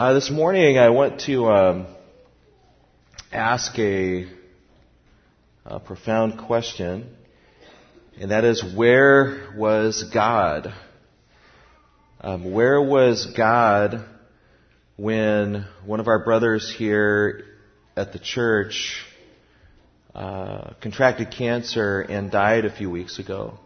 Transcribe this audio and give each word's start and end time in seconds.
Uh, 0.00 0.14
this 0.14 0.30
morning 0.30 0.78
I 0.78 0.88
want 0.88 1.20
to 1.26 1.50
um, 1.50 1.86
ask 3.30 3.78
a, 3.78 4.26
a 5.66 5.78
profound 5.78 6.38
question, 6.38 7.14
and 8.18 8.30
that 8.30 8.44
is 8.44 8.64
where 8.64 9.52
was 9.54 10.04
God? 10.04 10.72
Um, 12.18 12.50
where 12.50 12.80
was 12.80 13.26
God 13.36 14.02
when 14.96 15.66
one 15.84 16.00
of 16.00 16.08
our 16.08 16.24
brothers 16.24 16.74
here 16.74 17.44
at 17.94 18.14
the 18.14 18.18
church 18.18 19.04
uh, 20.14 20.72
contracted 20.80 21.30
cancer 21.30 22.00
and 22.00 22.30
died 22.30 22.64
a 22.64 22.74
few 22.74 22.88
weeks 22.88 23.18
ago? 23.18 23.58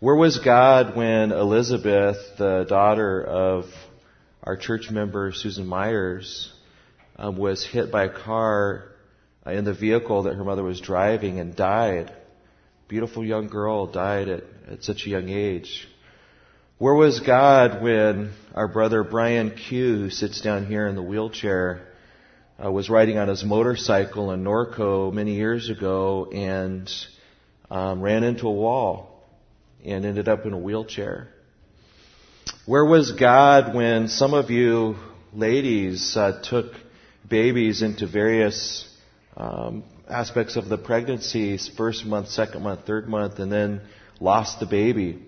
Where 0.00 0.16
was 0.16 0.40
God 0.40 0.96
when 0.96 1.30
Elizabeth, 1.30 2.16
the 2.36 2.66
daughter 2.68 3.22
of 3.22 3.66
our 4.46 4.56
church 4.56 4.90
member 4.92 5.32
Susan 5.32 5.66
Myers 5.66 6.52
um, 7.16 7.36
was 7.36 7.66
hit 7.66 7.90
by 7.90 8.04
a 8.04 8.08
car 8.08 8.92
uh, 9.44 9.50
in 9.50 9.64
the 9.64 9.74
vehicle 9.74 10.22
that 10.22 10.36
her 10.36 10.44
mother 10.44 10.62
was 10.62 10.80
driving 10.80 11.40
and 11.40 11.56
died. 11.56 12.14
Beautiful 12.86 13.24
young 13.24 13.48
girl 13.48 13.88
died 13.88 14.28
at, 14.28 14.44
at 14.70 14.84
such 14.84 15.04
a 15.04 15.10
young 15.10 15.28
age. 15.28 15.88
Where 16.78 16.94
was 16.94 17.18
God 17.18 17.82
when 17.82 18.34
our 18.54 18.68
brother 18.68 19.02
Brian 19.02 19.50
Q, 19.50 19.96
who 19.96 20.10
sits 20.10 20.40
down 20.40 20.66
here 20.66 20.86
in 20.86 20.94
the 20.94 21.02
wheelchair, 21.02 21.88
uh, 22.64 22.70
was 22.70 22.88
riding 22.88 23.18
on 23.18 23.26
his 23.26 23.44
motorcycle 23.44 24.30
in 24.30 24.44
Norco 24.44 25.12
many 25.12 25.34
years 25.34 25.70
ago 25.70 26.30
and 26.32 26.88
um, 27.68 28.00
ran 28.00 28.22
into 28.22 28.46
a 28.46 28.52
wall 28.52 29.24
and 29.84 30.04
ended 30.04 30.28
up 30.28 30.46
in 30.46 30.52
a 30.52 30.58
wheelchair? 30.58 31.32
Where 32.66 32.84
was 32.84 33.12
God 33.12 33.74
when 33.74 34.08
some 34.08 34.34
of 34.34 34.50
you 34.50 34.96
ladies 35.32 36.16
uh, 36.16 36.40
took 36.42 36.72
babies 37.28 37.80
into 37.82 38.06
various 38.06 38.88
um, 39.36 39.84
aspects 40.08 40.56
of 40.56 40.68
the 40.68 40.76
pregnancy, 40.76 41.58
first 41.76 42.04
month, 42.04 42.28
second 42.28 42.62
month, 42.62 42.84
third 42.84 43.08
month, 43.08 43.38
and 43.38 43.52
then 43.52 43.82
lost 44.20 44.60
the 44.60 44.66
baby? 44.66 45.22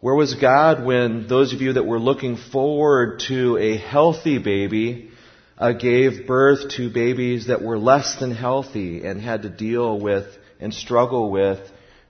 Where 0.00 0.14
was 0.14 0.34
God 0.34 0.84
when 0.84 1.26
those 1.28 1.52
of 1.52 1.60
you 1.60 1.72
that 1.72 1.86
were 1.86 1.98
looking 1.98 2.36
forward 2.36 3.20
to 3.28 3.58
a 3.58 3.76
healthy 3.76 4.38
baby 4.38 5.10
uh, 5.58 5.72
gave 5.72 6.26
birth 6.26 6.70
to 6.76 6.90
babies 6.90 7.48
that 7.48 7.60
were 7.60 7.78
less 7.78 8.16
than 8.20 8.30
healthy 8.34 9.04
and 9.04 9.20
had 9.20 9.42
to 9.42 9.50
deal 9.50 9.98
with 9.98 10.26
and 10.58 10.72
struggle 10.72 11.30
with 11.30 11.60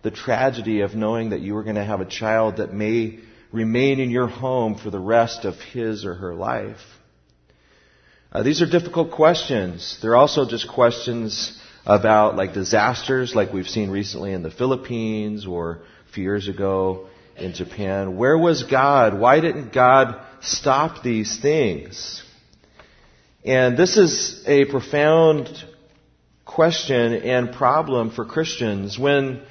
the 0.02 0.10
tragedy 0.10 0.82
of 0.82 0.94
knowing 0.94 1.30
that 1.30 1.40
you 1.40 1.54
were 1.54 1.64
going 1.64 1.76
to 1.76 1.84
have 1.84 2.00
a 2.00 2.06
child 2.06 2.58
that 2.58 2.72
may 2.72 3.18
remain 3.52 4.00
in 4.00 4.10
your 4.10 4.26
home 4.26 4.76
for 4.76 4.90
the 4.90 4.98
rest 4.98 5.44
of 5.44 5.56
his 5.60 6.04
or 6.04 6.14
her 6.14 6.34
life? 6.34 6.80
Uh, 8.32 8.42
these 8.42 8.62
are 8.62 8.66
difficult 8.66 9.10
questions. 9.10 9.98
They're 10.00 10.16
also 10.16 10.48
just 10.48 10.68
questions 10.68 11.60
about 11.84 12.36
like 12.36 12.54
disasters 12.54 13.34
like 13.34 13.52
we've 13.52 13.68
seen 13.68 13.90
recently 13.90 14.32
in 14.32 14.42
the 14.42 14.50
Philippines 14.50 15.46
or 15.46 15.80
a 16.08 16.12
few 16.12 16.22
years 16.22 16.46
ago 16.46 17.08
in 17.36 17.54
Japan. 17.54 18.16
Where 18.16 18.38
was 18.38 18.62
God? 18.62 19.18
Why 19.18 19.40
didn't 19.40 19.72
God 19.72 20.20
stop 20.40 21.02
these 21.02 21.40
things? 21.40 22.22
And 23.44 23.76
this 23.76 23.96
is 23.96 24.44
a 24.46 24.66
profound 24.66 25.48
question 26.44 27.14
and 27.14 27.52
problem 27.52 28.10
for 28.10 28.24
Christians 28.24 28.98
when 28.98 29.42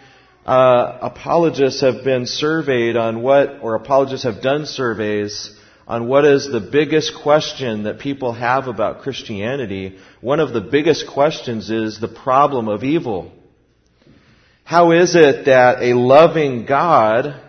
uh, 0.49 0.97
apologists 1.03 1.81
have 1.81 2.03
been 2.03 2.25
surveyed 2.25 2.97
on 2.97 3.21
what, 3.21 3.59
or 3.61 3.75
apologists 3.75 4.23
have 4.23 4.41
done 4.41 4.65
surveys 4.65 5.55
on 5.87 6.07
what 6.07 6.25
is 6.25 6.51
the 6.51 6.59
biggest 6.59 7.13
question 7.21 7.83
that 7.83 7.99
people 7.99 8.33
have 8.33 8.67
about 8.67 9.01
Christianity, 9.01 9.99
one 10.21 10.39
of 10.39 10.51
the 10.51 10.61
biggest 10.61 11.05
questions 11.07 11.69
is 11.69 11.99
the 11.99 12.07
problem 12.07 12.67
of 12.67 12.83
evil. 12.83 13.31
How 14.63 14.91
is 14.91 15.15
it 15.15 15.45
that 15.45 15.83
a 15.83 15.93
loving 15.93 16.65
God 16.65 17.39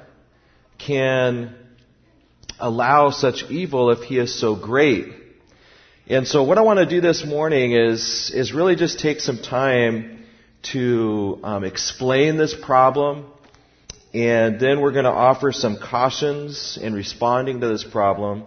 can 0.76 1.54
allow 2.58 3.08
such 3.08 3.44
evil 3.50 3.92
if 3.92 4.00
he 4.00 4.18
is 4.18 4.38
so 4.38 4.56
great? 4.56 5.06
And 6.06 6.28
so 6.28 6.42
what 6.42 6.58
I 6.58 6.60
want 6.60 6.80
to 6.80 6.86
do 6.86 7.00
this 7.00 7.24
morning 7.24 7.72
is, 7.72 8.30
is 8.34 8.52
really 8.52 8.76
just 8.76 8.98
take 8.98 9.20
some 9.20 9.38
time 9.38 10.19
to 10.62 11.38
um, 11.42 11.64
explain 11.64 12.36
this 12.36 12.54
problem, 12.54 13.26
and 14.12 14.60
then 14.60 14.80
we're 14.80 14.92
going 14.92 15.04
to 15.04 15.10
offer 15.10 15.52
some 15.52 15.78
cautions 15.78 16.78
in 16.80 16.94
responding 16.94 17.60
to 17.60 17.68
this 17.68 17.84
problem. 17.84 18.44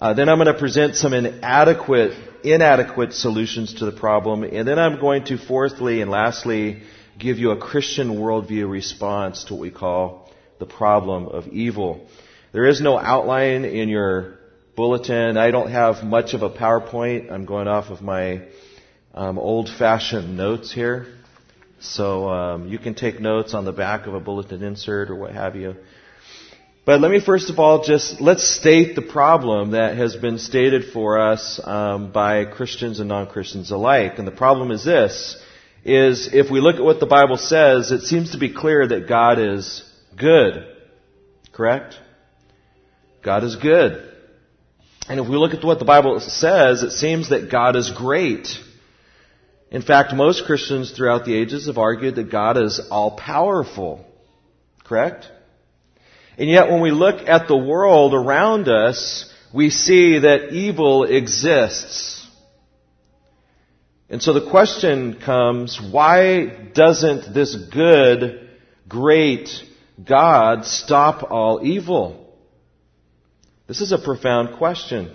Uh, 0.00 0.12
then 0.12 0.28
I'm 0.28 0.36
going 0.36 0.52
to 0.52 0.58
present 0.58 0.94
some 0.94 1.14
inadequate, 1.14 2.12
inadequate 2.44 3.14
solutions 3.14 3.74
to 3.74 3.86
the 3.86 3.92
problem, 3.92 4.44
and 4.44 4.68
then 4.68 4.78
I'm 4.78 5.00
going 5.00 5.24
to 5.26 5.38
fourthly 5.38 6.02
and 6.02 6.10
lastly 6.10 6.82
give 7.18 7.38
you 7.38 7.50
a 7.50 7.56
Christian 7.56 8.16
worldview 8.16 8.70
response 8.70 9.44
to 9.44 9.54
what 9.54 9.60
we 9.60 9.70
call 9.70 10.30
the 10.58 10.66
problem 10.66 11.26
of 11.26 11.48
evil. 11.48 12.06
There 12.52 12.66
is 12.66 12.80
no 12.80 12.98
outline 12.98 13.64
in 13.64 13.88
your 13.88 14.38
bulletin. 14.76 15.38
I 15.38 15.50
don't 15.50 15.70
have 15.70 16.04
much 16.04 16.34
of 16.34 16.42
a 16.42 16.50
PowerPoint. 16.50 17.32
I'm 17.32 17.46
going 17.46 17.66
off 17.66 17.90
of 17.90 18.02
my 18.02 18.42
um, 19.16 19.38
old-fashioned 19.38 20.36
notes 20.36 20.72
here. 20.72 21.06
So 21.80 22.28
um, 22.28 22.68
you 22.68 22.78
can 22.78 22.94
take 22.94 23.20
notes 23.20 23.54
on 23.54 23.64
the 23.64 23.72
back 23.72 24.06
of 24.06 24.14
a 24.14 24.20
bulletin 24.20 24.62
insert 24.62 25.10
or 25.10 25.16
what 25.16 25.32
have 25.32 25.56
you. 25.56 25.76
But 26.84 27.00
let 27.00 27.10
me 27.10 27.20
first 27.20 27.50
of 27.50 27.58
all 27.58 27.82
just 27.82 28.20
let's 28.20 28.44
state 28.44 28.94
the 28.94 29.02
problem 29.02 29.72
that 29.72 29.96
has 29.96 30.14
been 30.14 30.38
stated 30.38 30.92
for 30.92 31.18
us 31.18 31.60
um, 31.64 32.12
by 32.12 32.44
Christians 32.44 33.00
and 33.00 33.08
non-Christians 33.08 33.72
alike. 33.72 34.18
And 34.18 34.26
the 34.26 34.32
problem 34.32 34.70
is 34.70 34.84
this: 34.84 35.36
is 35.84 36.30
if 36.32 36.50
we 36.50 36.60
look 36.60 36.76
at 36.76 36.84
what 36.84 37.00
the 37.00 37.06
Bible 37.06 37.38
says, 37.38 37.90
it 37.90 38.02
seems 38.02 38.32
to 38.32 38.38
be 38.38 38.52
clear 38.52 38.86
that 38.86 39.08
God 39.08 39.38
is 39.38 39.82
good. 40.16 40.64
Correct? 41.52 41.96
God 43.24 43.44
is 43.44 43.56
good. 43.56 44.12
And 45.08 45.20
if 45.20 45.28
we 45.28 45.36
look 45.36 45.54
at 45.54 45.64
what 45.64 45.78
the 45.78 45.84
Bible 45.84 46.20
says, 46.20 46.82
it 46.82 46.90
seems 46.90 47.30
that 47.30 47.50
God 47.50 47.76
is 47.76 47.90
great. 47.90 48.58
In 49.76 49.82
fact, 49.82 50.14
most 50.14 50.46
Christians 50.46 50.90
throughout 50.90 51.26
the 51.26 51.34
ages 51.34 51.66
have 51.66 51.76
argued 51.76 52.14
that 52.14 52.30
God 52.30 52.56
is 52.56 52.80
all 52.90 53.10
powerful. 53.10 54.06
Correct? 54.82 55.26
And 56.38 56.48
yet 56.48 56.70
when 56.70 56.80
we 56.80 56.92
look 56.92 57.28
at 57.28 57.46
the 57.46 57.58
world 57.58 58.14
around 58.14 58.68
us, 58.68 59.30
we 59.52 59.68
see 59.68 60.20
that 60.20 60.54
evil 60.54 61.04
exists. 61.04 62.26
And 64.08 64.22
so 64.22 64.32
the 64.32 64.50
question 64.50 65.20
comes, 65.20 65.78
why 65.78 66.46
doesn't 66.72 67.34
this 67.34 67.54
good, 67.54 68.48
great 68.88 69.50
God 70.02 70.64
stop 70.64 71.30
all 71.30 71.60
evil? 71.62 72.34
This 73.66 73.82
is 73.82 73.92
a 73.92 73.98
profound 73.98 74.56
question. 74.56 75.14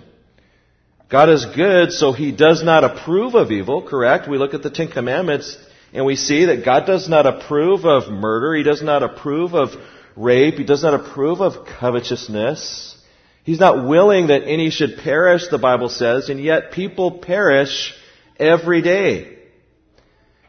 God 1.12 1.28
is 1.28 1.44
good, 1.44 1.92
so 1.92 2.12
He 2.12 2.32
does 2.32 2.62
not 2.62 2.84
approve 2.84 3.34
of 3.34 3.52
evil, 3.52 3.86
correct? 3.86 4.26
We 4.26 4.38
look 4.38 4.54
at 4.54 4.62
the 4.62 4.70
Ten 4.70 4.88
Commandments 4.88 5.58
and 5.92 6.06
we 6.06 6.16
see 6.16 6.46
that 6.46 6.64
God 6.64 6.86
does 6.86 7.06
not 7.06 7.26
approve 7.26 7.84
of 7.84 8.10
murder. 8.10 8.54
He 8.54 8.62
does 8.62 8.80
not 8.80 9.02
approve 9.02 9.54
of 9.54 9.72
rape. 10.16 10.54
He 10.54 10.64
does 10.64 10.82
not 10.82 10.94
approve 10.94 11.42
of 11.42 11.66
covetousness. 11.66 12.96
He's 13.44 13.60
not 13.60 13.86
willing 13.86 14.28
that 14.28 14.44
any 14.44 14.70
should 14.70 14.96
perish, 15.04 15.48
the 15.48 15.58
Bible 15.58 15.90
says, 15.90 16.30
and 16.30 16.42
yet 16.42 16.72
people 16.72 17.18
perish 17.18 17.92
every 18.38 18.80
day. 18.80 19.36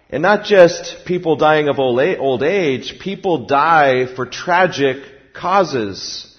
And 0.10 0.22
not 0.22 0.46
just 0.46 1.04
people 1.06 1.36
dying 1.36 1.68
of 1.68 1.78
old 1.78 2.42
age, 2.42 3.00
people 3.00 3.48
die 3.48 4.06
for 4.06 4.26
tragic 4.28 5.34
causes, 5.34 6.34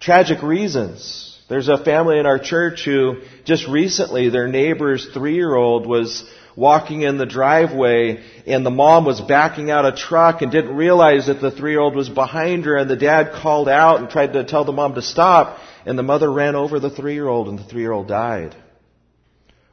tragic 0.00 0.42
reasons. 0.42 1.23
There's 1.48 1.68
a 1.68 1.82
family 1.82 2.18
in 2.18 2.26
our 2.26 2.38
church 2.38 2.84
who 2.84 3.20
just 3.44 3.68
recently 3.68 4.30
their 4.30 4.48
neighbor's 4.48 5.06
three-year-old 5.12 5.86
was 5.86 6.24
walking 6.56 7.02
in 7.02 7.18
the 7.18 7.26
driveway 7.26 8.24
and 8.46 8.64
the 8.64 8.70
mom 8.70 9.04
was 9.04 9.20
backing 9.20 9.70
out 9.70 9.84
a 9.84 9.92
truck 9.92 10.40
and 10.40 10.50
didn't 10.50 10.74
realize 10.74 11.26
that 11.26 11.42
the 11.42 11.50
three-year-old 11.50 11.96
was 11.96 12.08
behind 12.08 12.64
her 12.64 12.76
and 12.76 12.88
the 12.88 12.96
dad 12.96 13.32
called 13.32 13.68
out 13.68 14.00
and 14.00 14.08
tried 14.08 14.32
to 14.32 14.44
tell 14.44 14.64
the 14.64 14.72
mom 14.72 14.94
to 14.94 15.02
stop 15.02 15.58
and 15.84 15.98
the 15.98 16.02
mother 16.02 16.32
ran 16.32 16.54
over 16.54 16.80
the 16.80 16.88
three-year-old 16.88 17.48
and 17.48 17.58
the 17.58 17.64
three-year-old 17.64 18.08
died. 18.08 18.54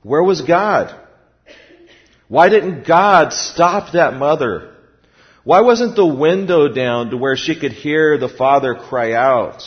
Where 0.03 0.23
was 0.23 0.41
God? 0.41 0.93
Why 2.27 2.49
didn't 2.49 2.85
God 2.85 3.31
stop 3.31 3.93
that 3.93 4.15
mother? 4.15 4.75
Why 5.43 5.61
wasn't 5.61 5.95
the 5.95 6.05
window 6.05 6.67
down 6.67 7.11
to 7.11 7.17
where 7.17 7.37
she 7.37 7.57
could 7.57 7.71
hear 7.71 8.17
the 8.17 8.29
father 8.29 8.75
cry 8.75 9.13
out? 9.13 9.63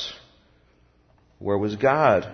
Where 1.45 1.59
was 1.59 1.77
God? 1.77 2.27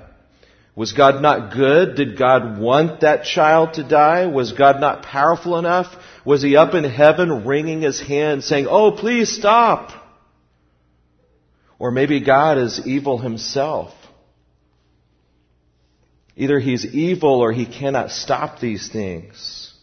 Was 0.76 0.92
God 0.92 1.20
not 1.20 1.52
good? 1.52 1.96
Did 1.96 2.16
God 2.16 2.60
want 2.60 3.00
that 3.00 3.24
child 3.24 3.74
to 3.74 3.82
die? 3.82 4.26
Was 4.26 4.52
God 4.52 4.80
not 4.80 5.02
powerful 5.02 5.58
enough? 5.58 5.88
Was 6.24 6.42
he 6.42 6.54
up 6.54 6.74
in 6.74 6.84
heaven 6.84 7.44
wringing 7.44 7.82
his 7.82 8.00
hand 8.00 8.44
saying, 8.44 8.68
Oh, 8.70 8.92
please 8.92 9.28
stop? 9.28 9.90
Or 11.76 11.90
maybe 11.90 12.20
God 12.20 12.56
is 12.58 12.86
evil 12.86 13.18
himself. 13.18 13.92
Either 16.36 16.60
he's 16.60 16.86
evil 16.86 17.40
or 17.40 17.50
he 17.50 17.66
cannot 17.66 18.12
stop 18.12 18.60
these 18.60 18.88
things. 18.92 19.74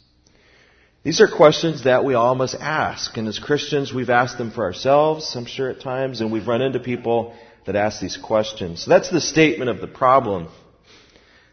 These 1.04 1.20
are 1.20 1.28
questions 1.28 1.84
that 1.84 2.06
we 2.06 2.14
all 2.14 2.36
must 2.36 2.56
ask. 2.56 3.18
And 3.18 3.28
as 3.28 3.40
Christians, 3.40 3.94
we've 3.94 4.10
asked 4.10 4.38
them 4.38 4.52
for 4.52 4.64
ourselves, 4.64 5.36
I'm 5.36 5.46
sure 5.46 5.70
at 5.70 5.82
times, 5.82 6.22
and 6.22 6.32
we've 6.32 6.48
run 6.48 6.62
into 6.62 6.80
people 6.80 7.36
that 7.68 7.76
ask 7.76 8.02
these 8.02 8.18
questions. 8.18 8.84
So 8.84 8.90
that's 8.90 9.10
the 9.10 9.22
statement 9.22 9.70
of 9.70 9.80
the 9.82 9.88
problem. 9.88 10.48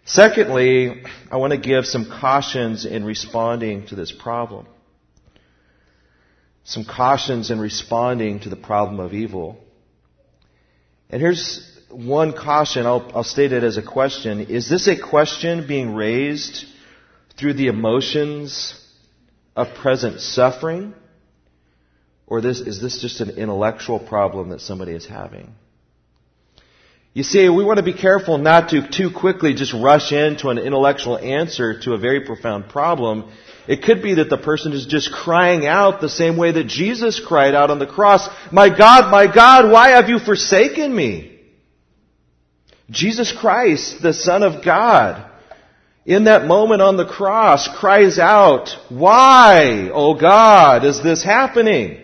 Secondly, 0.05 1.03
I 1.31 1.37
want 1.37 1.53
to 1.53 1.59
give 1.59 1.87
some 1.87 2.07
cautions 2.07 2.87
in 2.87 3.05
responding 3.05 3.87
to 3.89 3.97
this 3.97 4.13
problem. 4.13 4.67
Some 6.63 6.85
cautions 6.85 7.51
in 7.51 7.59
responding 7.59 8.41
to 8.41 8.49
the 8.49 8.57
problem 8.57 9.01
of 9.01 9.13
evil. 9.13 9.59
And 11.11 11.21
here's 11.21 11.71
one 11.91 12.33
caution, 12.33 12.87
I'll, 12.87 13.11
I'll 13.15 13.25
state 13.25 13.53
it 13.53 13.65
as 13.65 13.77
a 13.77 13.83
question. 13.83 14.41
Is 14.41 14.69
this 14.69 14.87
a 14.87 14.97
question 14.97 15.67
being 15.67 15.95
raised 15.95 16.65
through 17.37 17.55
the 17.55 17.67
emotions 17.67 18.81
of 19.57 19.75
present 19.75 20.21
suffering? 20.21 20.95
Or 22.27 22.41
this, 22.41 22.61
is 22.61 22.81
this 22.81 23.01
just 23.01 23.21
an 23.21 23.31
intellectual 23.31 23.99
problem 23.99 24.51
that 24.51 24.61
somebody 24.61 24.93
is 24.93 25.07
having? 25.07 25.55
You 27.15 27.23
see, 27.23 27.49
we 27.49 27.65
want 27.65 27.77
to 27.77 27.85
be 27.85 27.93
careful 27.93 28.39
not 28.39 28.71
to 28.71 28.89
too 28.89 29.09
quickly 29.09 29.55
just 29.55 29.73
rush 29.73 30.11
into 30.11 30.49
an 30.49 30.59
intellectual 30.59 31.17
answer 31.17 31.79
to 31.83 31.93
a 31.93 31.99
very 31.99 32.23
profound 32.23 32.69
problem. 32.69 33.31
It 33.69 33.85
could 33.85 34.03
be 34.03 34.15
that 34.15 34.31
the 34.31 34.37
person 34.37 34.73
is 34.73 34.87
just 34.87 35.13
crying 35.13 35.65
out 35.65 36.01
the 36.01 36.09
same 36.09 36.37
way 36.37 36.51
that 36.51 36.67
Jesus 36.67 37.21
cried 37.25 37.55
out 37.55 37.71
on 37.71 37.79
the 37.79 37.87
cross, 37.87 38.29
My 38.51 38.69
God, 38.69 39.13
my 39.13 39.33
God, 39.33 39.71
why 39.71 39.91
have 39.91 40.09
you 40.09 40.19
forsaken 40.19 40.95
me? 40.95 41.39
Jesus 42.91 43.31
Christ, 43.31 44.03
the 44.03 44.13
Son 44.13 44.43
of 44.43 44.65
God, 44.65 45.31
in 46.05 46.25
that 46.25 46.47
moment 46.47 46.83
on 46.83 46.97
the 46.97 47.07
cross 47.07 47.69
cries 47.79 48.19
out, 48.19 48.77
Why, 48.89 49.89
O 49.95 50.15
God, 50.15 50.85
is 50.85 51.01
this 51.01 51.23
happening? 51.23 52.04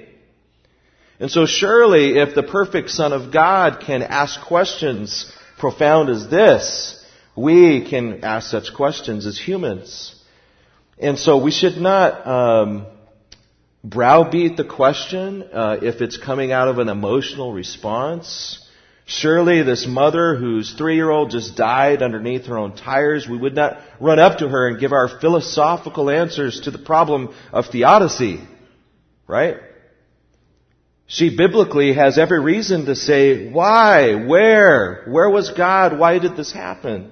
And 1.21 1.31
so 1.31 1.45
surely 1.45 2.19
if 2.19 2.35
the 2.35 2.43
perfect 2.43 2.89
Son 2.89 3.13
of 3.13 3.31
God 3.31 3.83
can 3.85 4.03
ask 4.03 4.41
questions 4.41 5.31
profound 5.59 6.09
as 6.09 6.29
this, 6.29 7.05
we 7.37 7.89
can 7.89 8.25
ask 8.25 8.51
such 8.51 8.73
questions 8.75 9.27
as 9.27 9.39
humans. 9.39 10.15
And 10.99 11.19
so 11.19 11.43
we 11.43 11.51
should 11.51 11.77
not 11.77 12.27
um, 12.27 12.87
browbeat 13.85 14.57
the 14.57 14.65
question 14.65 15.43
uh, 15.43 15.77
if 15.83 16.01
it's 16.01 16.17
coming 16.17 16.53
out 16.53 16.69
of 16.69 16.79
an 16.79 16.89
emotional 16.89 17.53
response. 17.53 18.67
Surely 19.05 19.63
this 19.63 19.87
mother 19.87 20.37
whose 20.37 20.73
three-year-old 20.73 21.31
just 21.31 21.55
died 21.55 22.03
underneath 22.03 22.47
her 22.47 22.57
own 22.57 22.77
tires, 22.77 23.29
we 23.29 23.37
would 23.37 23.55
not 23.55 23.79
run 24.01 24.19
up 24.19 24.39
to 24.39 24.49
her 24.49 24.69
and 24.69 24.81
give 24.81 24.93
our 24.93 25.09
philosophical 25.21 26.09
answers 26.09 26.61
to 26.63 26.71
the 26.71 26.79
problem 26.79 27.35
of 27.53 27.67
theodicy. 27.67 28.41
Right? 29.27 29.59
She 31.13 31.37
biblically 31.37 31.93
has 31.95 32.19
every 32.19 32.39
reason 32.39 32.87
to 32.87 32.95
say, 32.95 33.51
why? 33.51 34.15
Where? 34.15 35.03
Where 35.09 35.29
was 35.29 35.51
God? 35.51 35.99
Why 35.99 36.21
did 36.21 36.37
this 36.37 36.53
happen? 36.53 37.11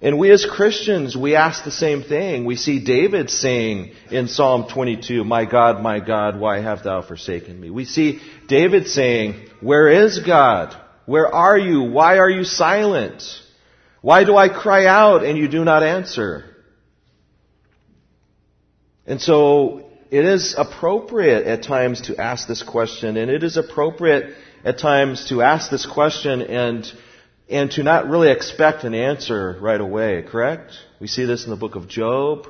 And 0.00 0.18
we 0.18 0.30
as 0.30 0.46
Christians, 0.46 1.14
we 1.14 1.36
ask 1.36 1.64
the 1.64 1.70
same 1.70 2.02
thing. 2.02 2.46
We 2.46 2.56
see 2.56 2.82
David 2.82 3.28
saying 3.28 3.92
in 4.10 4.26
Psalm 4.26 4.68
22, 4.72 5.22
My 5.22 5.44
God, 5.44 5.82
my 5.82 6.00
God, 6.00 6.40
why 6.40 6.60
have 6.60 6.82
thou 6.82 7.02
forsaken 7.02 7.60
me? 7.60 7.68
We 7.68 7.84
see 7.84 8.20
David 8.46 8.88
saying, 8.88 9.50
Where 9.60 9.88
is 10.06 10.20
God? 10.20 10.74
Where 11.04 11.28
are 11.28 11.58
you? 11.58 11.82
Why 11.82 12.16
are 12.16 12.30
you 12.30 12.44
silent? 12.44 13.22
Why 14.00 14.24
do 14.24 14.34
I 14.34 14.48
cry 14.48 14.86
out 14.86 15.24
and 15.26 15.36
you 15.36 15.48
do 15.48 15.62
not 15.62 15.82
answer? 15.82 16.56
And 19.04 19.20
so 19.20 19.87
it 20.10 20.24
is 20.24 20.54
appropriate 20.56 21.46
at 21.46 21.62
times 21.62 22.02
to 22.02 22.16
ask 22.16 22.48
this 22.48 22.62
question, 22.62 23.16
and 23.16 23.30
it 23.30 23.44
is 23.44 23.56
appropriate 23.56 24.34
at 24.64 24.78
times 24.78 25.26
to 25.26 25.42
ask 25.42 25.70
this 25.70 25.84
question 25.86 26.42
and, 26.42 26.90
and 27.48 27.70
to 27.72 27.82
not 27.82 28.08
really 28.08 28.30
expect 28.30 28.84
an 28.84 28.94
answer 28.94 29.58
right 29.60 29.80
away, 29.80 30.24
correct? 30.26 30.72
We 30.98 31.08
see 31.08 31.24
this 31.26 31.44
in 31.44 31.50
the 31.50 31.56
book 31.56 31.74
of 31.74 31.88
Job. 31.88 32.48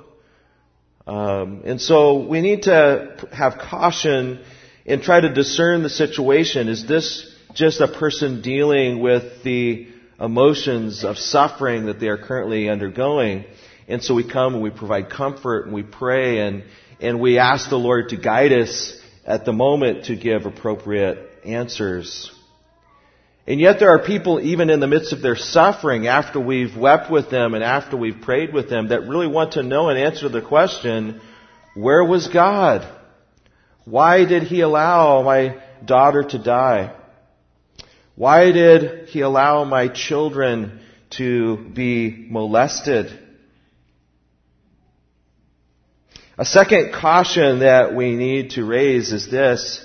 Um, 1.07 1.63
and 1.65 1.81
so 1.81 2.27
we 2.27 2.41
need 2.41 2.63
to 2.65 3.29
have 3.33 3.59
caution 3.59 4.41
and 4.87 5.03
try 5.03 5.21
to 5.21 5.33
discern 5.33 5.83
the 5.83 5.91
situation. 5.91 6.69
Is 6.69 6.87
this 6.87 7.35
just 7.55 7.81
a 7.81 7.89
person 7.89 8.41
dealing 8.41 9.01
with 9.01 9.43
the 9.43 9.89
emotions 10.21 11.05
of 11.05 11.19
suffering 11.19 11.87
that 11.87 11.99
they 11.99 12.09
are 12.09 12.19
currently 12.19 12.69
undergoing? 12.69 13.45
And 13.89 14.03
so 14.03 14.15
we 14.15 14.29
come 14.29 14.55
and 14.55 14.63
we 14.63 14.71
provide 14.71 15.11
comfort 15.11 15.65
and 15.65 15.75
we 15.75 15.83
pray 15.83 16.41
and, 16.41 16.63
and 17.01 17.21
we 17.21 17.39
ask 17.39 17.69
the 17.71 17.79
Lord 17.79 18.11
to 18.11 18.17
guide 18.17 18.53
us 18.53 18.99
at 19.25 19.45
the 19.45 19.53
moment 19.53 20.07
to 20.07 20.17
give 20.17 20.47
appropriate 20.47 21.19
answers. 21.45 22.31
And 23.47 23.61
yet 23.61 23.79
there 23.79 23.91
are 23.91 24.05
people, 24.05 24.41
even 24.41 24.69
in 24.69 24.81
the 24.81 24.87
midst 24.87 25.13
of 25.13 25.23
their 25.23 25.37
suffering, 25.37 26.07
after 26.07 26.39
we've 26.39 26.77
wept 26.77 27.11
with 27.11 27.31
them 27.31 27.55
and 27.55 27.65
after 27.65 27.97
we've 27.97 28.21
prayed 28.21 28.53
with 28.53 28.69
them, 28.69 28.89
that 28.89 29.09
really 29.09 29.27
want 29.27 29.53
to 29.53 29.63
know 29.63 29.89
and 29.89 29.99
answer 29.99 30.29
the 30.29 30.43
question, 30.43 31.21
where 31.75 32.05
was 32.05 32.29
God? 32.29 32.87
Why 33.85 34.27
did 34.27 34.43
He 34.43 34.61
allow 34.61 35.23
my 35.23 35.63
daughter 35.83 36.25
to 36.25 36.39
die? 36.39 36.95
Why 38.17 38.53
did 38.53 39.09
He 39.09 39.21
allow 39.21 39.65
my 39.65 39.89
children 39.89 40.81
to 41.11 41.57
be 41.57 42.27
molested? 42.29 43.19
A 46.41 46.45
second 46.45 46.93
caution 46.93 47.59
that 47.61 47.97
we 47.97 48.15
need 48.15 48.51
to 48.51 48.65
raise 48.65 49.11
is 49.13 49.29
this. 49.29 49.85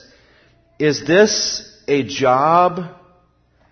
Is 0.78 1.04
this 1.04 1.68
a 1.88 2.04
job, 2.04 2.96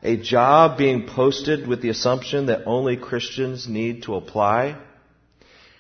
a 0.02 0.18
job 0.18 0.80
being 0.80 1.06
posted 1.06 1.68
with 1.68 1.84
the 1.84 1.90
assumption 1.90 2.48
that 2.48 2.64
only 2.66 2.98
Christians 2.98 3.68
need 3.68 4.04
to 4.04 4.16
apply? 4.16 4.82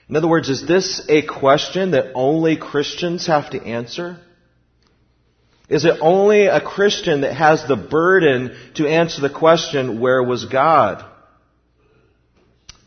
In 0.10 0.16
other 0.16 0.28
words, 0.28 0.48
is 0.50 0.68
this 0.68 1.04
a 1.10 1.24
question 1.24 1.92
that 1.92 2.12
only 2.14 2.56
Christians 2.56 3.26
have 3.26 3.50
to 3.50 3.64
answer? 3.64 4.20
Is 5.70 5.86
it 5.86 5.98
only 6.02 6.46
a 6.46 6.62
Christian 6.62 7.22
that 7.22 7.34
has 7.34 7.68
the 7.68 7.78
burden 7.78 8.56
to 8.76 8.88
answer 8.88 9.22
the 9.22 9.30
question, 9.32 10.00
where 10.00 10.22
was 10.22 10.46
God? 10.46 11.04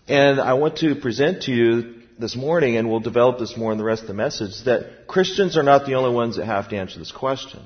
And 0.07 0.39
I 0.39 0.53
want 0.53 0.77
to 0.79 0.95
present 0.95 1.43
to 1.45 1.51
you 1.53 2.04
this 2.19 2.37
morning, 2.37 2.77
and 2.77 2.89
we'll 2.89 3.01
develop 3.01 3.39
this 3.39 3.57
more 3.57 3.73
in 3.73 3.79
the 3.79 3.85
rest 3.85 4.03
of 4.03 4.09
the 4.09 4.15
message, 4.15 4.63
that 4.65 5.07
Christians 5.07 5.57
are 5.57 5.63
not 5.63 5.87
the 5.87 5.95
only 5.95 6.15
ones 6.15 6.37
that 6.37 6.47
have 6.47 6.69
to 6.69 6.77
answer 6.77 6.99
this 6.99 7.13
question. 7.13 7.61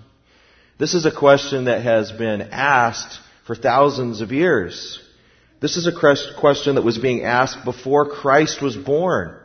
This 0.78 0.95
is 0.95 1.07
a 1.07 1.14
question 1.14 1.64
that 1.64 1.83
has 1.83 2.12
been 2.12 2.40
asked 2.40 3.19
for 3.47 3.55
thousands 3.55 4.21
of 4.21 4.33
years. 4.33 5.00
This 5.61 5.76
is 5.76 5.87
a 5.87 5.93
question 5.93 6.76
that 6.76 6.85
was 6.85 6.99
being 6.99 7.25
asked 7.25 7.64
before 7.64 8.09
Christ 8.09 8.62
was 8.62 8.76
born. 8.76 9.37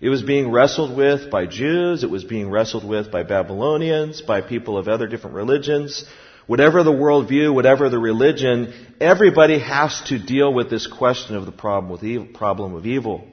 It 0.00 0.10
was 0.10 0.22
being 0.22 0.50
wrestled 0.50 0.94
with 0.96 1.30
by 1.30 1.46
Jews, 1.46 2.04
it 2.04 2.10
was 2.10 2.24
being 2.24 2.50
wrestled 2.50 2.86
with 2.86 3.10
by 3.10 3.22
Babylonians, 3.22 4.20
by 4.20 4.42
people 4.42 4.76
of 4.76 4.88
other 4.88 5.06
different 5.06 5.36
religions. 5.36 6.04
Whatever 6.46 6.84
the 6.84 6.92
worldview, 6.92 7.52
whatever 7.52 7.88
the 7.88 7.98
religion, 7.98 8.72
everybody 9.00 9.58
has 9.58 10.00
to 10.08 10.18
deal 10.18 10.52
with 10.52 10.70
this 10.70 10.86
question 10.86 11.34
of 11.34 11.46
the 11.46 11.52
problem 11.52 11.90
with 11.90 12.04
evil, 12.04 12.26
problem 12.26 12.74
of 12.74 12.86
evil. 12.86 13.26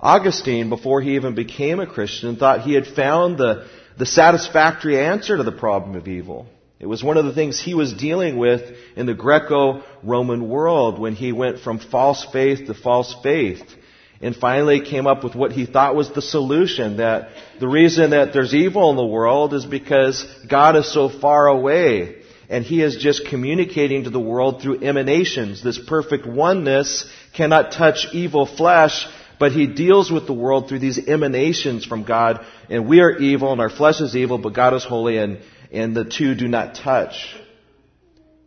Augustine, 0.00 0.68
before 0.70 1.02
he 1.02 1.16
even 1.16 1.34
became 1.34 1.78
a 1.78 1.86
Christian, 1.86 2.36
thought 2.36 2.62
he 2.62 2.72
had 2.72 2.86
found 2.86 3.36
the, 3.36 3.66
the 3.98 4.06
satisfactory 4.06 4.98
answer 4.98 5.36
to 5.36 5.42
the 5.42 5.52
problem 5.52 5.94
of 5.94 6.08
evil. 6.08 6.46
It 6.78 6.86
was 6.86 7.04
one 7.04 7.18
of 7.18 7.26
the 7.26 7.34
things 7.34 7.60
he 7.60 7.74
was 7.74 7.92
dealing 7.92 8.38
with 8.38 8.62
in 8.96 9.04
the 9.04 9.12
Greco-Roman 9.12 10.48
world 10.48 10.98
when 10.98 11.14
he 11.14 11.32
went 11.32 11.60
from 11.60 11.78
false 11.78 12.26
faith 12.32 12.66
to 12.66 12.74
false 12.74 13.14
faith. 13.22 13.62
And 14.22 14.34
finally 14.34 14.80
came 14.80 15.06
up 15.06 15.22
with 15.22 15.34
what 15.34 15.52
he 15.52 15.66
thought 15.66 15.94
was 15.94 16.10
the 16.10 16.22
solution, 16.22 16.98
that 16.98 17.30
the 17.58 17.68
reason 17.68 18.10
that 18.10 18.32
there's 18.32 18.54
evil 18.54 18.90
in 18.90 18.96
the 18.96 19.04
world 19.04 19.52
is 19.52 19.66
because 19.66 20.26
God 20.48 20.76
is 20.76 20.92
so 20.92 21.08
far 21.08 21.46
away. 21.48 22.16
And 22.48 22.64
he 22.64 22.82
is 22.82 22.96
just 22.96 23.26
communicating 23.26 24.04
to 24.04 24.10
the 24.10 24.20
world 24.20 24.60
through 24.60 24.82
emanations. 24.82 25.62
This 25.62 25.78
perfect 25.78 26.26
oneness 26.26 27.08
cannot 27.34 27.72
touch 27.72 28.08
evil 28.12 28.44
flesh, 28.44 29.06
but 29.40 29.52
he 29.52 29.66
deals 29.66 30.10
with 30.12 30.26
the 30.26 30.34
world 30.34 30.68
through 30.68 30.80
these 30.80 30.98
emanations 30.98 31.86
from 31.86 32.04
God. 32.04 32.44
And 32.68 32.86
we 32.86 33.00
are 33.00 33.18
evil 33.18 33.50
and 33.52 33.60
our 33.60 33.70
flesh 33.70 34.02
is 34.02 34.14
evil, 34.14 34.36
but 34.36 34.52
God 34.52 34.74
is 34.74 34.84
holy 34.84 35.16
and, 35.16 35.40
and 35.72 35.96
the 35.96 36.04
two 36.04 36.34
do 36.34 36.46
not 36.46 36.74
touch. 36.74 37.34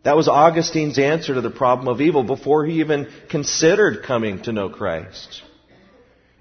That 0.04 0.16
was 0.16 0.28
Augustine's 0.28 1.00
answer 1.00 1.34
to 1.34 1.40
the 1.40 1.50
problem 1.50 1.88
of 1.88 2.00
evil 2.00 2.22
before 2.22 2.64
he 2.64 2.78
even 2.78 3.08
considered 3.28 4.04
coming 4.04 4.42
to 4.42 4.52
know 4.52 4.68
Christ. 4.68 5.42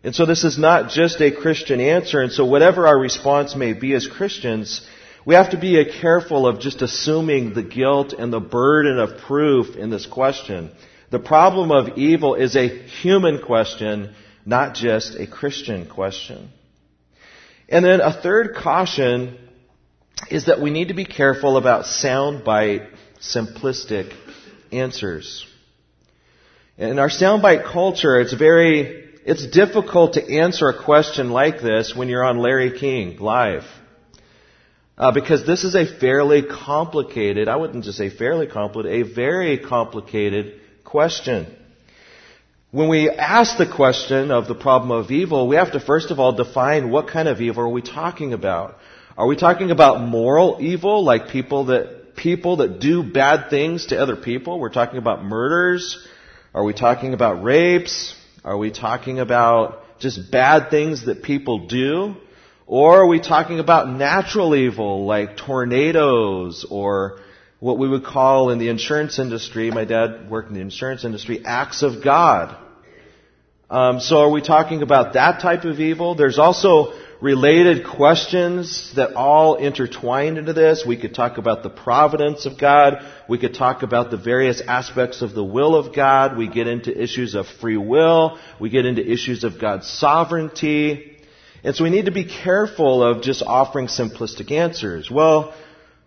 And 0.03 0.13
so 0.13 0.27
this 0.27 0.43
is 0.43 0.60
not 0.60 0.91
just 0.91 1.19
a 1.19 1.31
Christian 1.31 1.79
answer. 1.79 2.22
And 2.22 2.31
so 2.31 2.45
whatever 2.45 2.86
our 2.86 3.00
response 3.00 3.55
may 3.55 3.74
be 3.74 3.93
as 3.93 4.05
Christians, 4.05 4.86
we 5.25 5.33
have 5.33 5.50
to 5.51 5.57
be 5.57 5.83
careful 6.00 6.45
of 6.45 6.60
just 6.60 6.83
assuming 6.83 7.55
the 7.55 7.63
guilt 7.63 8.13
and 8.13 8.31
the 8.31 8.39
burden 8.39 9.00
of 9.00 9.17
proof 9.17 9.75
in 9.77 9.89
this 9.89 10.05
question. 10.05 10.69
The 11.10 11.17
problem 11.19 11.72
of 11.72 11.98
evil 11.98 12.36
is 12.36 12.55
a 12.55 12.67
human 12.67 13.41
question, 13.41 14.13
not 14.45 14.75
just 14.75 15.15
a 15.15 15.27
Christian 15.27 15.88
question. 15.88 16.50
And 17.69 17.83
then 17.83 18.01
a 18.01 18.13
third 18.13 18.55
caution 18.55 19.38
is 20.29 20.45
that 20.45 20.62
we 20.62 20.69
need 20.69 20.89
to 20.89 20.93
be 20.93 21.05
careful 21.05 21.57
about 21.57 21.85
soundbite, 21.85 22.89
simplistic 23.19 24.13
answers. 24.71 25.45
In 26.77 27.00
our 27.00 27.09
soundbite 27.09 27.71
culture, 27.71 28.19
it's 28.19 28.33
very, 28.33 29.09
it's 29.25 29.45
difficult 29.47 30.13
to 30.13 30.39
answer 30.39 30.69
a 30.69 30.83
question 30.83 31.29
like 31.29 31.62
this 31.62 31.95
when 31.95 32.09
you're 32.09 32.23
on 32.23 32.38
Larry 32.39 32.77
King 32.77 33.17
live. 33.17 33.63
Uh, 34.97 35.12
because 35.12 35.45
this 35.45 35.63
is 35.63 35.75
a 35.75 35.85
fairly 35.85 36.43
complicated, 36.43 37.47
I 37.47 37.55
wouldn't 37.55 37.83
just 37.83 37.97
say 37.97 38.09
fairly 38.09 38.47
complicated, 38.47 39.07
a 39.07 39.13
very 39.13 39.57
complicated 39.57 40.62
question. 40.83 41.47
When 42.73 42.89
we 42.89 43.07
ask 43.07 43.59
the 43.59 43.71
question 43.71 44.31
of 44.31 44.47
the 44.47 44.55
problem 44.55 44.89
of 44.89 45.11
evil, 45.11 45.47
we 45.47 45.57
have 45.57 45.73
to 45.73 45.79
first 45.79 46.09
of 46.09 46.19
all 46.19 46.31
define 46.31 46.89
what 46.89 47.07
kind 47.07 47.27
of 47.27 47.39
evil 47.39 47.65
are 47.65 47.69
we 47.69 47.83
talking 47.83 48.33
about. 48.33 48.79
Are 49.15 49.27
we 49.27 49.35
talking 49.35 49.69
about 49.69 50.01
moral 50.01 50.57
evil, 50.59 51.03
like 51.03 51.27
people 51.27 51.65
that, 51.65 52.15
people 52.15 52.55
that 52.57 52.79
do 52.79 53.03
bad 53.03 53.51
things 53.51 53.85
to 53.87 54.01
other 54.01 54.15
people? 54.15 54.59
We're 54.59 54.73
talking 54.73 54.97
about 54.97 55.23
murders. 55.23 56.03
Are 56.51 56.63
we 56.63 56.73
talking 56.73 57.13
about 57.13 57.43
rapes? 57.43 58.15
Are 58.43 58.57
we 58.57 58.71
talking 58.71 59.19
about 59.19 59.99
just 59.99 60.31
bad 60.31 60.71
things 60.71 61.05
that 61.05 61.21
people 61.21 61.67
do? 61.67 62.15
Or 62.65 63.01
are 63.01 63.07
we 63.07 63.19
talking 63.19 63.59
about 63.59 63.87
natural 63.87 64.55
evil 64.55 65.05
like 65.05 65.37
tornadoes 65.37 66.65
or 66.67 67.19
what 67.63 67.77
we 67.79 67.88
would 67.88 68.03
call 68.03 68.50
in 68.50 68.60
the 68.60 68.67
insurance 68.67 69.20
industry, 69.20 69.72
my 69.72 69.86
dad 69.86 70.29
worked 70.29 70.50
in 70.50 70.53
the 70.53 70.60
insurance 70.60 71.05
industry, 71.05 71.46
acts 71.46 71.82
of 71.82 72.03
God. 72.03 72.58
Um, 73.70 74.01
so 74.01 74.17
are 74.17 74.29
we 74.29 74.41
talking 74.41 74.82
about 74.82 75.13
that 75.13 75.39
type 75.39 75.63
of 75.63 75.79
evil? 75.79 76.13
There's 76.13 76.39
also 76.39 76.91
related 77.22 77.88
questions 77.88 78.91
that 78.98 79.13
all 79.13 79.55
intertwine 79.55 80.36
into 80.36 80.51
this. 80.51 80.84
We 80.86 80.98
could 80.98 81.15
talk 81.15 81.38
about 81.38 81.63
the 81.63 81.70
providence 81.70 82.46
of 82.46 82.60
God. 82.60 82.96
We 83.29 83.38
could 83.38 83.53
talk 83.53 83.82
about 83.82 84.12
the 84.12 84.17
various 84.17 84.60
aspects 84.60 85.22
of 85.22 85.34
the 85.34 85.43
will 85.46 85.74
of 85.75 85.96
God. 85.96 86.38
We 86.38 86.50
get 86.50 86.67
into 86.67 86.91
issues 86.91 87.34
of 87.34 87.48
free 87.48 87.77
will. 87.77 88.39
We 88.60 88.72
get 88.72 88.86
into 88.86 89.10
issues 89.10 89.46
of 89.46 89.58
God's 89.58 89.88
sovereignty. 89.88 91.17
And 91.63 91.74
so 91.74 91.86
we 91.86 91.91
need 91.91 92.08
to 92.08 92.12
be 92.12 92.25
careful 92.25 93.01
of 93.01 93.22
just 93.22 93.41
offering 93.41 93.88
simplistic 93.88 94.51
answers. 94.51 95.10
Well, 95.10 95.53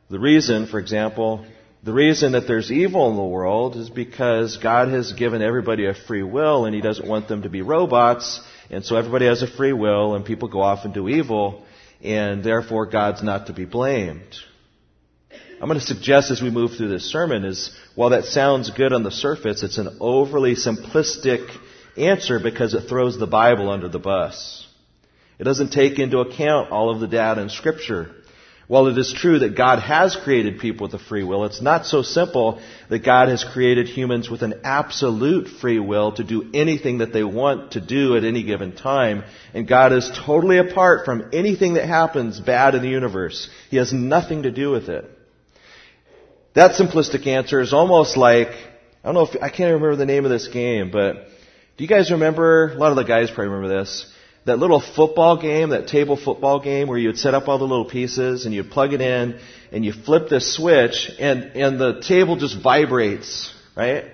the 0.09 0.19
reason, 0.19 0.67
for 0.67 0.79
example, 0.79 1.45
the 1.83 1.93
reason 1.93 2.33
that 2.33 2.47
there's 2.47 2.71
evil 2.71 3.11
in 3.11 3.17
the 3.17 3.25
world 3.25 3.77
is 3.77 3.91
because 3.91 4.57
God 4.57 4.89
has 4.89 5.13
given 5.13 5.43
everybody 5.43 5.87
a 5.87 5.95
free 5.95 6.23
will 6.23 6.65
and 6.65 6.75
He 6.75 6.81
doesn't 6.81 7.07
want 7.07 7.29
them 7.29 7.43
to 7.43 7.49
be 7.49 7.63
robots. 7.63 8.41
And 8.71 8.85
so 8.85 8.97
everybody 8.97 9.27
has 9.27 9.43
a 9.43 9.47
free 9.47 9.73
will 9.73 10.15
and 10.15 10.25
people 10.25 10.49
go 10.49 10.61
off 10.61 10.85
and 10.85 10.93
do 10.93 11.09
evil 11.09 11.65
and 12.03 12.45
therefore 12.45 12.87
God's 12.87 13.23
not 13.23 13.47
to 13.47 13.53
be 13.53 13.65
blamed. 13.65 14.37
I'm 15.61 15.69
going 15.69 15.81
to 15.81 15.87
suggest 15.87 16.31
as 16.31 16.43
we 16.43 16.51
move 16.51 16.73
through 16.77 16.89
this 16.89 17.11
sermon 17.11 17.45
is 17.45 17.75
while 17.95 18.11
that 18.11 18.25
sounds 18.25 18.71
good 18.71 18.93
on 18.93 19.03
the 19.03 19.11
surface, 19.11 19.63
it's 19.63 19.79
an 19.79 19.97
overly 20.01 20.55
simplistic 20.55 21.49
answer 21.97 22.39
because 22.39 22.75
it 22.75 22.89
throws 22.89 23.19
the 23.19 23.27
Bible 23.27 23.71
under 23.71 23.89
the 23.89 23.99
bus. 23.99 24.67
It 25.39 25.45
doesn't 25.45 25.71
take 25.71 25.99
into 25.99 26.19
account 26.19 26.71
all 26.71 26.91
of 26.91 27.01
the 27.01 27.07
data 27.07 27.41
in 27.41 27.49
scripture. 27.49 28.15
While 28.69 28.89
it 28.89 28.99
is 28.99 29.13
true 29.13 29.39
that 29.41 29.57
God 29.57 29.79
has 29.79 30.17
created 30.17 30.59
people 30.59 30.87
with 30.87 30.95
a 31.01 31.05
free 31.05 31.23
will, 31.23 31.45
it's 31.45 31.63
not 31.63 31.87
so 31.87 32.03
simple 32.03 32.61
that 32.89 33.05
God 33.05 33.29
has 33.29 33.45
created 33.45 33.87
humans 33.87 34.29
with 34.29 34.43
an 34.43 34.63
absolute 34.65 35.47
free 35.47 35.79
will 35.79 36.13
to 36.13 36.25
do 36.25 36.51
anything 36.53 36.99
that 36.99 37.13
they 37.13 37.23
want 37.23 37.73
to 37.73 37.81
do 37.81 38.17
at 38.17 38.25
any 38.25 38.43
given 38.43 38.75
time. 38.75 39.23
And 39.55 39.69
God 39.69 39.93
is 39.93 40.11
totally 40.27 40.59
apart 40.59 41.05
from 41.05 41.31
anything 41.33 41.75
that 41.75 41.87
happens 41.87 42.41
bad 42.41 42.75
in 42.75 42.83
the 42.83 42.89
universe. 42.89 43.49
He 43.71 43.77
has 43.77 43.93
nothing 43.93 44.43
to 44.43 44.51
do 44.51 44.71
with 44.73 44.89
it. 44.89 45.05
That 46.55 46.73
simplistic 46.73 47.27
answer 47.29 47.61
is 47.61 47.73
almost 47.73 48.17
like, 48.17 48.49
I 48.49 49.13
don't 49.13 49.15
know 49.15 49.27
if, 49.27 49.37
I 49.41 49.51
can't 49.51 49.75
remember 49.75 49.95
the 49.95 50.07
name 50.07 50.25
of 50.25 50.33
this 50.33 50.49
game, 50.49 50.91
but 50.91 51.29
do 51.77 51.85
you 51.85 51.89
guys 51.89 52.11
remember, 52.11 52.73
a 52.73 52.79
lot 52.79 52.91
of 52.91 52.97
the 52.97 53.05
guys 53.05 53.29
probably 53.31 53.49
remember 53.49 53.79
this, 53.79 54.13
that 54.47 54.59
little 54.61 54.81
football 54.81 55.41
game, 55.41 55.71
that 55.71 55.89
table 55.89 56.17
football 56.17 56.61
game 56.61 56.89
where 56.89 56.99
you'd 56.99 57.19
set 57.19 57.35
up 57.35 57.49
all 57.49 57.59
the 57.59 57.65
little 57.65 57.85
pieces 57.85 58.47
and 58.47 58.55
you'd 58.55 58.71
plug 58.71 58.93
it 58.93 59.01
in 59.01 59.39
and 59.73 59.85
you 59.85 59.93
flip 59.93 60.29
this 60.29 60.55
switch 60.55 61.11
and, 61.19 61.43
and 61.57 61.81
the 61.81 62.01
table 62.01 62.37
just 62.37 62.61
vibrates, 62.63 63.53
right? 63.77 64.05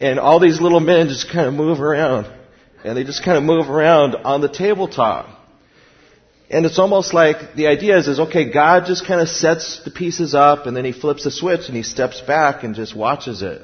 And 0.00 0.18
all 0.18 0.40
these 0.40 0.60
little 0.60 0.80
men 0.80 1.08
just 1.08 1.30
kind 1.30 1.46
of 1.46 1.52
move 1.52 1.80
around 1.80 2.26
and 2.82 2.96
they 2.96 3.04
just 3.04 3.22
kind 3.22 3.36
of 3.36 3.44
move 3.44 3.68
around 3.68 4.16
on 4.16 4.40
the 4.40 4.48
tabletop. 4.48 5.28
And 6.50 6.64
it's 6.64 6.78
almost 6.78 7.12
like 7.12 7.54
the 7.54 7.66
idea 7.66 7.98
is, 7.98 8.08
is 8.08 8.20
okay, 8.20 8.50
God 8.50 8.86
just 8.86 9.06
kind 9.06 9.20
of 9.20 9.28
sets 9.28 9.84
the 9.84 9.90
pieces 9.90 10.34
up 10.34 10.64
and 10.64 10.74
then 10.74 10.86
he 10.86 10.92
flips 10.92 11.24
the 11.24 11.30
switch 11.30 11.66
and 11.68 11.76
he 11.76 11.82
steps 11.82 12.22
back 12.22 12.64
and 12.64 12.74
just 12.74 12.96
watches 12.96 13.42
it. 13.42 13.60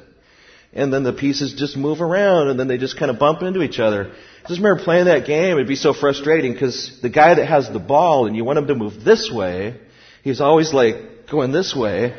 And 0.75 0.93
then 0.93 1.05
the 1.05 1.13
pieces 1.13 1.55
just 1.55 1.77
move 1.77 2.01
around 2.01 2.49
and 2.49 2.59
then 2.59 2.67
they 2.67 2.79
just 2.79 2.99
kind 2.99 3.11
of 3.11 3.19
bump 3.19 3.43
into 3.43 3.63
each 3.63 3.79
other. 3.79 4.11
I 4.45 4.49
just 4.49 4.61
remember 4.61 4.83
playing 4.83 5.07
that 5.07 5.25
game. 5.25 5.53
It'd 5.53 5.69
be 5.69 5.77
so 5.77 5.95
frustrating 5.95 6.53
because 6.53 6.99
the 7.01 7.09
guy 7.09 7.35
that 7.35 7.47
has 7.47 7.73
the 7.73 7.79
ball 7.79 8.27
and 8.27 8.37
you 8.37 8.45
want 8.45 8.59
him 8.59 8.67
to 8.67 8.75
move 8.75 9.05
this 9.05 9.31
way, 9.31 9.77
he's 10.23 10.41
always 10.41 10.75
like 10.75 11.29
going 11.31 11.53
this 11.53 11.75
way 11.75 12.13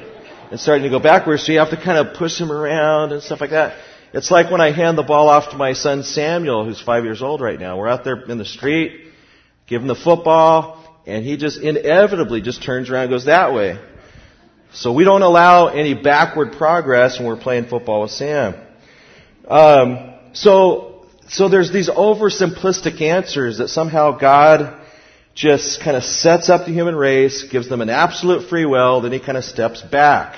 and 0.50 0.60
starting 0.60 0.84
to 0.84 0.90
go 0.90 1.00
backwards. 1.00 1.46
So 1.46 1.52
you 1.52 1.60
have 1.60 1.72
to 1.72 1.78
kind 1.78 1.98
of 1.98 2.16
push 2.16 2.40
him 2.40 2.52
around 2.52 3.12
and 3.12 3.22
stuff 3.22 3.42
like 3.42 3.50
that. 3.50 3.78
It's 4.14 4.32
like 4.32 4.50
when 4.50 4.62
I 4.62 4.72
hand 4.72 4.98
the 4.98 5.04
ball 5.04 5.28
off 5.28 5.50
to 5.52 5.58
my 5.58 5.74
son 5.74 6.04
Samuel, 6.04 6.64
who's 6.64 6.82
five 6.82 7.04
years 7.04 7.22
old 7.22 7.42
right 7.42 7.60
now. 7.60 7.78
We're 7.78 7.90
out 7.90 8.06
there 8.06 8.22
in 8.22 8.38
the 8.38 8.46
street, 8.46 9.12
give 9.68 9.82
him 9.82 9.90
the 9.90 9.96
football, 9.96 10.82
and 11.06 11.26
he 11.26 11.36
just 11.36 11.60
inevitably 11.60 12.40
just 12.42 12.64
turns 12.64 12.90
around 12.90 13.04
and 13.04 13.12
goes 13.12 13.26
that 13.26 13.54
way. 13.54 13.78
So 14.76 14.92
we 14.92 15.06
don't 15.06 15.22
allow 15.22 15.68
any 15.68 15.94
backward 15.94 16.52
progress 16.52 17.18
when 17.18 17.30
we're 17.30 17.38
playing 17.38 17.68
football 17.68 18.02
with 18.02 18.12
Sam. 18.12 18.56
Um, 19.48 20.14
so 20.34 21.06
so 21.30 21.48
there's 21.48 21.72
these 21.72 21.90
oversimplistic 21.90 23.00
answers 23.02 23.60
that 23.60 23.70
somehow 23.70 24.18
God 24.18 24.82
just 25.34 25.82
kind 25.82 25.96
of 25.96 26.04
sets 26.04 26.50
up 26.50 26.66
the 26.66 26.74
human 26.74 26.94
race, 26.94 27.44
gives 27.44 27.70
them 27.70 27.80
an 27.80 27.90
absolute 27.90 28.50
free 28.50 28.66
will, 28.66 29.00
then 29.00 29.14
he 29.14 29.20
kind 29.20 29.38
of 29.38 29.46
steps 29.46 29.82
back. 29.82 30.36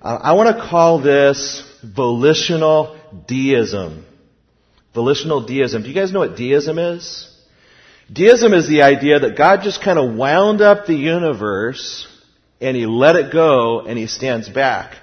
Uh, 0.00 0.18
I 0.22 0.32
want 0.32 0.56
to 0.56 0.62
call 0.62 1.02
this 1.02 1.62
volitional 1.84 2.98
deism. 3.28 4.06
Volitional 4.94 5.46
deism. 5.46 5.82
Do 5.82 5.88
you 5.88 5.94
guys 5.94 6.12
know 6.12 6.20
what 6.20 6.34
deism 6.34 6.78
is? 6.78 7.26
Deism 8.10 8.54
is 8.54 8.68
the 8.68 8.82
idea 8.82 9.20
that 9.20 9.36
God 9.36 9.60
just 9.62 9.82
kind 9.82 9.98
of 9.98 10.16
wound 10.16 10.62
up 10.62 10.86
the 10.86 10.96
universe 10.96 12.06
and 12.60 12.76
he 12.76 12.86
let 12.86 13.16
it 13.16 13.32
go 13.32 13.80
and 13.80 13.98
he 13.98 14.06
stands 14.06 14.48
back. 14.48 14.96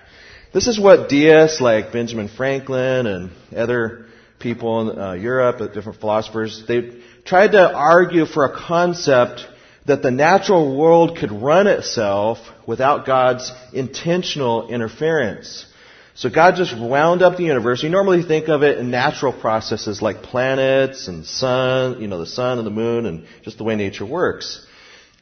This 0.53 0.67
is 0.67 0.79
what 0.79 1.09
deists 1.09 1.61
like 1.61 1.91
Benjamin 1.91 2.29
Franklin 2.29 3.05
and 3.05 3.31
other 3.55 4.05
people 4.39 4.89
in 4.89 4.99
uh, 4.99 5.13
Europe, 5.13 5.73
different 5.73 5.99
philosophers, 5.99 6.63
they 6.67 7.01
tried 7.25 7.53
to 7.53 7.73
argue 7.73 8.25
for 8.25 8.45
a 8.45 8.55
concept 8.55 9.45
that 9.85 10.01
the 10.01 10.11
natural 10.11 10.77
world 10.77 11.17
could 11.17 11.31
run 11.31 11.67
itself 11.67 12.39
without 12.65 13.05
God's 13.05 13.51
intentional 13.73 14.67
interference. 14.69 15.65
So 16.13 16.29
God 16.29 16.55
just 16.55 16.77
wound 16.77 17.21
up 17.21 17.37
the 17.37 17.43
universe. 17.43 17.83
You 17.83 17.89
normally 17.89 18.23
think 18.23 18.49
of 18.49 18.63
it 18.63 18.79
in 18.79 18.89
natural 18.89 19.31
processes 19.31 20.01
like 20.01 20.23
planets 20.23 21.07
and 21.07 21.25
sun, 21.25 22.01
you 22.01 22.07
know, 22.07 22.19
the 22.19 22.25
sun 22.25 22.57
and 22.57 22.65
the 22.65 22.71
moon 22.71 23.05
and 23.05 23.27
just 23.43 23.57
the 23.57 23.63
way 23.63 23.75
nature 23.75 24.05
works. 24.05 24.65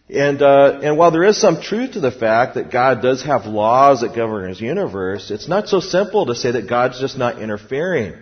And 0.09 0.41
uh, 0.41 0.81
and 0.83 0.97
while 0.97 1.09
there 1.09 1.23
is 1.23 1.39
some 1.39 1.61
truth 1.61 1.93
to 1.93 1.99
the 1.99 2.11
fact 2.11 2.55
that 2.55 2.71
God 2.71 3.01
does 3.01 3.23
have 3.23 3.45
laws 3.45 4.01
that 4.01 4.15
govern 4.15 4.49
His 4.49 4.61
universe, 4.61 5.31
it's 5.31 5.47
not 5.47 5.67
so 5.67 5.79
simple 5.79 6.27
to 6.27 6.35
say 6.35 6.51
that 6.51 6.69
God's 6.69 6.99
just 6.99 7.17
not 7.17 7.41
interfering. 7.41 8.13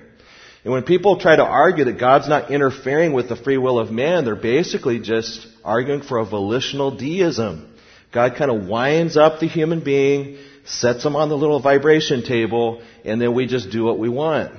And 0.64 0.72
when 0.72 0.84
people 0.84 1.20
try 1.20 1.36
to 1.36 1.44
argue 1.44 1.84
that 1.86 2.00
God's 2.00 2.30
not 2.30 2.52
interfering 2.52 3.12
with 3.12 3.28
the 3.28 3.36
free 3.36 3.58
will 3.58 3.80
of 3.80 3.92
man, 3.92 4.24
they're 4.24 4.36
basically 4.36 5.00
just 5.00 5.46
arguing 5.64 6.04
for 6.04 6.20
a 6.20 6.26
volitional 6.26 6.96
deism. 6.96 7.70
God 8.14 8.36
kind 8.38 8.50
of 8.50 8.68
winds 8.68 9.18
up 9.18 9.42
the 9.42 9.48
human 9.48 9.84
being, 9.84 10.38
sets 10.64 11.04
him 11.04 11.18
on 11.18 11.28
the 11.28 11.36
little 11.36 11.60
vibration 11.60 12.24
table, 12.24 12.82
and 13.04 13.20
then 13.20 13.34
we 13.34 13.46
just 13.46 13.72
do 13.72 13.84
what 13.84 14.00
we 14.00 14.08
want. 14.08 14.54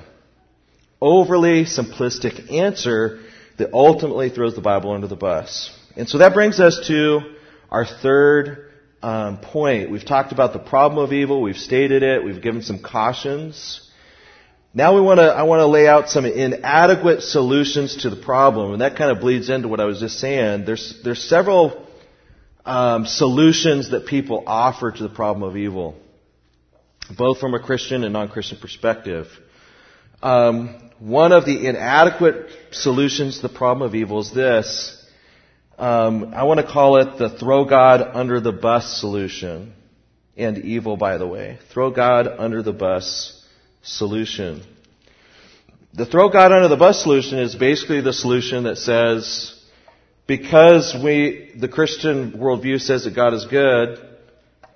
Overly 1.01 1.63
simplistic 1.63 2.51
answer 2.51 3.21
that 3.57 3.73
ultimately 3.73 4.29
throws 4.29 4.53
the 4.53 4.61
Bible 4.61 4.91
under 4.91 5.07
the 5.07 5.15
bus. 5.15 5.75
And 5.97 6.09
so 6.09 6.17
that 6.17 6.33
brings 6.33 6.59
us 6.59 6.87
to 6.87 7.35
our 7.71 7.85
third 7.85 8.71
um, 9.01 9.37
point. 9.37 9.91
We've 9.91 10.05
talked 10.05 10.31
about 10.31 10.53
the 10.53 10.59
problem 10.59 11.03
of 11.03 11.13
evil. 11.13 11.41
We've 11.41 11.55
stated 11.57 12.03
it. 12.03 12.23
We've 12.23 12.41
given 12.41 12.61
some 12.61 12.79
cautions. 12.79 13.81
Now 14.73 14.93
we 14.93 14.99
want 15.01 15.19
to, 15.19 15.27
I 15.27 15.43
want 15.43 15.61
to 15.61 15.67
lay 15.67 15.87
out 15.87 16.09
some 16.09 16.25
inadequate 16.25 17.21
solutions 17.21 17.97
to 18.03 18.09
the 18.09 18.17
problem, 18.17 18.73
and 18.73 18.81
that 18.81 18.97
kind 18.97 19.09
of 19.09 19.21
bleeds 19.21 19.49
into 19.49 19.69
what 19.69 19.79
I 19.79 19.85
was 19.85 20.01
just 20.01 20.19
saying. 20.19 20.65
There's, 20.65 20.99
there's 21.01 21.23
several 21.23 21.87
um, 22.65 23.05
solutions 23.05 23.91
that 23.91 24.05
people 24.05 24.43
offer 24.45 24.91
to 24.91 25.03
the 25.03 25.07
problem 25.09 25.49
of 25.49 25.55
evil, 25.55 25.95
both 27.17 27.39
from 27.39 27.53
a 27.53 27.59
Christian 27.59 28.03
and 28.03 28.11
non-Christian 28.11 28.57
perspective. 28.59 29.27
Um, 30.21 30.91
one 30.99 31.31
of 31.31 31.45
the 31.45 31.67
inadequate 31.67 32.49
solutions 32.71 33.37
to 33.37 33.47
the 33.47 33.53
problem 33.53 33.87
of 33.87 33.95
evil 33.95 34.19
is 34.19 34.33
this. 34.33 35.04
Um, 35.77 36.33
I 36.33 36.43
want 36.43 36.61
to 36.61 36.65
call 36.65 36.97
it 36.97 37.17
the 37.17 37.29
throw 37.29 37.65
God 37.65 38.01
under 38.01 38.39
the 38.39 38.53
bus 38.53 38.99
solution. 38.99 39.73
And 40.37 40.57
evil, 40.57 40.97
by 40.97 41.17
the 41.17 41.27
way. 41.27 41.59
Throw 41.71 41.91
God 41.91 42.27
under 42.27 42.61
the 42.61 42.73
bus 42.73 43.41
solution. 43.83 44.63
The 45.93 46.05
throw 46.05 46.29
God 46.29 46.51
under 46.51 46.67
the 46.67 46.75
bus 46.75 47.01
solution 47.01 47.39
is 47.39 47.55
basically 47.55 48.01
the 48.01 48.11
solution 48.11 48.63
that 48.63 48.77
says, 48.77 49.57
because 50.27 50.93
we, 51.01 51.51
the 51.57 51.69
Christian 51.69 52.33
worldview 52.33 52.81
says 52.81 53.05
that 53.05 53.15
God 53.15 53.33
is 53.33 53.45
good 53.45 54.05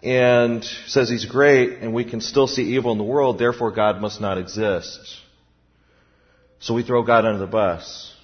and 0.01 0.63
says 0.63 1.10
He's 1.10 1.25
great 1.25 1.79
and 1.79 1.94
we 1.94 2.06
can 2.06 2.22
still 2.22 2.48
see 2.48 2.75
evil 2.75 2.94
in 2.94 2.98
the 2.98 3.03
world, 3.03 3.38
therefore 3.38 3.72
God 3.72 4.00
must 4.00 4.22
not 4.22 4.38
exist. 4.38 5.18
So 6.60 6.74
we 6.74 6.84
throw 6.84 7.03
God 7.03 7.25
under 7.25 7.39
the 7.39 7.48
bus. 7.48 8.15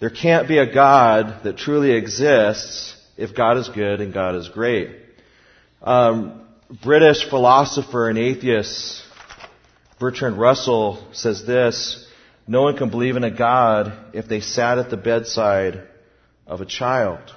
There 0.00 0.10
can't 0.10 0.48
be 0.48 0.58
a 0.58 0.72
God 0.72 1.44
that 1.44 1.56
truly 1.56 1.92
exists 1.92 2.96
if 3.16 3.34
God 3.34 3.56
is 3.56 3.68
good 3.68 4.00
and 4.00 4.12
God 4.12 4.34
is 4.34 4.48
great. 4.48 4.90
Um, 5.82 6.46
British 6.82 7.28
philosopher 7.28 8.08
and 8.08 8.18
atheist 8.18 9.04
Bertrand 9.98 10.38
Russell 10.38 11.06
says 11.12 11.46
this, 11.46 12.06
no 12.46 12.62
one 12.62 12.76
can 12.76 12.90
believe 12.90 13.16
in 13.16 13.24
a 13.24 13.30
God 13.30 13.92
if 14.12 14.28
they 14.28 14.40
sat 14.40 14.78
at 14.78 14.90
the 14.90 14.96
bedside 14.96 15.82
of 16.46 16.60
a 16.60 16.66
child. 16.66 17.32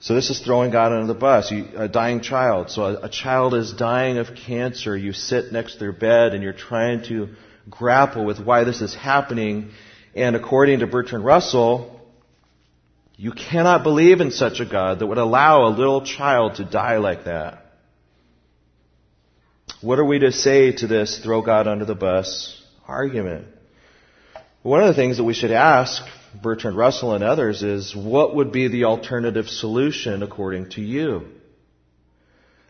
So 0.00 0.14
this 0.14 0.30
is 0.30 0.40
throwing 0.40 0.70
God 0.70 0.92
under 0.92 1.12
the 1.12 1.18
bus. 1.18 1.50
You, 1.50 1.68
a 1.76 1.88
dying 1.88 2.20
child. 2.20 2.70
So 2.70 2.84
a, 2.84 3.06
a 3.06 3.08
child 3.08 3.54
is 3.54 3.72
dying 3.72 4.18
of 4.18 4.34
cancer. 4.34 4.96
You 4.96 5.12
sit 5.12 5.52
next 5.52 5.74
to 5.74 5.78
their 5.80 5.92
bed 5.92 6.34
and 6.34 6.42
you're 6.42 6.52
trying 6.52 7.02
to 7.08 7.30
grapple 7.68 8.24
with 8.24 8.38
why 8.38 8.64
this 8.64 8.80
is 8.80 8.94
happening. 8.94 9.72
And 10.18 10.34
according 10.34 10.80
to 10.80 10.88
Bertrand 10.88 11.24
Russell, 11.24 11.96
you 13.16 13.30
cannot 13.30 13.84
believe 13.84 14.20
in 14.20 14.32
such 14.32 14.58
a 14.58 14.64
God 14.64 14.98
that 14.98 15.06
would 15.06 15.16
allow 15.16 15.68
a 15.68 15.70
little 15.70 16.04
child 16.04 16.56
to 16.56 16.64
die 16.64 16.96
like 16.96 17.26
that. 17.26 17.64
What 19.80 20.00
are 20.00 20.04
we 20.04 20.18
to 20.18 20.32
say 20.32 20.72
to 20.72 20.88
this 20.88 21.20
throw 21.22 21.40
God 21.40 21.68
under 21.68 21.84
the 21.84 21.94
bus 21.94 22.60
argument? 22.88 23.46
One 24.62 24.82
of 24.82 24.88
the 24.88 25.00
things 25.00 25.18
that 25.18 25.24
we 25.24 25.34
should 25.34 25.52
ask 25.52 26.02
Bertrand 26.42 26.76
Russell 26.76 27.14
and 27.14 27.22
others 27.22 27.62
is 27.62 27.94
what 27.94 28.34
would 28.34 28.50
be 28.50 28.66
the 28.66 28.86
alternative 28.86 29.46
solution 29.46 30.24
according 30.24 30.70
to 30.70 30.80
you? 30.80 31.28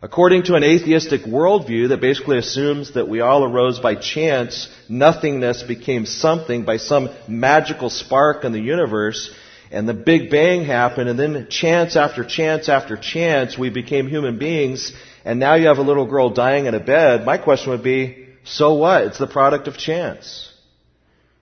According 0.01 0.45
to 0.45 0.55
an 0.55 0.63
atheistic 0.63 1.23
worldview 1.23 1.89
that 1.89 2.01
basically 2.01 2.39
assumes 2.39 2.95
that 2.95 3.09
we 3.09 3.21
all 3.21 3.43
arose 3.43 3.81
by 3.81 3.97
chance, 3.97 4.69
nothingness 4.89 5.65
became 5.65 6.07
something 6.07 6.65
by 6.65 6.77
some 6.77 7.09
magical 7.27 7.91
spark 7.91 8.45
in 8.45 8.53
the 8.53 8.61
universe, 8.61 9.35
and 9.73 9.89
the 9.89 9.95
Big 9.95 10.31
Bang 10.31 10.65
happened, 10.65 11.09
and 11.09 11.19
then 11.19 11.49
chance 11.51 11.97
after 11.97 12.23
chance 12.23 12.69
after 12.69 12.97
chance, 12.97 13.59
we 13.59 13.71
became 13.71 14.07
human 14.07 14.39
beings, 14.39 14.93
and 15.25 15.41
now 15.41 15.57
you 15.57 15.67
have 15.67 15.79
a 15.79 15.83
little 15.83 16.07
girl 16.07 16.31
dying 16.31 16.67
in 16.67 16.75
a 16.75 16.81
bed, 16.81 17.27
my 17.27 17.37
question 17.37 17.73
would 17.73 17.83
be, 17.83 18.29
so 18.45 18.75
what? 18.75 19.03
It's 19.03 19.19
the 19.19 19.27
product 19.27 19.67
of 19.67 19.77
chance. 19.77 20.53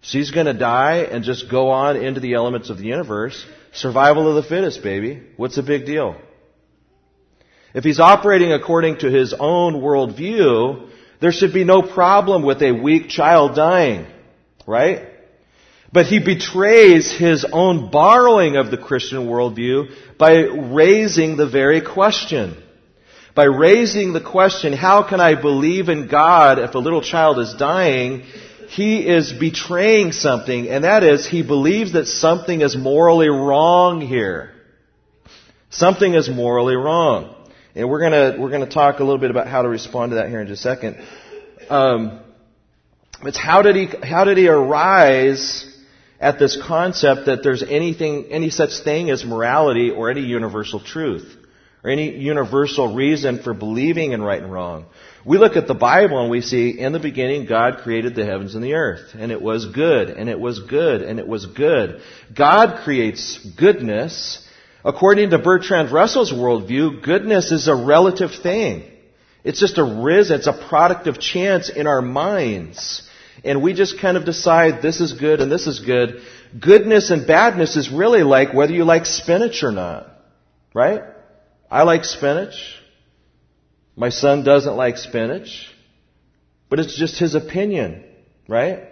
She's 0.00 0.30
gonna 0.30 0.54
die 0.54 1.00
and 1.00 1.24
just 1.24 1.50
go 1.50 1.68
on 1.70 1.96
into 1.96 2.20
the 2.20 2.34
elements 2.34 2.70
of 2.70 2.78
the 2.78 2.84
universe. 2.84 3.44
Survival 3.72 4.30
of 4.30 4.42
the 4.42 4.48
fittest, 4.48 4.82
baby. 4.82 5.22
What's 5.36 5.56
the 5.56 5.62
big 5.62 5.84
deal? 5.84 6.16
If 7.76 7.84
he's 7.84 8.00
operating 8.00 8.54
according 8.54 9.00
to 9.00 9.10
his 9.10 9.34
own 9.38 9.82
worldview, 9.82 10.88
there 11.20 11.30
should 11.30 11.52
be 11.52 11.64
no 11.64 11.82
problem 11.82 12.42
with 12.42 12.62
a 12.62 12.72
weak 12.72 13.10
child 13.10 13.54
dying, 13.54 14.06
right? 14.66 15.08
But 15.92 16.06
he 16.06 16.18
betrays 16.18 17.12
his 17.12 17.44
own 17.44 17.90
borrowing 17.90 18.56
of 18.56 18.70
the 18.70 18.78
Christian 18.78 19.26
worldview 19.26 19.94
by 20.16 20.36
raising 20.38 21.36
the 21.36 21.46
very 21.46 21.82
question. 21.82 22.56
By 23.34 23.44
raising 23.44 24.14
the 24.14 24.22
question, 24.22 24.72
how 24.72 25.02
can 25.06 25.20
I 25.20 25.34
believe 25.34 25.90
in 25.90 26.08
God 26.08 26.58
if 26.58 26.74
a 26.74 26.78
little 26.78 27.02
child 27.02 27.38
is 27.38 27.52
dying? 27.58 28.22
He 28.70 29.06
is 29.06 29.34
betraying 29.34 30.12
something, 30.12 30.70
and 30.70 30.84
that 30.84 31.04
is 31.04 31.26
he 31.26 31.42
believes 31.42 31.92
that 31.92 32.06
something 32.06 32.62
is 32.62 32.74
morally 32.74 33.28
wrong 33.28 34.00
here. 34.00 34.52
Something 35.68 36.14
is 36.14 36.30
morally 36.30 36.74
wrong. 36.74 37.35
And 37.76 37.90
we're 37.90 38.00
gonna, 38.00 38.36
we're 38.40 38.50
gonna 38.50 38.70
talk 38.70 39.00
a 39.00 39.04
little 39.04 39.18
bit 39.18 39.30
about 39.30 39.48
how 39.48 39.60
to 39.60 39.68
respond 39.68 40.12
to 40.12 40.16
that 40.16 40.30
here 40.30 40.40
in 40.40 40.46
just 40.46 40.60
a 40.60 40.62
second. 40.62 40.96
Um, 41.68 42.20
it's 43.22 43.36
how 43.36 43.60
did 43.60 43.76
he, 43.76 43.86
how 44.02 44.24
did 44.24 44.38
he 44.38 44.48
arise 44.48 45.70
at 46.18 46.38
this 46.38 46.56
concept 46.66 47.26
that 47.26 47.42
there's 47.42 47.62
anything, 47.62 48.28
any 48.30 48.48
such 48.48 48.78
thing 48.82 49.10
as 49.10 49.26
morality 49.26 49.90
or 49.90 50.10
any 50.10 50.22
universal 50.22 50.80
truth? 50.80 51.36
Or 51.84 51.90
any 51.90 52.16
universal 52.16 52.94
reason 52.94 53.42
for 53.42 53.52
believing 53.52 54.12
in 54.12 54.22
right 54.22 54.42
and 54.42 54.50
wrong. 54.50 54.86
We 55.26 55.36
look 55.36 55.56
at 55.56 55.68
the 55.68 55.74
Bible 55.74 56.20
and 56.22 56.30
we 56.30 56.40
see 56.40 56.70
in 56.80 56.92
the 56.92 56.98
beginning 56.98 57.44
God 57.46 57.80
created 57.82 58.14
the 58.14 58.24
heavens 58.24 58.54
and 58.54 58.64
the 58.64 58.72
earth. 58.72 59.10
And 59.14 59.30
it 59.30 59.42
was 59.42 59.66
good, 59.66 60.08
and 60.08 60.30
it 60.30 60.40
was 60.40 60.60
good, 60.60 61.02
and 61.02 61.20
it 61.20 61.28
was 61.28 61.44
good. 61.44 62.00
God 62.34 62.82
creates 62.84 63.38
goodness 63.38 64.42
According 64.86 65.30
to 65.30 65.38
Bertrand 65.38 65.90
Russell's 65.90 66.32
worldview, 66.32 67.02
goodness 67.02 67.50
is 67.50 67.66
a 67.66 67.74
relative 67.74 68.30
thing. 68.40 68.84
It's 69.42 69.58
just 69.58 69.78
a 69.78 69.84
riz, 69.84 70.30
it's 70.30 70.46
a 70.46 70.52
product 70.52 71.08
of 71.08 71.18
chance 71.18 71.68
in 71.68 71.88
our 71.88 72.00
minds. 72.00 73.02
And 73.44 73.62
we 73.62 73.74
just 73.74 74.00
kind 74.00 74.16
of 74.16 74.24
decide 74.24 74.82
this 74.82 75.00
is 75.00 75.12
good 75.12 75.40
and 75.40 75.50
this 75.50 75.66
is 75.66 75.80
good. 75.80 76.22
Goodness 76.60 77.10
and 77.10 77.26
badness 77.26 77.74
is 77.74 77.90
really 77.90 78.22
like 78.22 78.54
whether 78.54 78.72
you 78.72 78.84
like 78.84 79.06
spinach 79.06 79.64
or 79.64 79.72
not. 79.72 80.08
Right? 80.72 81.02
I 81.68 81.82
like 81.82 82.04
spinach. 82.04 82.54
My 83.96 84.10
son 84.10 84.44
doesn't 84.44 84.76
like 84.76 84.98
spinach. 84.98 85.68
But 86.68 86.78
it's 86.78 86.96
just 86.96 87.18
his 87.18 87.34
opinion. 87.34 88.04
Right? 88.46 88.84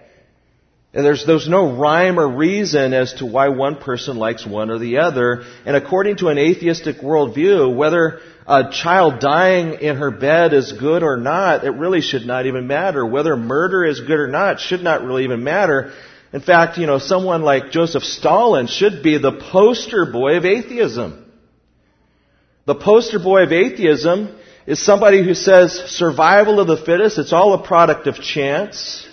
And 0.94 1.04
there's, 1.04 1.26
there's 1.26 1.48
no 1.48 1.76
rhyme 1.76 2.20
or 2.20 2.28
reason 2.28 2.94
as 2.94 3.14
to 3.14 3.26
why 3.26 3.48
one 3.48 3.76
person 3.76 4.16
likes 4.16 4.46
one 4.46 4.70
or 4.70 4.78
the 4.78 4.98
other. 4.98 5.42
And 5.66 5.74
according 5.74 6.18
to 6.18 6.28
an 6.28 6.38
atheistic 6.38 6.98
worldview, 6.98 7.74
whether 7.74 8.20
a 8.46 8.70
child 8.70 9.18
dying 9.18 9.80
in 9.80 9.96
her 9.96 10.12
bed 10.12 10.54
is 10.54 10.70
good 10.70 11.02
or 11.02 11.16
not, 11.16 11.64
it 11.64 11.70
really 11.70 12.00
should 12.00 12.26
not 12.26 12.46
even 12.46 12.68
matter. 12.68 13.04
Whether 13.04 13.36
murder 13.36 13.84
is 13.84 14.00
good 14.00 14.20
or 14.20 14.28
not 14.28 14.60
should 14.60 14.84
not 14.84 15.02
really 15.02 15.24
even 15.24 15.42
matter. 15.42 15.92
In 16.32 16.40
fact, 16.40 16.78
you 16.78 16.86
know, 16.86 16.98
someone 16.98 17.42
like 17.42 17.72
Joseph 17.72 18.04
Stalin 18.04 18.68
should 18.68 19.02
be 19.02 19.18
the 19.18 19.32
poster 19.32 20.06
boy 20.06 20.36
of 20.36 20.44
atheism. 20.44 21.24
The 22.66 22.76
poster 22.76 23.18
boy 23.18 23.42
of 23.42 23.52
atheism 23.52 24.36
is 24.64 24.80
somebody 24.80 25.24
who 25.24 25.34
says 25.34 25.72
survival 25.72 26.60
of 26.60 26.68
the 26.68 26.76
fittest, 26.76 27.18
it's 27.18 27.32
all 27.32 27.52
a 27.54 27.66
product 27.66 28.06
of 28.06 28.16
chance. 28.20 29.08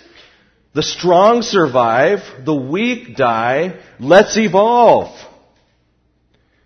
The 0.74 0.82
strong 0.82 1.42
survive, 1.42 2.20
the 2.44 2.54
weak 2.54 3.14
die, 3.14 3.80
let's 4.00 4.36
evolve. 4.38 5.14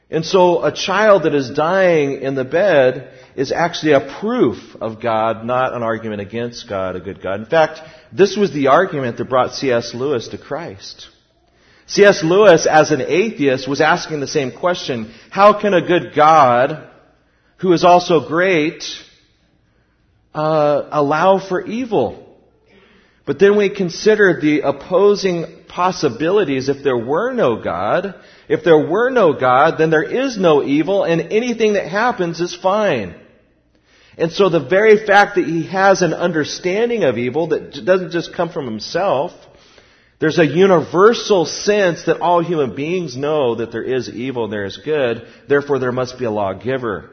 And 0.09 0.25
so 0.25 0.65
a 0.65 0.73
child 0.73 1.25
that 1.25 1.35
is 1.35 1.51
dying 1.51 2.23
in 2.23 2.37
the 2.37 2.45
bed 2.45 3.13
is 3.35 3.51
actually 3.51 3.93
a 3.93 4.19
proof 4.21 4.77
of 4.81 5.03
God, 5.03 5.45
not 5.45 5.75
an 5.75 5.83
argument 5.83 6.21
against 6.21 6.69
God, 6.69 6.95
a 6.95 7.01
good 7.01 7.21
God. 7.21 7.41
In 7.41 7.47
fact, 7.47 7.81
this 8.13 8.37
was 8.37 8.53
the 8.53 8.69
argument 8.69 9.17
that 9.17 9.25
brought 9.25 9.55
C.S. 9.55 9.93
Lewis 9.93 10.29
to 10.29 10.39
Christ. 10.39 11.09
C.S. 11.87 12.23
Lewis, 12.23 12.67
as 12.67 12.93
an 12.93 13.01
atheist, 13.01 13.69
was 13.69 13.81
asking 13.81 14.21
the 14.21 14.29
same 14.29 14.53
question. 14.53 15.13
How 15.31 15.61
can 15.61 15.75
a 15.75 15.87
good 15.87 16.15
God, 16.15 16.89
who 17.59 17.73
is 17.73 17.85
also 17.85 18.29
great, 18.29 18.85
uh, 20.33 20.89
allow 20.93 21.41
for 21.41 21.65
evil? 21.65 22.26
But 23.27 23.41
then 23.41 23.57
we 23.57 23.71
consider 23.71 24.41
the 24.41 24.61
opposing 24.61 25.65
possibilities 25.69 26.69
if 26.69 26.85
there 26.85 26.97
were 26.97 27.33
no 27.33 27.61
God. 27.61 28.15
If 28.49 28.63
there 28.63 28.79
were 28.79 29.11
no 29.11 29.33
God, 29.33 29.79
then 29.79 29.91
there 29.91 30.05
is 30.05 30.39
no 30.39 30.63
evil 30.63 31.03
and 31.03 31.21
anything 31.33 31.73
that 31.73 31.89
happens 31.89 32.41
is 32.41 32.55
fine. 32.55 33.17
And 34.17 34.33
so 34.33 34.49
the 34.49 34.61
very 34.61 35.05
fact 35.05 35.35
that 35.35 35.45
he 35.45 35.67
has 35.67 36.03
an 36.03 36.15
understanding 36.15 37.03
of 37.03 37.19
evil 37.19 37.49
that 37.49 37.85
doesn't 37.85 38.13
just 38.13 38.33
come 38.33 38.49
from 38.49 38.65
himself, 38.65 39.33
there's 40.21 40.39
a 40.39 40.47
universal 40.47 41.45
sense 41.45 42.05
that 42.05 42.21
all 42.21 42.43
human 42.43 42.75
beings 42.75 43.17
know 43.17 43.57
that 43.57 43.73
there 43.73 43.83
is 43.83 44.09
evil 44.09 44.45
and 44.45 44.53
there 44.53 44.65
is 44.65 44.79
good, 44.79 45.27
therefore 45.49 45.79
there 45.79 45.93
must 45.93 46.19
be 46.19 46.25
a 46.25 46.31
lawgiver. 46.31 47.11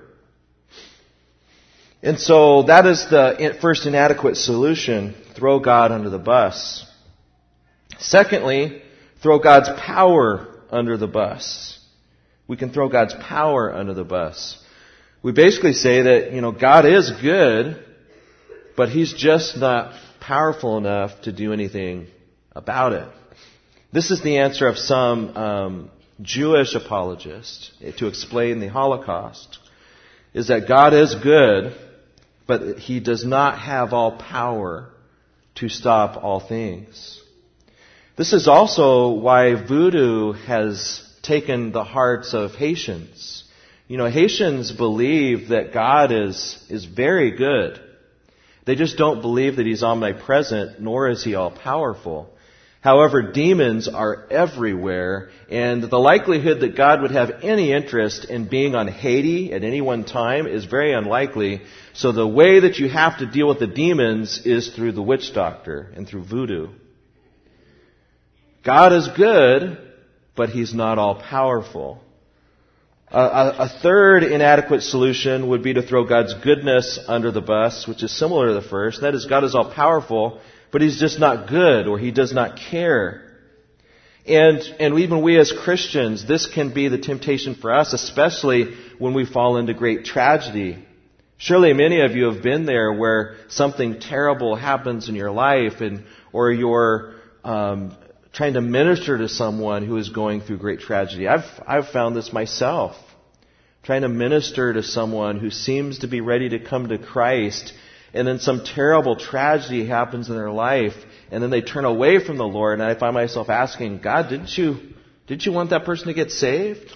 And 2.03 2.19
so 2.19 2.63
that 2.63 2.85
is 2.85 3.09
the 3.09 3.57
first 3.61 3.85
inadequate 3.85 4.35
solution. 4.35 5.15
Throw 5.35 5.59
God 5.59 5.93
under 5.93 6.09
the 6.09 6.19
bus. 6.19 6.85
Secondly, 7.97 8.81
throw 9.21 9.39
God's 9.39 9.69
power 9.79 10.49
under 10.69 10.97
the 10.97 11.07
bus. 11.07 11.79
We 12.45 12.57
can 12.57 12.71
throw 12.71 12.89
God's 12.89 13.13
power 13.13 13.73
under 13.73 13.93
the 13.93 14.03
bus. 14.03 14.61
We 15.23 15.31
basically 15.31 15.71
say 15.71 16.01
that, 16.01 16.33
you 16.33 16.41
know, 16.41 16.51
God 16.51 16.85
is 16.85 17.09
good, 17.21 17.81
but 18.75 18.89
He's 18.89 19.13
just 19.13 19.55
not 19.55 19.97
powerful 20.19 20.77
enough 20.77 21.21
to 21.21 21.31
do 21.31 21.53
anything 21.53 22.07
about 22.53 22.91
it. 22.91 23.07
This 23.93 24.11
is 24.11 24.21
the 24.21 24.39
answer 24.39 24.67
of 24.67 24.77
some 24.77 25.37
um, 25.37 25.91
Jewish 26.21 26.75
apologists 26.75 27.71
to 27.97 28.07
explain 28.07 28.59
the 28.59 28.67
Holocaust, 28.67 29.59
is 30.33 30.49
that 30.49 30.67
God 30.67 30.93
is 30.93 31.15
good, 31.15 31.77
but 32.47 32.77
He 32.77 32.99
does 32.99 33.25
not 33.25 33.59
have 33.59 33.93
all 33.93 34.17
power 34.17 34.89
to 35.55 35.69
stop 35.69 36.21
all 36.23 36.39
things. 36.39 37.21
This 38.15 38.33
is 38.33 38.47
also 38.47 39.09
why 39.09 39.55
voodoo 39.55 40.33
has 40.33 41.01
taken 41.23 41.71
the 41.71 41.83
hearts 41.83 42.33
of 42.33 42.51
Haitians. 42.51 43.43
You 43.87 43.97
know, 43.97 44.09
Haitians 44.09 44.71
believe 44.71 45.49
that 45.49 45.73
God 45.73 46.11
is, 46.11 46.63
is 46.69 46.85
very 46.85 47.31
good. 47.31 47.79
They 48.65 48.75
just 48.75 48.97
don't 48.97 49.21
believe 49.21 49.57
that 49.57 49.65
He's 49.65 49.83
omnipresent, 49.83 50.79
nor 50.79 51.09
is 51.09 51.23
He 51.23 51.35
all 51.35 51.51
powerful. 51.51 52.29
However, 52.83 53.31
demons 53.31 53.87
are 53.87 54.25
everywhere, 54.29 55.29
and 55.49 55.81
the 55.81 55.97
likelihood 55.97 56.59
that 56.59 56.75
God 56.75 57.01
would 57.01 57.11
have 57.11 57.39
any 57.41 57.71
interest 57.71 58.25
in 58.25 58.49
being 58.49 58.75
on 58.75 58.89
Haiti 58.89 59.53
at 59.53 59.63
any 59.63 59.79
one 59.79 60.03
time 60.03 60.47
is 60.47 60.65
very 60.65 60.91
unlikely. 60.91 61.61
So 61.93 62.11
the 62.11 62.27
way 62.27 62.59
that 62.59 62.79
you 62.79 62.89
have 62.89 63.19
to 63.19 63.25
deal 63.25 63.47
with 63.47 63.59
the 63.59 63.67
demons 63.67 64.45
is 64.45 64.75
through 64.75 64.91
the 64.91 65.01
witch 65.01 65.33
doctor 65.33 65.93
and 65.95 66.05
through 66.05 66.25
voodoo. 66.25 66.73
God 68.65 68.91
is 68.91 69.07
good, 69.15 69.77
but 70.35 70.49
He's 70.49 70.73
not 70.73 70.99
all 70.99 71.15
powerful. 71.15 72.01
A, 73.15 73.69
third 73.81 74.23
inadequate 74.23 74.81
solution 74.81 75.47
would 75.49 75.63
be 75.63 75.75
to 75.75 75.83
throw 75.83 76.03
God's 76.03 76.33
goodness 76.33 76.99
under 77.07 77.31
the 77.31 77.41
bus, 77.41 77.87
which 77.87 78.03
is 78.03 78.11
similar 78.11 78.47
to 78.47 78.53
the 78.55 78.67
first. 78.67 79.01
That 79.01 79.13
is, 79.13 79.25
God 79.25 79.43
is 79.43 79.53
all 79.53 79.71
powerful, 79.71 80.41
but 80.73 80.81
he's 80.81 80.99
just 80.99 81.19
not 81.19 81.47
good 81.47 81.87
or 81.87 81.99
he 81.99 82.11
does 82.11 82.33
not 82.33 82.57
care. 82.57 83.21
And, 84.25 84.59
and 84.79 84.99
even 84.99 85.21
we 85.21 85.37
as 85.37 85.51
Christians, 85.51 86.27
this 86.27 86.47
can 86.47 86.73
be 86.73 86.87
the 86.87 86.97
temptation 86.97 87.53
for 87.53 87.71
us, 87.71 87.93
especially 87.93 88.73
when 88.97 89.13
we 89.13 89.25
fall 89.25 89.57
into 89.57 89.75
great 89.75 90.03
tragedy. 90.03 90.83
Surely 91.37 91.73
many 91.73 92.01
of 92.01 92.15
you 92.15 92.31
have 92.31 92.41
been 92.41 92.65
there 92.65 92.91
where 92.91 93.35
something 93.49 93.99
terrible 93.99 94.55
happens 94.55 95.09
in 95.09 95.15
your 95.15 95.31
life 95.31 95.79
and, 95.79 96.05
or 96.31 96.51
you're, 96.51 97.13
um, 97.43 97.95
trying 98.31 98.53
to 98.53 98.61
minister 98.61 99.19
to 99.19 99.29
someone 99.29 99.85
who 99.85 99.97
is 99.97 100.09
going 100.09 100.41
through 100.41 100.57
great 100.57 100.79
tragedy. 100.79 101.27
I've, 101.27 101.45
I've 101.67 101.89
found 101.89 102.15
this 102.15 102.33
myself. 102.33 102.95
Trying 103.83 104.01
to 104.01 104.09
minister 104.09 104.73
to 104.73 104.81
someone 104.81 105.37
who 105.37 105.51
seems 105.51 105.99
to 105.99 106.07
be 106.07 106.21
ready 106.21 106.49
to 106.49 106.59
come 106.59 106.87
to 106.87 106.97
Christ 106.97 107.73
and 108.13 108.27
then 108.27 108.39
some 108.39 108.63
terrible 108.63 109.15
tragedy 109.15 109.85
happens 109.85 110.29
in 110.29 110.35
their 110.35 110.51
life, 110.51 110.93
and 111.31 111.41
then 111.41 111.49
they 111.49 111.61
turn 111.61 111.85
away 111.85 112.23
from 112.23 112.37
the 112.37 112.47
Lord, 112.47 112.79
and 112.79 112.83
I 112.83 112.97
find 112.97 113.13
myself 113.13 113.49
asking, 113.49 113.99
God, 113.99 114.29
didn't 114.29 114.55
you, 114.55 114.77
didn't 115.25 115.45
you 115.45 115.51
want 115.51 115.71
that 115.71 115.83
person 115.83 116.07
to 116.07 116.13
get 116.13 116.31
saved? 116.31 116.95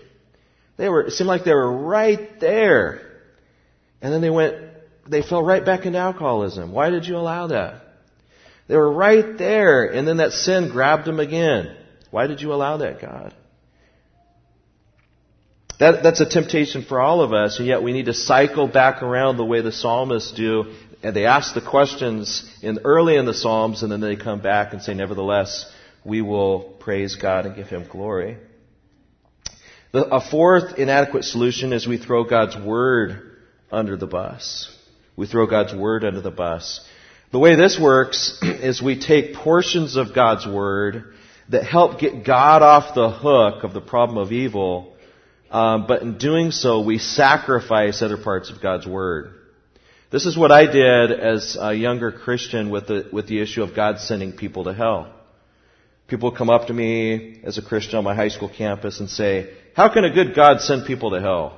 They 0.78 0.90
were, 0.90 1.08
it 1.08 1.12
seemed 1.12 1.28
like 1.28 1.44
they 1.44 1.54
were 1.54 1.72
right 1.72 2.40
there. 2.40 3.02
And 4.00 4.14
then 4.14 4.22
they 4.22 4.30
went, 4.30 4.56
they 5.08 5.24
fell 5.24 5.42
right 5.42 5.66
back 5.66 5.88
into 5.88 5.98
alcoholism. 5.98 6.72
Why 6.72 6.92
did 6.92 7.06
you 7.08 7.18
allow 7.18 7.48
that? 7.48 7.82
They 8.68 8.76
were 8.76 8.92
right 8.92 9.38
there, 9.38 9.86
and 9.86 10.08
then 10.08 10.18
that 10.18 10.34
sin 10.34 10.70
grabbed 10.70 11.06
them 11.06 11.20
again. 11.20 11.76
Why 12.12 12.28
did 12.28 12.42
you 12.42 12.54
allow 12.54 12.78
that, 12.78 13.02
God? 13.02 13.34
That, 15.80 16.04
that's 16.04 16.22
a 16.22 16.30
temptation 16.30 16.84
for 16.84 17.00
all 17.00 17.22
of 17.22 17.34
us, 17.34 17.60
and 17.60 17.68
yet 17.68 17.82
we 17.82 17.94
need 17.94 18.06
to 18.06 18.14
cycle 18.14 18.68
back 18.68 19.02
around 19.02 19.38
the 19.38 19.46
way 19.46 19.62
the 19.62 19.72
psalmists 19.72 20.32
do 20.32 20.74
and 21.08 21.16
they 21.16 21.26
ask 21.26 21.54
the 21.54 21.62
questions 21.62 22.44
in 22.62 22.80
early 22.84 23.16
in 23.16 23.26
the 23.26 23.34
Psalms, 23.34 23.82
and 23.82 23.90
then 23.90 24.02
they 24.02 24.18
come 24.18 24.42
back 24.42 24.74
and 24.74 24.82
say, 24.82 24.94
nevertheless, 24.94 25.66
we 26.04 26.22
will 26.22 26.60
praise 26.60 27.16
God 27.16 27.46
and 27.46 27.56
give 27.56 27.70
Him 27.70 27.88
glory. 27.90 28.36
The, 29.94 30.04
a 30.04 30.20
fourth 30.20 30.78
inadequate 30.78 31.24
solution 31.24 31.72
is 31.72 31.88
we 31.88 31.98
throw 31.98 32.26
God's 32.26 32.58
Word 32.58 33.38
under 33.72 33.96
the 33.96 34.06
bus. 34.06 34.70
We 35.16 35.28
throw 35.28 35.48
God's 35.48 35.74
Word 35.74 36.04
under 36.04 36.20
the 36.20 36.30
bus. 36.30 36.86
The 37.32 37.40
way 37.40 37.56
this 37.56 37.80
works 37.80 38.38
is 38.42 38.82
we 38.82 39.00
take 39.00 39.34
portions 39.34 39.96
of 39.96 40.14
God's 40.14 40.46
Word 40.46 41.14
that 41.48 41.64
help 41.64 42.02
get 42.02 42.26
God 42.26 42.62
off 42.64 42.94
the 42.94 43.10
hook 43.10 43.64
of 43.64 43.74
the 43.74 43.80
problem 43.80 44.18
of 44.18 44.34
evil, 44.34 44.98
um, 45.52 45.88
but 45.88 46.02
in 46.02 46.18
doing 46.18 46.52
so, 46.52 46.82
we 46.82 46.98
sacrifice 46.98 48.02
other 48.02 48.18
parts 48.18 48.50
of 48.50 48.62
God's 48.62 48.86
Word. 48.86 49.36
This 50.10 50.26
is 50.26 50.38
what 50.38 50.54
I 50.54 50.66
did 50.72 51.12
as 51.12 51.58
a 51.60 51.74
younger 51.74 52.14
Christian 52.14 52.70
with 52.70 52.88
the, 52.88 53.10
with 53.12 53.28
the 53.28 53.42
issue 53.42 53.62
of 53.62 53.76
God 53.76 54.00
sending 54.00 54.32
people 54.32 54.64
to 54.64 54.74
hell. 54.74 55.14
People 56.08 56.32
come 56.32 56.50
up 56.50 56.68
to 56.68 56.74
me 56.74 57.42
as 57.44 57.58
a 57.58 57.62
Christian 57.62 57.98
on 57.98 58.06
my 58.06 58.16
high 58.16 58.30
school 58.30 58.50
campus 58.50 59.02
and 59.02 59.10
say, 59.10 59.54
how 59.76 59.92
can 59.94 60.06
a 60.06 60.14
good 60.14 60.34
God 60.34 60.62
send 60.62 60.88
people 60.88 61.12
to 61.12 61.20
hell? 61.20 61.58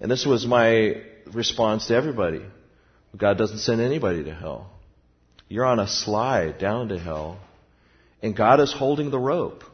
And 0.00 0.10
this 0.10 0.26
was 0.26 0.46
my 0.46 1.02
response 1.32 1.86
to 1.86 1.94
everybody. 1.94 2.42
God 3.16 3.38
doesn't 3.38 3.60
send 3.60 3.80
anybody 3.80 4.24
to 4.24 4.34
hell. 4.34 4.70
You're 5.48 5.64
on 5.64 5.78
a 5.78 5.88
slide 5.88 6.58
down 6.58 6.88
to 6.88 6.98
hell, 6.98 7.38
and 8.20 8.36
God 8.36 8.60
is 8.60 8.72
holding 8.72 9.10
the 9.10 9.18
rope. 9.18 9.64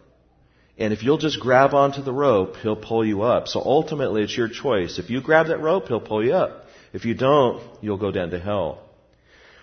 And 0.79 0.92
if 0.92 1.03
you'll 1.03 1.18
just 1.18 1.40
grab 1.40 1.75
onto 1.75 2.03
the 2.03 2.12
rope, 2.12 2.57
He'll 2.57 2.77
pull 2.77 3.05
you 3.05 3.23
up. 3.23 3.49
So 3.49 3.61
ultimately, 3.61 4.23
it's 4.23 4.37
your 4.37 4.49
choice. 4.49 4.99
If 4.99 5.11
you 5.11 5.21
grab 5.21 5.49
that 5.49 5.61
rope, 5.61 5.88
He'll 5.88 6.01
pull 6.01 6.25
you 6.25 6.35
up. 6.35 6.62
If 6.92 7.05
you 7.05 7.14
don't, 7.14 7.62
you'll 7.81 7.98
go 7.98 8.11
down 8.11 8.31
to 8.31 8.38
hell. 8.38 8.83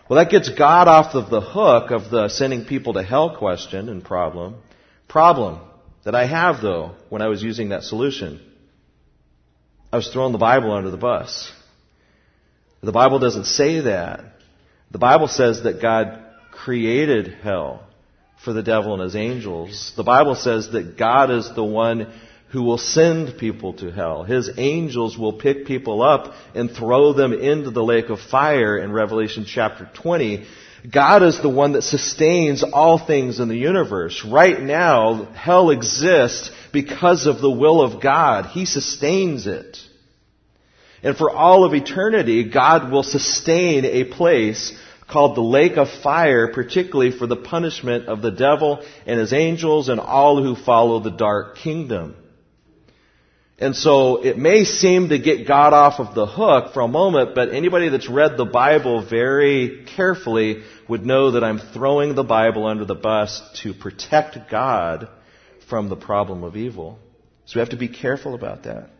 Well, 0.09 0.17
that 0.17 0.31
gets 0.31 0.49
God 0.49 0.87
off 0.87 1.13
of 1.13 1.29
the 1.29 1.41
hook 1.41 1.91
of 1.91 2.09
the 2.09 2.29
sending 2.29 2.65
people 2.65 2.93
to 2.93 3.03
hell 3.03 3.37
question 3.37 3.89
and 3.89 4.03
problem. 4.03 4.55
Problem 5.07 5.59
that 6.03 6.15
I 6.15 6.25
have 6.25 6.61
though, 6.61 6.95
when 7.09 7.21
I 7.21 7.27
was 7.27 7.43
using 7.43 7.69
that 7.69 7.83
solution, 7.83 8.41
I 9.93 9.97
was 9.97 10.07
throwing 10.07 10.31
the 10.31 10.39
Bible 10.39 10.71
under 10.71 10.89
the 10.89 10.97
bus. 10.97 11.51
The 12.81 12.91
Bible 12.91 13.19
doesn't 13.19 13.45
say 13.45 13.81
that. 13.81 14.21
The 14.91 14.99
Bible 14.99 15.27
says 15.27 15.63
that 15.63 15.81
God 15.81 16.23
created 16.51 17.35
hell 17.43 17.83
for 18.43 18.53
the 18.53 18.63
devil 18.63 18.93
and 18.93 19.03
his 19.03 19.15
angels. 19.15 19.93
The 19.95 20.03
Bible 20.03 20.35
says 20.35 20.71
that 20.71 20.97
God 20.97 21.29
is 21.29 21.53
the 21.53 21.63
one 21.63 22.11
who 22.49 22.63
will 22.63 22.79
send 22.79 23.37
people 23.37 23.73
to 23.73 23.91
hell. 23.91 24.23
His 24.23 24.49
angels 24.57 25.17
will 25.17 25.33
pick 25.33 25.67
people 25.67 26.01
up 26.01 26.33
and 26.55 26.71
throw 26.71 27.13
them 27.13 27.33
into 27.33 27.69
the 27.69 27.83
lake 27.83 28.09
of 28.09 28.19
fire 28.19 28.77
in 28.77 28.91
Revelation 28.91 29.45
chapter 29.47 29.89
20. 29.93 30.45
God 30.91 31.21
is 31.21 31.39
the 31.41 31.49
one 31.49 31.73
that 31.73 31.83
sustains 31.83 32.63
all 32.63 32.97
things 32.97 33.39
in 33.39 33.49
the 33.49 33.57
universe. 33.57 34.25
Right 34.25 34.59
now, 34.59 35.25
hell 35.25 35.69
exists 35.69 36.51
because 36.73 37.27
of 37.27 37.39
the 37.39 37.51
will 37.51 37.81
of 37.81 38.01
God. 38.01 38.47
He 38.47 38.65
sustains 38.65 39.45
it. 39.45 39.77
And 41.03 41.15
for 41.15 41.29
all 41.29 41.65
of 41.65 41.73
eternity, 41.73 42.49
God 42.49 42.91
will 42.91 43.03
sustain 43.03 43.85
a 43.85 44.05
place 44.05 44.75
called 45.07 45.35
the 45.35 45.41
lake 45.41 45.77
of 45.77 45.89
fire, 45.89 46.51
particularly 46.51 47.11
for 47.11 47.27
the 47.27 47.35
punishment 47.35 48.07
of 48.07 48.21
the 48.21 48.31
devil 48.31 48.83
and 49.05 49.19
his 49.19 49.33
angels 49.33 49.89
and 49.89 49.99
all 49.99 50.41
who 50.41 50.55
follow 50.55 50.99
the 50.99 51.11
dark 51.11 51.57
kingdom. 51.57 52.15
And 53.61 53.75
so 53.75 54.23
it 54.23 54.37
may 54.37 54.63
seem 54.63 55.09
to 55.09 55.19
get 55.19 55.45
God 55.45 55.73
off 55.73 55.99
of 55.99 56.15
the 56.15 56.25
hook 56.25 56.73
for 56.73 56.81
a 56.81 56.87
moment, 56.87 57.35
but 57.35 57.53
anybody 57.53 57.89
that's 57.89 58.09
read 58.09 58.37
the 58.37 58.45
Bible 58.45 59.05
very 59.05 59.85
carefully 59.97 60.63
would 60.87 61.05
know 61.05 61.31
that 61.31 61.43
I'm 61.43 61.59
throwing 61.59 62.15
the 62.15 62.23
Bible 62.23 62.65
under 62.65 62.85
the 62.85 62.95
bus 62.95 63.41
to 63.63 63.73
protect 63.73 64.49
God 64.49 65.09
from 65.67 65.89
the 65.89 65.97
problem 65.97 66.43
of 66.45 66.55
evil. 66.55 66.99
So 67.45 67.55
we 67.55 67.59
have 67.59 67.71
to 67.71 67.77
be 67.77 67.89
careful 67.89 68.33
about 68.33 68.63
that. 68.63 68.91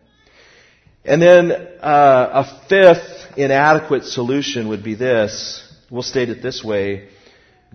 And 1.06 1.22
then 1.22 1.52
uh, 1.52 2.44
a 2.44 2.68
fifth 2.68 3.38
inadequate 3.38 4.04
solution 4.04 4.68
would 4.68 4.84
be 4.84 4.94
this. 4.94 5.66
We'll 5.90 6.02
state 6.02 6.28
it 6.28 6.42
this 6.42 6.62
way. 6.62 7.08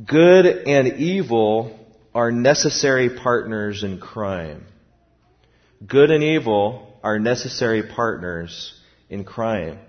Good 0.05 0.45
and 0.45 0.99
evil 0.99 1.79
are 2.13 2.31
necessary 2.31 3.09
partners 3.09 3.83
in 3.83 3.99
crime. 3.99 4.65
Good 5.85 6.09
and 6.09 6.23
evil 6.23 6.97
are 7.03 7.19
necessary 7.19 7.83
partners 7.83 8.73
in 9.09 9.25
crime. 9.25 9.79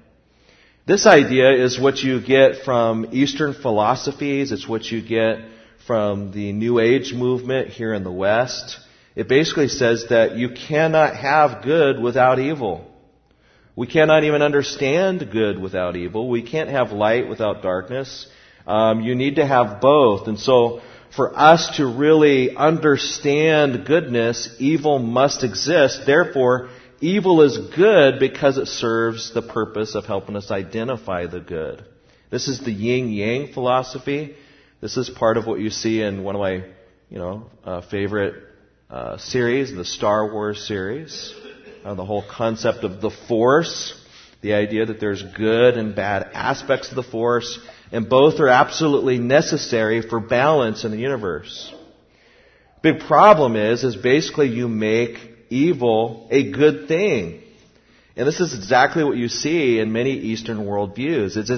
This 0.85 1.07
idea 1.07 1.53
is 1.53 1.79
what 1.79 2.03
you 2.03 2.21
get 2.21 2.65
from 2.65 3.09
Eastern 3.13 3.55
philosophies. 3.55 4.51
It's 4.51 4.69
what 4.69 4.91
you 4.91 5.01
get 5.01 5.39
from 5.87 6.33
the 6.33 6.53
New 6.53 6.81
Age 6.81 7.15
movement 7.15 7.69
here 7.69 7.95
in 7.95 8.03
the 8.03 8.11
West. 8.11 8.79
It 9.15 9.29
basically 9.29 9.69
says 9.69 10.07
that 10.11 10.37
you 10.37 10.51
cannot 10.51 11.15
have 11.17 11.63
good 11.63 12.01
without 12.01 12.41
evil. 12.41 12.91
We 13.77 13.87
cannot 13.87 14.25
even 14.25 14.43
understand 14.43 15.31
good 15.31 15.61
without 15.61 15.95
evil. 15.95 16.29
We 16.29 16.43
can't 16.43 16.71
have 16.71 16.91
light 16.91 17.29
without 17.29 17.63
darkness. 17.63 18.27
Um, 18.67 19.03
you 19.03 19.15
need 19.15 19.37
to 19.37 19.47
have 19.47 19.81
both. 19.81 20.27
And 20.27 20.39
so 20.39 20.81
for 21.17 21.37
us 21.37 21.79
to 21.79 21.87
really 21.87 22.55
understand 22.55 23.87
goodness, 23.87 24.55
evil 24.59 24.99
must 24.99 25.43
exist. 25.43 26.03
Therefore, 26.05 26.69
evil 27.01 27.41
is 27.41 27.57
good 27.75 28.21
because 28.21 28.59
it 28.59 28.69
serves 28.69 29.33
the 29.33 29.43
purpose 29.43 29.95
of 29.95 30.05
helping 30.05 30.37
us 30.37 30.51
identify 30.51 31.27
the 31.27 31.41
good. 31.41 31.85
This 32.31 32.49
is 32.49 32.61
the 32.61 32.71
yin 32.71 33.09
yang 33.09 33.53
philosophy. 33.55 34.37
This 34.81 34.99
is 34.99 35.09
part 35.09 35.39
of 35.39 35.47
what 35.47 35.59
you 35.59 35.71
see 35.71 36.03
in 36.03 36.23
one 36.23 36.35
of 36.35 36.41
my, 36.41 36.65
you 37.09 37.19
know, 37.19 37.51
uh, 37.65 37.81
favorite 37.81 38.35
uh, 38.91 39.17
series, 39.17 39.75
the 39.75 39.85
Star 39.85 40.31
Wars 40.31 40.67
series. 40.67 41.35
Uh, 41.83 41.95
the 41.95 42.05
whole 42.05 42.25
concept 42.29 42.85
of 42.85 43.01
the 43.01 43.11
Force, 43.29 43.99
the 44.43 44.53
idea 44.53 44.85
that 44.87 45.01
there's 45.01 45.23
good 45.23 45.79
and 45.79 45.95
bad 45.95 46.29
aspects 46.35 46.91
of 46.91 46.97
the 46.97 47.03
Force, 47.03 47.59
and 47.93 48.09
both 48.09 48.41
are 48.41 48.49
absolutely 48.49 49.19
necessary 49.19 50.03
for 50.03 50.21
balance 50.21 50.85
in 50.85 50.91
the 50.91 50.99
universe. 50.99 51.73
Big 52.83 53.01
problem 53.01 53.57
is, 53.57 53.85
is 53.85 53.97
basically 53.97 54.49
you 54.49 54.69
make 54.69 55.19
evil 55.51 56.29
a 56.31 56.51
good 56.51 56.89
thing. 56.89 57.43
And 58.17 58.27
this 58.27 58.41
is 58.41 58.55
exactly 58.55 59.05
what 59.05 59.17
you 59.17 59.29
see 59.29 59.79
in 59.79 59.93
many 59.93 60.13
Eastern 60.13 60.59
worldviews. 60.59 61.37
It's, 61.37 61.51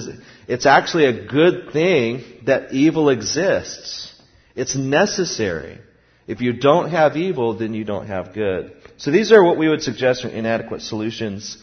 it's 0.47 0.65
actually 0.65 1.05
a 1.05 1.25
good 1.25 1.71
thing 1.71 2.23
that 2.45 2.73
evil 2.73 3.09
exists. 3.09 4.13
It's 4.55 4.75
necessary. 4.75 5.79
If 6.27 6.41
you 6.41 6.53
don't 6.53 6.91
have 6.91 7.15
evil, 7.15 7.57
then 7.57 7.73
you 7.73 7.85
don't 7.85 8.07
have 8.07 8.33
good. 8.33 8.73
So 8.97 9.09
these 9.09 9.31
are 9.31 9.43
what 9.43 9.57
we 9.57 9.69
would 9.69 9.81
suggest 9.81 10.25
are 10.25 10.29
inadequate 10.29 10.81
solutions. 10.81 11.57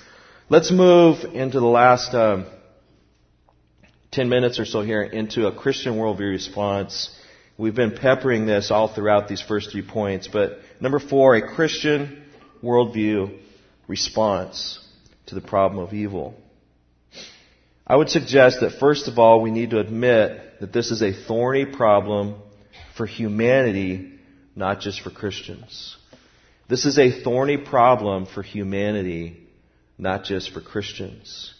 Let's 0.48 0.70
move 0.70 1.24
into 1.24 1.60
the 1.60 1.66
last 1.66 2.14
um, 2.14 2.46
10 4.16 4.30
minutes 4.30 4.58
or 4.58 4.64
so 4.64 4.80
here 4.80 5.02
into 5.02 5.46
a 5.46 5.52
Christian 5.52 5.96
worldview 5.96 6.30
response. 6.30 7.14
We've 7.58 7.74
been 7.74 7.94
peppering 7.94 8.46
this 8.46 8.70
all 8.70 8.88
throughout 8.88 9.28
these 9.28 9.42
first 9.42 9.72
three 9.72 9.86
points, 9.86 10.26
but 10.26 10.58
number 10.80 10.98
four, 10.98 11.34
a 11.34 11.54
Christian 11.54 12.24
worldview 12.62 13.38
response 13.86 14.82
to 15.26 15.34
the 15.34 15.42
problem 15.42 15.84
of 15.84 15.92
evil. 15.92 16.34
I 17.86 17.94
would 17.94 18.08
suggest 18.08 18.60
that 18.62 18.80
first 18.80 19.06
of 19.06 19.18
all, 19.18 19.42
we 19.42 19.50
need 19.50 19.68
to 19.70 19.80
admit 19.80 20.60
that 20.60 20.72
this 20.72 20.90
is 20.90 21.02
a 21.02 21.12
thorny 21.12 21.66
problem 21.66 22.36
for 22.96 23.04
humanity, 23.04 24.14
not 24.54 24.80
just 24.80 25.02
for 25.02 25.10
Christians. 25.10 25.94
This 26.70 26.86
is 26.86 26.98
a 26.98 27.10
thorny 27.22 27.58
problem 27.58 28.24
for 28.24 28.42
humanity, 28.42 29.46
not 29.98 30.24
just 30.24 30.54
for 30.54 30.62
Christians. 30.62 31.52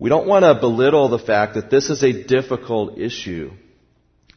We 0.00 0.10
don't 0.10 0.28
want 0.28 0.44
to 0.44 0.54
belittle 0.54 1.08
the 1.08 1.18
fact 1.18 1.54
that 1.54 1.70
this 1.70 1.90
is 1.90 2.04
a 2.04 2.24
difficult 2.24 2.98
issue, 2.98 3.50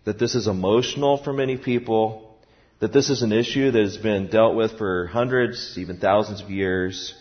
that 0.06 0.18
this 0.18 0.34
is 0.34 0.48
emotional 0.48 1.18
for 1.18 1.32
many 1.32 1.56
people, 1.56 2.36
that 2.80 2.92
this 2.92 3.12
is 3.12 3.22
an 3.22 3.32
issue 3.32 3.70
that 3.70 3.80
has 3.80 3.98
been 3.98 4.28
dealt 4.28 4.56
with 4.56 4.80
for 4.80 5.06
hundreds, 5.06 5.78
even 5.78 5.98
thousands 5.98 6.42
of 6.42 6.50
years, 6.50 7.14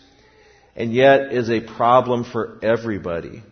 and 0.75 0.91
yet 0.91 1.31
is 1.31 1.51
a 1.51 1.61
problem 1.61 2.23
for 2.23 2.57
everybody. 2.63 3.43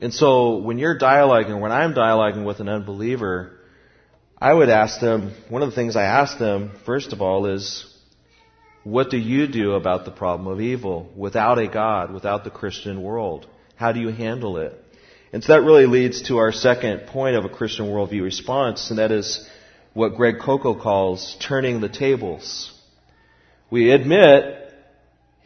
And 0.00 0.14
so 0.14 0.58
when 0.58 0.78
you're 0.78 0.96
dialoguing, 0.96 1.60
when 1.60 1.72
I'm 1.72 1.92
dialoguing 1.92 2.44
with 2.44 2.60
an 2.60 2.68
unbeliever, 2.68 3.58
I 4.40 4.52
would 4.52 4.68
ask 4.68 5.00
them, 5.00 5.32
one 5.48 5.62
of 5.62 5.70
the 5.70 5.74
things 5.74 5.96
I 5.96 6.04
ask 6.04 6.38
them, 6.38 6.70
first 6.86 7.12
of 7.12 7.20
all, 7.20 7.46
is, 7.46 7.84
what 8.84 9.10
do 9.10 9.16
you 9.16 9.48
do 9.48 9.72
about 9.72 10.04
the 10.04 10.12
problem 10.12 10.46
of 10.46 10.60
evil 10.60 11.10
without 11.16 11.58
a 11.58 11.66
God, 11.66 12.12
without 12.12 12.44
the 12.44 12.50
Christian 12.50 13.02
world? 13.02 13.48
How 13.76 13.92
do 13.92 14.00
you 14.00 14.08
handle 14.08 14.58
it? 14.58 14.80
And 15.32 15.42
so 15.42 15.54
that 15.54 15.62
really 15.62 15.86
leads 15.86 16.22
to 16.28 16.38
our 16.38 16.52
second 16.52 17.08
point 17.08 17.36
of 17.36 17.44
a 17.44 17.48
Christian 17.48 17.86
worldview 17.86 18.22
response, 18.22 18.90
and 18.90 18.98
that 18.98 19.10
is 19.10 19.48
what 19.92 20.16
Greg 20.16 20.38
Coco 20.40 20.80
calls 20.80 21.36
turning 21.40 21.80
the 21.80 21.88
tables. 21.88 22.72
We 23.70 23.90
admit 23.90 24.60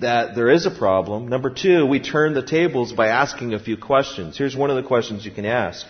that 0.00 0.34
there 0.34 0.50
is 0.50 0.66
a 0.66 0.70
problem. 0.70 1.28
Number 1.28 1.50
two, 1.50 1.86
we 1.86 2.00
turn 2.00 2.34
the 2.34 2.44
tables 2.44 2.92
by 2.92 3.08
asking 3.08 3.54
a 3.54 3.58
few 3.58 3.76
questions. 3.76 4.36
Here's 4.36 4.56
one 4.56 4.70
of 4.70 4.76
the 4.76 4.86
questions 4.86 5.24
you 5.24 5.32
can 5.32 5.46
ask. 5.46 5.86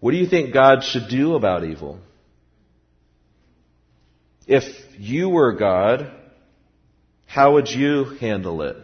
What 0.00 0.12
do 0.12 0.16
you 0.16 0.26
think 0.26 0.54
God 0.54 0.82
should 0.82 1.08
do 1.08 1.34
about 1.34 1.64
evil? 1.64 1.98
If 4.46 4.64
you 4.98 5.28
were 5.28 5.52
God, 5.52 6.10
how 7.26 7.54
would 7.54 7.68
you 7.68 8.04
handle 8.20 8.62
it? 8.62 8.76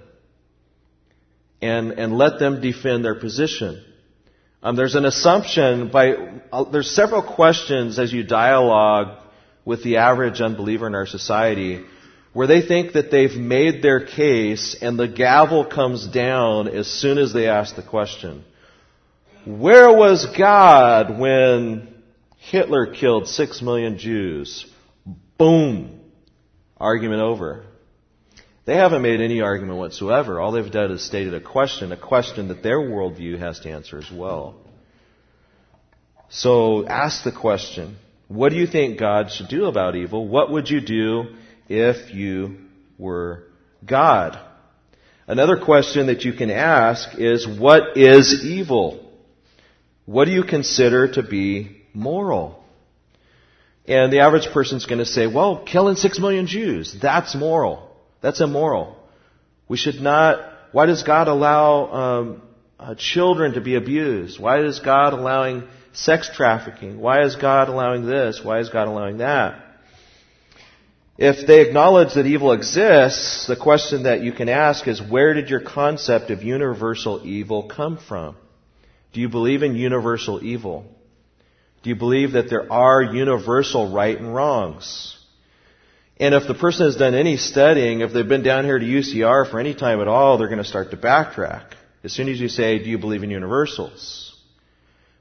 And, 1.62 1.92
and 1.92 2.16
let 2.16 2.38
them 2.38 2.60
defend 2.60 3.04
their 3.04 3.14
position. 3.14 3.82
Um, 4.62 4.76
there's 4.76 4.94
an 4.94 5.04
assumption 5.04 5.88
by, 5.88 6.14
uh, 6.52 6.64
there's 6.64 6.90
several 6.90 7.22
questions 7.22 7.98
as 7.98 8.12
you 8.12 8.24
dialogue 8.24 9.18
with 9.64 9.82
the 9.82 9.98
average 9.98 10.40
unbeliever 10.40 10.86
in 10.86 10.94
our 10.94 11.06
society 11.06 11.84
where 12.32 12.46
they 12.46 12.60
think 12.60 12.92
that 12.92 13.10
they've 13.10 13.36
made 13.36 13.80
their 13.80 14.04
case 14.04 14.76
and 14.82 14.98
the 14.98 15.08
gavel 15.08 15.64
comes 15.64 16.06
down 16.06 16.68
as 16.68 16.86
soon 16.86 17.16
as 17.16 17.32
they 17.32 17.48
ask 17.48 17.76
the 17.76 17.82
question. 17.82 18.44
Where 19.46 19.90
was 19.90 20.26
God 20.36 21.18
when 21.18 21.88
Hitler 22.36 22.92
killed 22.92 23.26
six 23.26 23.62
million 23.62 23.96
Jews? 23.96 24.66
Boom. 25.38 26.00
Argument 26.76 27.22
over. 27.22 27.64
They 28.66 28.74
haven't 28.74 29.02
made 29.02 29.20
any 29.20 29.40
argument 29.40 29.78
whatsoever. 29.78 30.40
All 30.40 30.50
they've 30.50 30.70
done 30.70 30.90
is 30.90 31.04
stated 31.04 31.34
a 31.34 31.40
question, 31.40 31.92
a 31.92 31.96
question 31.96 32.48
that 32.48 32.64
their 32.64 32.78
worldview 32.78 33.38
has 33.38 33.60
to 33.60 33.70
answer 33.70 33.96
as 33.96 34.10
well. 34.10 34.56
So 36.28 36.84
ask 36.84 37.22
the 37.22 37.30
question, 37.30 37.96
what 38.26 38.48
do 38.48 38.56
you 38.56 38.66
think 38.66 38.98
God 38.98 39.30
should 39.30 39.46
do 39.46 39.66
about 39.66 39.94
evil? 39.94 40.26
What 40.26 40.50
would 40.50 40.68
you 40.68 40.80
do 40.80 41.36
if 41.68 42.12
you 42.12 42.56
were 42.98 43.44
God? 43.86 44.36
Another 45.28 45.58
question 45.58 46.06
that 46.06 46.24
you 46.24 46.32
can 46.32 46.50
ask 46.50 47.16
is, 47.16 47.46
what 47.46 47.96
is 47.96 48.44
evil? 48.44 49.12
What 50.06 50.24
do 50.24 50.32
you 50.32 50.42
consider 50.42 51.12
to 51.12 51.22
be 51.22 51.82
moral? 51.94 52.64
And 53.86 54.12
the 54.12 54.20
average 54.20 54.48
person's 54.52 54.86
going 54.86 54.98
to 54.98 55.06
say, 55.06 55.28
well, 55.28 55.64
killing 55.64 55.94
six 55.94 56.18
million 56.18 56.48
Jews, 56.48 56.96
that's 57.00 57.36
moral. 57.36 57.85
That's 58.26 58.40
immoral. 58.40 58.96
We 59.68 59.76
should 59.76 60.00
not, 60.00 60.40
why 60.72 60.86
does 60.86 61.04
God 61.04 61.28
allow 61.28 61.92
um, 61.92 62.42
uh, 62.76 62.96
children 62.96 63.52
to 63.52 63.60
be 63.60 63.76
abused? 63.76 64.40
Why 64.40 64.64
is 64.64 64.80
God 64.80 65.12
allowing 65.12 65.62
sex 65.92 66.28
trafficking? 66.34 66.98
Why 66.98 67.22
is 67.22 67.36
God 67.36 67.68
allowing 67.68 68.04
this? 68.04 68.40
Why 68.42 68.58
is 68.58 68.68
God 68.68 68.88
allowing 68.88 69.18
that? 69.18 69.62
If 71.16 71.46
they 71.46 71.60
acknowledge 71.60 72.14
that 72.14 72.26
evil 72.26 72.50
exists, 72.50 73.46
the 73.46 73.54
question 73.54 74.02
that 74.02 74.22
you 74.22 74.32
can 74.32 74.48
ask 74.48 74.88
is 74.88 75.00
where 75.00 75.32
did 75.32 75.48
your 75.48 75.60
concept 75.60 76.32
of 76.32 76.42
universal 76.42 77.24
evil 77.24 77.68
come 77.68 77.96
from? 77.96 78.34
Do 79.12 79.20
you 79.20 79.28
believe 79.28 79.62
in 79.62 79.76
universal 79.76 80.42
evil? 80.42 80.84
Do 81.84 81.90
you 81.90 81.96
believe 81.96 82.32
that 82.32 82.50
there 82.50 82.72
are 82.72 83.04
universal 83.04 83.94
right 83.94 84.18
and 84.18 84.34
wrongs? 84.34 85.16
And 86.18 86.34
if 86.34 86.46
the 86.48 86.54
person 86.54 86.86
has 86.86 86.96
done 86.96 87.14
any 87.14 87.36
studying, 87.36 88.00
if 88.00 88.12
they've 88.12 88.26
been 88.26 88.42
down 88.42 88.64
here 88.64 88.78
to 88.78 88.84
UCR 88.84 89.50
for 89.50 89.60
any 89.60 89.74
time 89.74 90.00
at 90.00 90.08
all, 90.08 90.38
they're 90.38 90.48
going 90.48 90.58
to 90.58 90.64
start 90.64 90.90
to 90.92 90.96
backtrack. 90.96 91.72
As 92.04 92.12
soon 92.12 92.28
as 92.28 92.40
you 92.40 92.48
say, 92.48 92.78
do 92.78 92.88
you 92.88 92.98
believe 92.98 93.22
in 93.22 93.30
universals? 93.30 94.34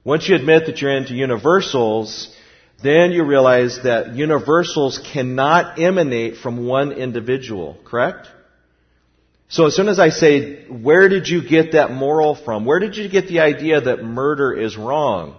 Once 0.06 0.30
you 0.30 0.36
admit 0.36 0.68
that 0.68 0.82
you're 0.82 0.96
into 0.96 1.14
universals, 1.14 2.34
then 2.82 3.12
you 3.12 3.26
realize 3.26 3.82
that 3.84 4.16
universals 4.16 5.00
cannot 5.12 5.80
emanate 5.80 6.38
from 6.38 6.66
one 6.66 6.92
individual, 6.92 7.78
correct? 7.84 8.28
So 9.50 9.66
as 9.66 9.76
soon 9.76 9.90
as 9.90 10.00
I 10.00 10.10
say, 10.10 10.66
where 10.68 11.10
did 11.10 11.28
you 11.28 11.48
get 11.48 11.74
that 11.74 11.92
moral 11.92 12.36
from? 12.36 12.66
Where 12.66 12.80
did 12.80 12.96
you 12.96 13.10
get 13.10 13.28
the 13.28 13.42
idea 13.42 13.82
that 13.82 14.04
murder 14.04 14.54
is 14.54 14.78
wrong? 14.78 15.36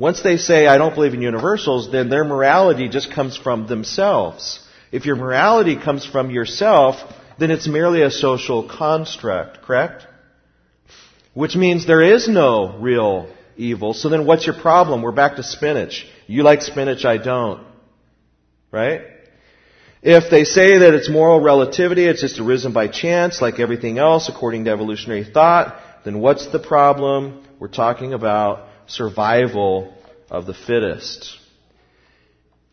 Once 0.00 0.22
they 0.22 0.38
say, 0.38 0.66
I 0.66 0.78
don't 0.78 0.94
believe 0.94 1.12
in 1.12 1.20
universals, 1.20 1.92
then 1.92 2.08
their 2.08 2.24
morality 2.24 2.88
just 2.88 3.12
comes 3.12 3.36
from 3.36 3.66
themselves. 3.66 4.66
If 4.90 5.04
your 5.04 5.16
morality 5.16 5.76
comes 5.76 6.06
from 6.06 6.30
yourself, 6.30 6.96
then 7.38 7.50
it's 7.50 7.68
merely 7.68 8.00
a 8.00 8.10
social 8.10 8.66
construct, 8.66 9.60
correct? 9.60 10.06
Which 11.34 11.54
means 11.54 11.86
there 11.86 12.00
is 12.00 12.30
no 12.30 12.78
real 12.78 13.28
evil. 13.58 13.92
So 13.92 14.08
then 14.08 14.24
what's 14.24 14.46
your 14.46 14.58
problem? 14.58 15.02
We're 15.02 15.12
back 15.12 15.36
to 15.36 15.42
spinach. 15.42 16.06
You 16.26 16.44
like 16.44 16.62
spinach, 16.62 17.04
I 17.04 17.18
don't. 17.18 17.62
Right? 18.72 19.02
If 20.02 20.30
they 20.30 20.44
say 20.44 20.78
that 20.78 20.94
it's 20.94 21.10
moral 21.10 21.42
relativity, 21.42 22.06
it's 22.06 22.22
just 22.22 22.40
arisen 22.40 22.72
by 22.72 22.88
chance, 22.88 23.42
like 23.42 23.60
everything 23.60 23.98
else, 23.98 24.30
according 24.30 24.64
to 24.64 24.70
evolutionary 24.70 25.24
thought, 25.24 25.78
then 26.06 26.20
what's 26.20 26.46
the 26.46 26.58
problem? 26.58 27.46
We're 27.58 27.68
talking 27.68 28.14
about 28.14 28.69
survival 28.90 29.94
of 30.30 30.46
the 30.46 30.54
fittest. 30.54 31.36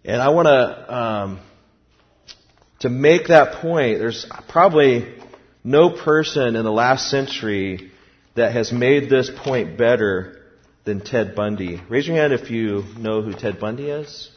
And 0.04 0.22
I 0.22 0.30
want 0.30 0.48
to, 0.48 0.96
um, 0.96 1.40
to 2.80 2.90
make 2.90 3.28
that 3.28 3.62
point, 3.62 4.00
there's 4.00 4.26
probably 4.48 5.16
no 5.64 5.90
person 5.90 6.56
in 6.56 6.64
the 6.64 6.72
last 6.72 7.10
century 7.10 7.92
that 8.36 8.54
has 8.54 8.72
made 8.72 9.10
this 9.10 9.30
point 9.36 9.78
better 9.78 10.42
than 10.86 11.02
Ted 11.02 11.36
Bundy. 11.36 11.82
Raise 11.90 12.08
your 12.08 12.16
hand 12.16 12.34
if 12.34 12.50
you 12.50 12.84
know 12.98 13.22
who 13.22 13.34
Ted 13.34 13.60
Bundy 13.60 13.90
is. 13.90 14.30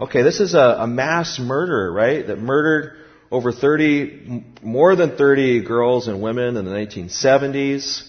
Okay, 0.00 0.22
this 0.22 0.40
is 0.40 0.54
a, 0.54 0.78
a 0.80 0.86
mass 0.86 1.38
murderer, 1.38 1.92
right? 1.92 2.26
That 2.26 2.38
murdered 2.38 2.96
over 3.30 3.52
30, 3.52 4.44
more 4.62 4.96
than 4.96 5.16
30 5.16 5.64
girls 5.64 6.08
and 6.08 6.20
women 6.22 6.56
in 6.56 6.64
the 6.64 6.70
1970s. 6.70 8.07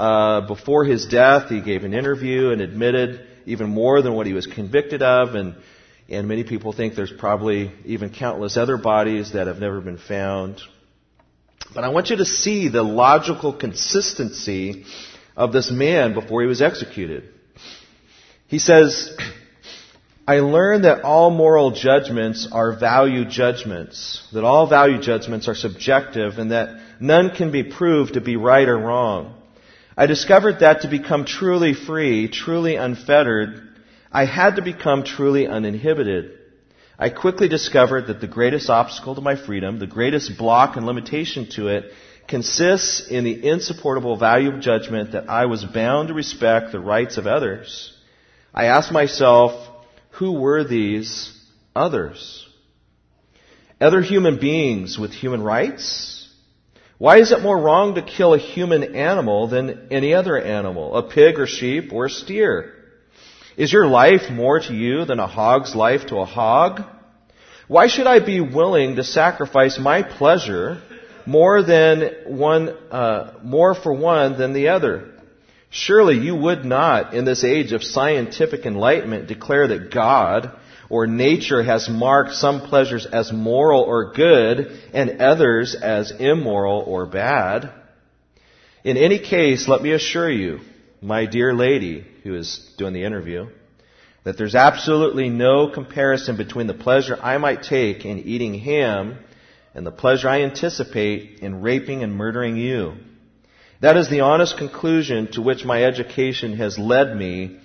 Uh, 0.00 0.40
before 0.46 0.86
his 0.86 1.04
death, 1.04 1.50
he 1.50 1.60
gave 1.60 1.84
an 1.84 1.92
interview 1.92 2.52
and 2.52 2.62
admitted, 2.62 3.20
even 3.44 3.68
more 3.68 4.00
than 4.00 4.14
what 4.14 4.26
he 4.26 4.32
was 4.32 4.46
convicted 4.46 5.02
of, 5.02 5.34
and, 5.34 5.54
and 6.08 6.26
many 6.26 6.42
people 6.42 6.72
think 6.72 6.94
there's 6.94 7.12
probably 7.12 7.70
even 7.84 8.08
countless 8.08 8.56
other 8.56 8.78
bodies 8.78 9.34
that 9.34 9.46
have 9.46 9.58
never 9.58 9.82
been 9.82 9.98
found. 9.98 10.62
But 11.74 11.84
I 11.84 11.90
want 11.90 12.08
you 12.08 12.16
to 12.16 12.24
see 12.24 12.70
the 12.70 12.82
logical 12.82 13.52
consistency 13.52 14.86
of 15.36 15.52
this 15.52 15.70
man 15.70 16.14
before 16.14 16.40
he 16.40 16.46
was 16.46 16.62
executed. 16.62 17.34
He 18.46 18.58
says, 18.58 19.14
I 20.26 20.36
learned 20.36 20.84
that 20.84 21.02
all 21.02 21.30
moral 21.30 21.72
judgments 21.72 22.48
are 22.50 22.74
value 22.74 23.26
judgments, 23.26 24.26
that 24.32 24.44
all 24.44 24.66
value 24.66 24.98
judgments 24.98 25.46
are 25.46 25.54
subjective, 25.54 26.38
and 26.38 26.52
that 26.52 26.80
none 27.00 27.36
can 27.36 27.52
be 27.52 27.64
proved 27.64 28.14
to 28.14 28.22
be 28.22 28.36
right 28.36 28.66
or 28.66 28.78
wrong. 28.78 29.36
I 30.00 30.06
discovered 30.06 30.60
that 30.60 30.80
to 30.80 30.88
become 30.88 31.26
truly 31.26 31.74
free, 31.74 32.26
truly 32.28 32.76
unfettered, 32.76 33.68
I 34.10 34.24
had 34.24 34.56
to 34.56 34.62
become 34.62 35.04
truly 35.04 35.46
uninhibited. 35.46 36.38
I 36.98 37.10
quickly 37.10 37.48
discovered 37.48 38.06
that 38.06 38.18
the 38.18 38.26
greatest 38.26 38.70
obstacle 38.70 39.14
to 39.14 39.20
my 39.20 39.36
freedom, 39.36 39.78
the 39.78 39.86
greatest 39.86 40.38
block 40.38 40.76
and 40.76 40.86
limitation 40.86 41.50
to 41.56 41.68
it, 41.68 41.92
consists 42.26 43.10
in 43.10 43.24
the 43.24 43.46
insupportable 43.46 44.16
value 44.16 44.54
of 44.54 44.62
judgment 44.62 45.12
that 45.12 45.28
I 45.28 45.44
was 45.44 45.66
bound 45.66 46.08
to 46.08 46.14
respect 46.14 46.72
the 46.72 46.80
rights 46.80 47.18
of 47.18 47.26
others. 47.26 47.94
I 48.54 48.68
asked 48.68 48.92
myself, 48.92 49.68
who 50.12 50.32
were 50.32 50.64
these 50.64 51.30
others? 51.76 52.48
Other 53.78 54.00
human 54.00 54.40
beings 54.40 54.98
with 54.98 55.12
human 55.12 55.42
rights? 55.42 56.19
Why 57.00 57.16
is 57.16 57.32
it 57.32 57.40
more 57.40 57.56
wrong 57.56 57.94
to 57.94 58.02
kill 58.02 58.34
a 58.34 58.38
human 58.38 58.94
animal 58.94 59.46
than 59.46 59.88
any 59.90 60.12
other 60.12 60.38
animal, 60.38 60.94
a 60.94 61.02
pig 61.02 61.38
or 61.38 61.46
sheep 61.46 61.94
or 61.94 62.04
a 62.04 62.10
steer? 62.10 62.74
Is 63.56 63.72
your 63.72 63.86
life 63.86 64.30
more 64.30 64.60
to 64.60 64.74
you 64.74 65.06
than 65.06 65.18
a 65.18 65.26
hog's 65.26 65.74
life 65.74 66.08
to 66.08 66.18
a 66.18 66.26
hog? 66.26 66.82
Why 67.68 67.86
should 67.86 68.06
I 68.06 68.18
be 68.18 68.42
willing 68.42 68.96
to 68.96 69.02
sacrifice 69.02 69.78
my 69.78 70.02
pleasure 70.02 70.82
more 71.24 71.62
than 71.62 72.02
one, 72.26 72.68
uh, 72.90 73.32
more 73.42 73.74
for 73.74 73.94
one 73.94 74.36
than 74.36 74.52
the 74.52 74.68
other? 74.68 75.08
Surely 75.70 76.18
you 76.18 76.36
would 76.36 76.66
not, 76.66 77.14
in 77.14 77.24
this 77.24 77.44
age 77.44 77.72
of 77.72 77.82
scientific 77.82 78.66
enlightenment, 78.66 79.26
declare 79.26 79.68
that 79.68 79.90
God 79.90 80.52
or 80.90 81.06
nature 81.06 81.62
has 81.62 81.88
marked 81.88 82.34
some 82.34 82.60
pleasures 82.62 83.06
as 83.06 83.32
moral 83.32 83.82
or 83.82 84.12
good 84.12 84.78
and 84.92 85.22
others 85.22 85.74
as 85.74 86.10
immoral 86.10 86.80
or 86.80 87.06
bad. 87.06 87.72
In 88.82 88.96
any 88.96 89.18
case, 89.18 89.68
let 89.68 89.82
me 89.82 89.92
assure 89.92 90.30
you, 90.30 90.60
my 91.00 91.26
dear 91.26 91.54
lady 91.54 92.04
who 92.24 92.34
is 92.34 92.74
doing 92.76 92.92
the 92.92 93.04
interview, 93.04 93.48
that 94.24 94.36
there's 94.36 94.54
absolutely 94.54 95.28
no 95.30 95.70
comparison 95.70 96.36
between 96.36 96.66
the 96.66 96.74
pleasure 96.74 97.18
I 97.22 97.38
might 97.38 97.62
take 97.62 98.04
in 98.04 98.18
eating 98.18 98.58
ham 98.58 99.18
and 99.74 99.86
the 99.86 99.90
pleasure 99.92 100.28
I 100.28 100.42
anticipate 100.42 101.38
in 101.40 101.62
raping 101.62 102.02
and 102.02 102.14
murdering 102.14 102.56
you. 102.56 102.96
That 103.80 103.96
is 103.96 104.10
the 104.10 104.20
honest 104.20 104.58
conclusion 104.58 105.32
to 105.32 105.42
which 105.42 105.64
my 105.64 105.84
education 105.84 106.56
has 106.56 106.78
led 106.78 107.16
me 107.16 107.58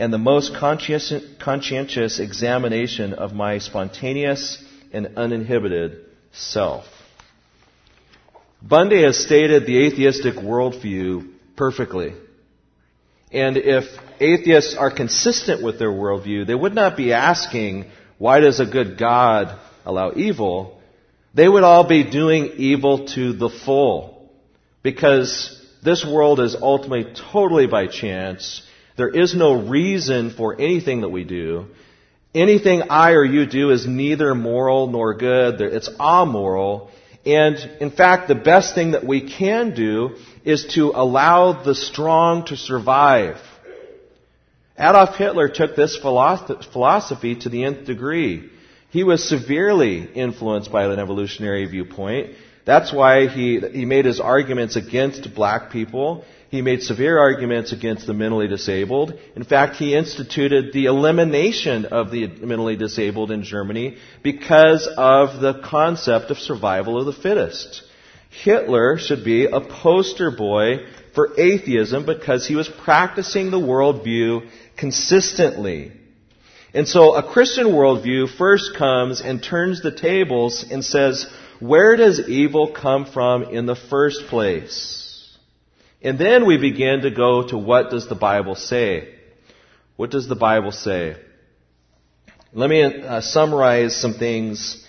and 0.00 0.10
the 0.10 0.18
most 0.18 0.54
conscientious 0.54 2.20
examination 2.20 3.12
of 3.12 3.34
my 3.34 3.58
spontaneous 3.58 4.56
and 4.94 5.18
uninhibited 5.18 6.06
self. 6.32 6.86
Bundy 8.62 9.02
has 9.02 9.18
stated 9.18 9.66
the 9.66 9.86
atheistic 9.86 10.36
worldview 10.36 11.30
perfectly. 11.54 12.14
And 13.30 13.58
if 13.58 13.84
atheists 14.18 14.74
are 14.74 14.90
consistent 14.90 15.62
with 15.62 15.78
their 15.78 15.92
worldview, 15.92 16.46
they 16.46 16.54
would 16.54 16.74
not 16.74 16.96
be 16.96 17.12
asking, 17.12 17.90
why 18.16 18.40
does 18.40 18.58
a 18.58 18.64
good 18.64 18.96
God 18.96 19.58
allow 19.84 20.12
evil? 20.16 20.80
They 21.34 21.46
would 21.46 21.62
all 21.62 21.86
be 21.86 22.10
doing 22.10 22.52
evil 22.56 23.06
to 23.08 23.34
the 23.34 23.50
full. 23.50 24.30
Because 24.82 25.62
this 25.84 26.06
world 26.06 26.40
is 26.40 26.56
ultimately 26.56 27.12
totally 27.32 27.66
by 27.66 27.86
chance 27.86 28.62
there 29.00 29.08
is 29.08 29.34
no 29.34 29.54
reason 29.54 30.30
for 30.30 30.60
anything 30.60 31.00
that 31.00 31.08
we 31.08 31.24
do. 31.24 31.66
Anything 32.34 32.82
I 32.90 33.12
or 33.12 33.24
you 33.24 33.46
do 33.46 33.70
is 33.70 33.86
neither 33.86 34.34
moral 34.34 34.88
nor 34.88 35.14
good. 35.14 35.60
It's 35.60 35.88
amoral. 35.98 36.90
And 37.24 37.56
in 37.80 37.90
fact, 37.90 38.28
the 38.28 38.34
best 38.34 38.74
thing 38.74 38.90
that 38.90 39.06
we 39.06 39.30
can 39.30 39.74
do 39.74 40.16
is 40.44 40.66
to 40.74 40.92
allow 40.94 41.64
the 41.64 41.74
strong 41.74 42.44
to 42.46 42.56
survive. 42.56 43.38
Adolf 44.78 45.16
Hitler 45.16 45.48
took 45.48 45.76
this 45.76 45.96
philosophy 45.96 47.36
to 47.36 47.48
the 47.48 47.64
nth 47.64 47.86
degree. 47.86 48.50
He 48.90 49.02
was 49.02 49.26
severely 49.28 50.04
influenced 50.14 50.70
by 50.70 50.84
an 50.84 50.98
evolutionary 50.98 51.66
viewpoint. 51.66 52.34
That's 52.64 52.92
why 52.92 53.28
he, 53.28 53.60
he 53.60 53.84
made 53.84 54.04
his 54.04 54.20
arguments 54.20 54.76
against 54.76 55.34
black 55.34 55.70
people. 55.70 56.24
He 56.50 56.62
made 56.62 56.82
severe 56.82 57.16
arguments 57.16 57.70
against 57.70 58.08
the 58.08 58.12
mentally 58.12 58.48
disabled. 58.48 59.16
In 59.36 59.44
fact, 59.44 59.76
he 59.76 59.94
instituted 59.94 60.72
the 60.72 60.86
elimination 60.86 61.84
of 61.86 62.10
the 62.10 62.26
mentally 62.26 62.74
disabled 62.74 63.30
in 63.30 63.44
Germany 63.44 63.98
because 64.24 64.88
of 64.96 65.40
the 65.40 65.60
concept 65.64 66.32
of 66.32 66.38
survival 66.38 66.98
of 66.98 67.06
the 67.06 67.12
fittest. 67.12 67.84
Hitler 68.30 68.98
should 68.98 69.24
be 69.24 69.46
a 69.46 69.60
poster 69.60 70.32
boy 70.32 70.86
for 71.14 71.38
atheism 71.38 72.04
because 72.04 72.48
he 72.48 72.56
was 72.56 72.68
practicing 72.68 73.52
the 73.52 73.60
worldview 73.60 74.48
consistently. 74.76 75.92
And 76.74 76.88
so 76.88 77.14
a 77.14 77.22
Christian 77.22 77.66
worldview 77.66 78.36
first 78.36 78.76
comes 78.76 79.20
and 79.20 79.40
turns 79.40 79.82
the 79.82 79.92
tables 79.92 80.64
and 80.68 80.84
says, 80.84 81.26
where 81.60 81.94
does 81.94 82.28
evil 82.28 82.72
come 82.72 83.06
from 83.06 83.44
in 83.44 83.66
the 83.66 83.76
first 83.76 84.26
place? 84.26 84.99
And 86.02 86.18
then 86.18 86.46
we 86.46 86.56
begin 86.56 87.02
to 87.02 87.10
go 87.10 87.46
to 87.48 87.58
what 87.58 87.90
does 87.90 88.08
the 88.08 88.14
Bible 88.14 88.54
say? 88.54 89.14
What 89.96 90.10
does 90.10 90.28
the 90.28 90.36
Bible 90.36 90.72
say? 90.72 91.16
Let 92.52 92.70
me 92.70 92.82
uh, 92.82 93.20
summarize 93.20 93.94
some 94.00 94.14
things 94.14 94.86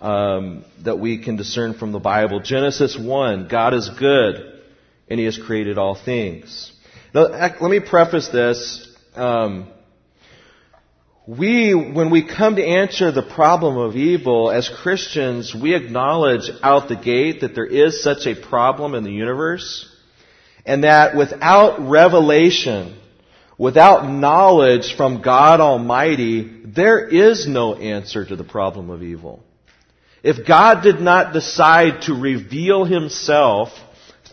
um, 0.00 0.64
that 0.84 0.98
we 0.98 1.22
can 1.22 1.36
discern 1.36 1.74
from 1.74 1.92
the 1.92 1.98
Bible. 1.98 2.40
Genesis 2.40 2.96
1, 2.96 3.48
God 3.48 3.74
is 3.74 3.90
good, 3.98 4.62
and 5.08 5.18
He 5.18 5.26
has 5.26 5.36
created 5.36 5.78
all 5.78 5.96
things. 5.96 6.72
Now, 7.12 7.22
let 7.22 7.60
me 7.60 7.80
preface 7.80 8.28
this. 8.28 8.88
Um, 9.14 9.68
we, 11.26 11.74
when 11.74 12.10
we 12.10 12.26
come 12.26 12.56
to 12.56 12.64
answer 12.64 13.12
the 13.12 13.22
problem 13.22 13.76
of 13.76 13.96
evil 13.96 14.50
as 14.50 14.68
Christians, 14.68 15.54
we 15.54 15.74
acknowledge 15.74 16.50
out 16.62 16.88
the 16.88 16.96
gate 16.96 17.42
that 17.42 17.54
there 17.54 17.66
is 17.66 18.02
such 18.02 18.26
a 18.26 18.34
problem 18.34 18.94
in 18.94 19.04
the 19.04 19.12
universe. 19.12 19.88
And 20.64 20.84
that 20.84 21.16
without 21.16 21.88
revelation, 21.88 22.96
without 23.58 24.08
knowledge 24.08 24.94
from 24.96 25.22
God 25.22 25.60
Almighty, 25.60 26.62
there 26.64 27.06
is 27.08 27.46
no 27.46 27.74
answer 27.74 28.24
to 28.24 28.36
the 28.36 28.44
problem 28.44 28.90
of 28.90 29.02
evil. 29.02 29.42
If 30.22 30.46
God 30.46 30.82
did 30.82 31.00
not 31.00 31.32
decide 31.32 32.02
to 32.02 32.14
reveal 32.14 32.84
Himself 32.84 33.70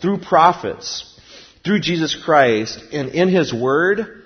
through 0.02 0.20
prophets, 0.20 1.20
through 1.64 1.80
Jesus 1.80 2.16
Christ, 2.16 2.82
and 2.94 3.10
in 3.10 3.30
His 3.30 3.54
Word, 3.54 4.24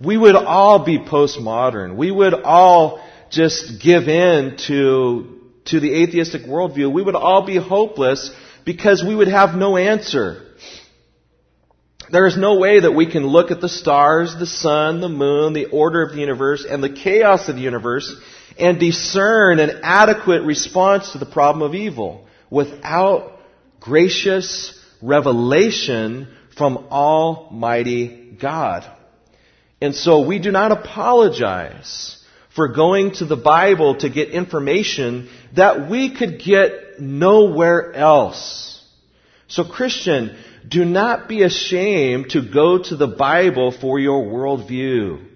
we 0.00 0.16
would 0.16 0.34
all 0.34 0.84
be 0.84 0.98
postmodern. 0.98 1.96
We 1.96 2.10
would 2.10 2.34
all 2.34 3.06
just 3.30 3.82
give 3.82 4.08
in 4.08 4.56
to, 4.66 5.40
to 5.66 5.80
the 5.80 6.02
atheistic 6.02 6.42
worldview. 6.42 6.92
We 6.92 7.02
would 7.02 7.14
all 7.14 7.44
be 7.46 7.56
hopeless 7.56 8.30
because 8.64 9.04
we 9.04 9.14
would 9.14 9.28
have 9.28 9.54
no 9.54 9.76
answer. 9.76 10.43
There 12.10 12.26
is 12.26 12.36
no 12.36 12.56
way 12.58 12.80
that 12.80 12.92
we 12.92 13.10
can 13.10 13.26
look 13.26 13.50
at 13.50 13.60
the 13.60 13.68
stars, 13.68 14.34
the 14.38 14.46
sun, 14.46 15.00
the 15.00 15.08
moon, 15.08 15.52
the 15.52 15.66
order 15.66 16.02
of 16.02 16.12
the 16.12 16.20
universe, 16.20 16.64
and 16.68 16.82
the 16.82 16.92
chaos 16.92 17.48
of 17.48 17.56
the 17.56 17.62
universe 17.62 18.14
and 18.58 18.78
discern 18.78 19.58
an 19.58 19.80
adequate 19.82 20.42
response 20.42 21.12
to 21.12 21.18
the 21.18 21.26
problem 21.26 21.62
of 21.62 21.74
evil 21.74 22.26
without 22.50 23.38
gracious 23.80 24.78
revelation 25.02 26.28
from 26.56 26.76
Almighty 26.90 28.36
God. 28.40 28.90
And 29.80 29.94
so 29.94 30.26
we 30.26 30.38
do 30.38 30.50
not 30.50 30.72
apologize 30.72 32.22
for 32.54 32.68
going 32.68 33.12
to 33.14 33.24
the 33.24 33.36
Bible 33.36 33.96
to 33.96 34.08
get 34.08 34.30
information 34.30 35.28
that 35.54 35.90
we 35.90 36.14
could 36.14 36.40
get 36.40 37.00
nowhere 37.00 37.92
else. 37.92 38.82
So 39.48 39.64
Christian, 39.64 40.36
do 40.66 40.84
not 40.84 41.28
be 41.28 41.42
ashamed 41.42 42.30
to 42.30 42.42
go 42.42 42.82
to 42.82 42.96
the 42.96 43.06
Bible 43.06 43.70
for 43.70 43.98
your 43.98 44.24
worldview. 44.24 45.26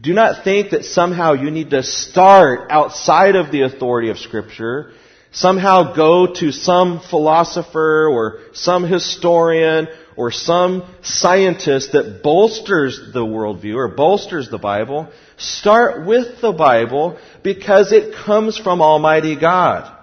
Do 0.00 0.12
not 0.12 0.44
think 0.44 0.70
that 0.70 0.84
somehow 0.84 1.32
you 1.32 1.50
need 1.50 1.70
to 1.70 1.82
start 1.82 2.70
outside 2.70 3.36
of 3.36 3.50
the 3.50 3.62
authority 3.62 4.10
of 4.10 4.18
Scripture, 4.18 4.92
somehow 5.32 5.94
go 5.94 6.34
to 6.34 6.52
some 6.52 7.00
philosopher 7.00 8.08
or 8.08 8.40
some 8.52 8.84
historian 8.84 9.88
or 10.16 10.30
some 10.30 10.84
scientist 11.02 11.92
that 11.92 12.22
bolsters 12.22 13.12
the 13.12 13.24
worldview 13.24 13.76
or 13.76 13.88
bolsters 13.88 14.50
the 14.50 14.58
Bible. 14.58 15.08
Start 15.36 16.06
with 16.06 16.40
the 16.40 16.52
Bible 16.52 17.18
because 17.42 17.92
it 17.92 18.14
comes 18.14 18.58
from 18.58 18.82
Almighty 18.82 19.36
God. 19.36 19.93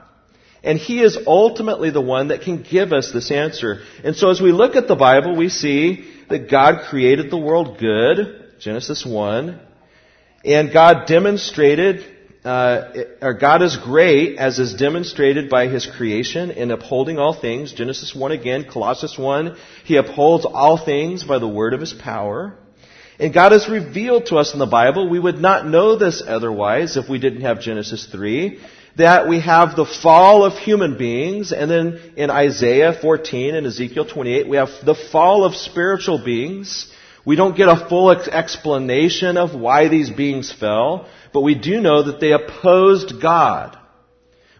And 0.64 0.78
He 0.78 1.02
is 1.02 1.18
ultimately 1.26 1.90
the 1.90 2.02
one 2.02 2.28
that 2.28 2.42
can 2.42 2.62
give 2.62 2.94
us 2.94 3.12
this 3.12 3.32
answer. 3.32 3.82
And 4.04 4.16
so 4.16 4.30
as 4.30 4.40
we 4.40 4.52
look 4.52 4.76
at 4.76 4.88
the 4.88 4.96
Bible, 4.96 5.36
we 5.36 5.50
see 5.50 6.06
that 6.30 6.50
God 6.50 6.86
created 6.90 7.32
the 7.32 7.38
world 7.38 7.80
good, 7.80 8.54
Genesis 8.60 9.06
1, 9.06 9.60
and 10.46 10.72
God 10.72 11.08
demonstrated, 11.08 12.06
uh, 12.46 12.94
or 13.22 13.34
God 13.34 13.64
is 13.64 13.78
great 13.78 14.38
as 14.38 14.60
is 14.60 14.76
demonstrated 14.76 15.50
by 15.50 15.68
His 15.68 15.88
creation 15.88 16.52
in 16.52 16.70
upholding 16.70 17.18
all 17.18 17.34
things, 17.34 17.74
Genesis 17.74 18.14
1 18.16 18.32
again, 18.32 18.66
Colossians 18.72 19.18
1, 19.18 19.58
He 19.84 19.98
upholds 19.98 20.46
all 20.46 20.78
things 20.78 21.24
by 21.24 21.40
the 21.40 21.48
word 21.48 21.74
of 21.74 21.80
His 21.80 21.94
power. 21.94 22.56
And 23.20 23.34
God 23.34 23.52
has 23.52 23.70
revealed 23.70 24.28
to 24.28 24.38
us 24.38 24.54
in 24.54 24.60
the 24.60 24.66
Bible, 24.66 25.08
we 25.08 25.20
would 25.20 25.40
not 25.40 25.68
know 25.68 25.96
this 25.96 26.24
otherwise 26.26 26.98
if 26.98 27.08
we 27.08 27.20
didn't 27.20 27.42
have 27.42 27.62
Genesis 27.62 28.08
3, 28.08 28.60
that 28.98 29.28
we 29.28 29.40
have 29.40 29.76
the 29.76 29.86
fall 29.86 30.44
of 30.44 30.54
human 30.54 30.98
beings, 30.98 31.52
and 31.52 31.70
then 31.72 32.00
in 32.18 32.30
Isaiah 32.30 32.94
14 32.94 33.56
and 33.56 33.66
Ezekiel 33.68 34.06
28, 34.06 34.48
we 34.48 34.58
have 34.58 34.70
the 34.84 34.96
fall 34.96 35.46
of 35.46 35.56
spiritual 35.56 36.24
beings. 36.24 36.92
We 37.26 37.36
don't 37.36 37.56
get 37.56 37.70
a 37.70 37.88
full 37.88 38.12
explanation 38.12 39.38
of 39.38 39.56
why 39.56 39.88
these 39.88 40.10
beings 40.10 40.52
fell, 40.52 41.08
but 41.34 41.42
we 41.42 41.56
do 41.56 41.80
know 41.80 42.04
that 42.04 42.20
they 42.20 42.32
opposed 42.32 43.22
God, 43.22 43.78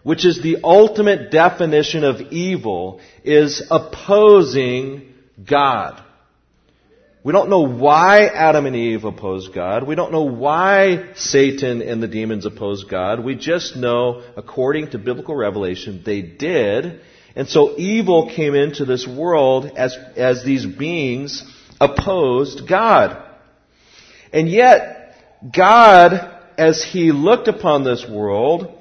which 0.02 0.24
is 0.24 0.40
the 0.40 0.58
ultimate 0.64 1.30
definition 1.30 2.04
of 2.04 2.20
evil, 2.32 3.00
is 3.24 3.62
opposing 3.70 5.12
God. 5.44 6.02
We 7.24 7.32
don't 7.32 7.50
know 7.50 7.68
why 7.68 8.26
Adam 8.26 8.66
and 8.66 8.74
Eve 8.74 9.04
opposed 9.04 9.54
God. 9.54 9.86
We 9.86 9.94
don't 9.94 10.10
know 10.10 10.24
why 10.24 11.12
Satan 11.14 11.80
and 11.80 12.02
the 12.02 12.08
demons 12.08 12.46
opposed 12.46 12.88
God. 12.88 13.24
We 13.24 13.36
just 13.36 13.76
know, 13.76 14.24
according 14.36 14.90
to 14.90 14.98
biblical 14.98 15.36
revelation, 15.36 16.02
they 16.04 16.20
did. 16.20 17.00
And 17.36 17.48
so 17.48 17.78
evil 17.78 18.28
came 18.34 18.56
into 18.56 18.84
this 18.84 19.06
world 19.06 19.70
as, 19.76 19.96
as 20.16 20.42
these 20.42 20.66
beings 20.66 21.44
opposed 21.80 22.66
God. 22.68 23.22
And 24.32 24.48
yet, 24.48 25.16
God, 25.54 26.28
as 26.58 26.82
He 26.82 27.12
looked 27.12 27.46
upon 27.46 27.84
this 27.84 28.04
world, 28.04 28.76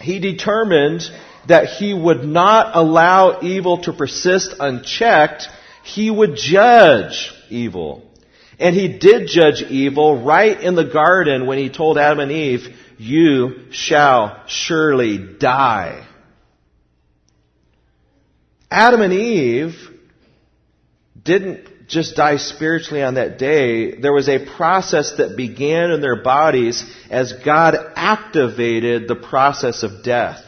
He 0.00 0.20
determined 0.20 1.02
that 1.48 1.66
He 1.66 1.92
would 1.92 2.22
not 2.22 2.76
allow 2.76 3.40
evil 3.40 3.82
to 3.82 3.92
persist 3.92 4.54
unchecked. 4.60 5.48
He 5.82 6.12
would 6.12 6.36
judge 6.36 7.32
evil. 7.50 8.02
And 8.58 8.74
he 8.74 8.98
did 8.98 9.28
judge 9.28 9.62
evil 9.62 10.22
right 10.22 10.58
in 10.60 10.74
the 10.74 10.84
garden 10.84 11.46
when 11.46 11.58
he 11.58 11.68
told 11.68 11.98
Adam 11.98 12.20
and 12.20 12.32
Eve, 12.32 12.68
you 12.98 13.66
shall 13.70 14.42
surely 14.46 15.18
die. 15.38 16.06
Adam 18.70 19.02
and 19.02 19.12
Eve 19.12 19.76
didn't 21.22 21.68
just 21.88 22.16
die 22.16 22.36
spiritually 22.36 23.02
on 23.02 23.14
that 23.14 23.38
day. 23.38 23.96
There 23.96 24.12
was 24.12 24.28
a 24.28 24.44
process 24.44 25.16
that 25.18 25.36
began 25.36 25.90
in 25.90 26.00
their 26.00 26.22
bodies 26.22 26.84
as 27.10 27.32
God 27.32 27.76
activated 27.94 29.06
the 29.06 29.14
process 29.14 29.82
of 29.82 30.02
death. 30.02 30.42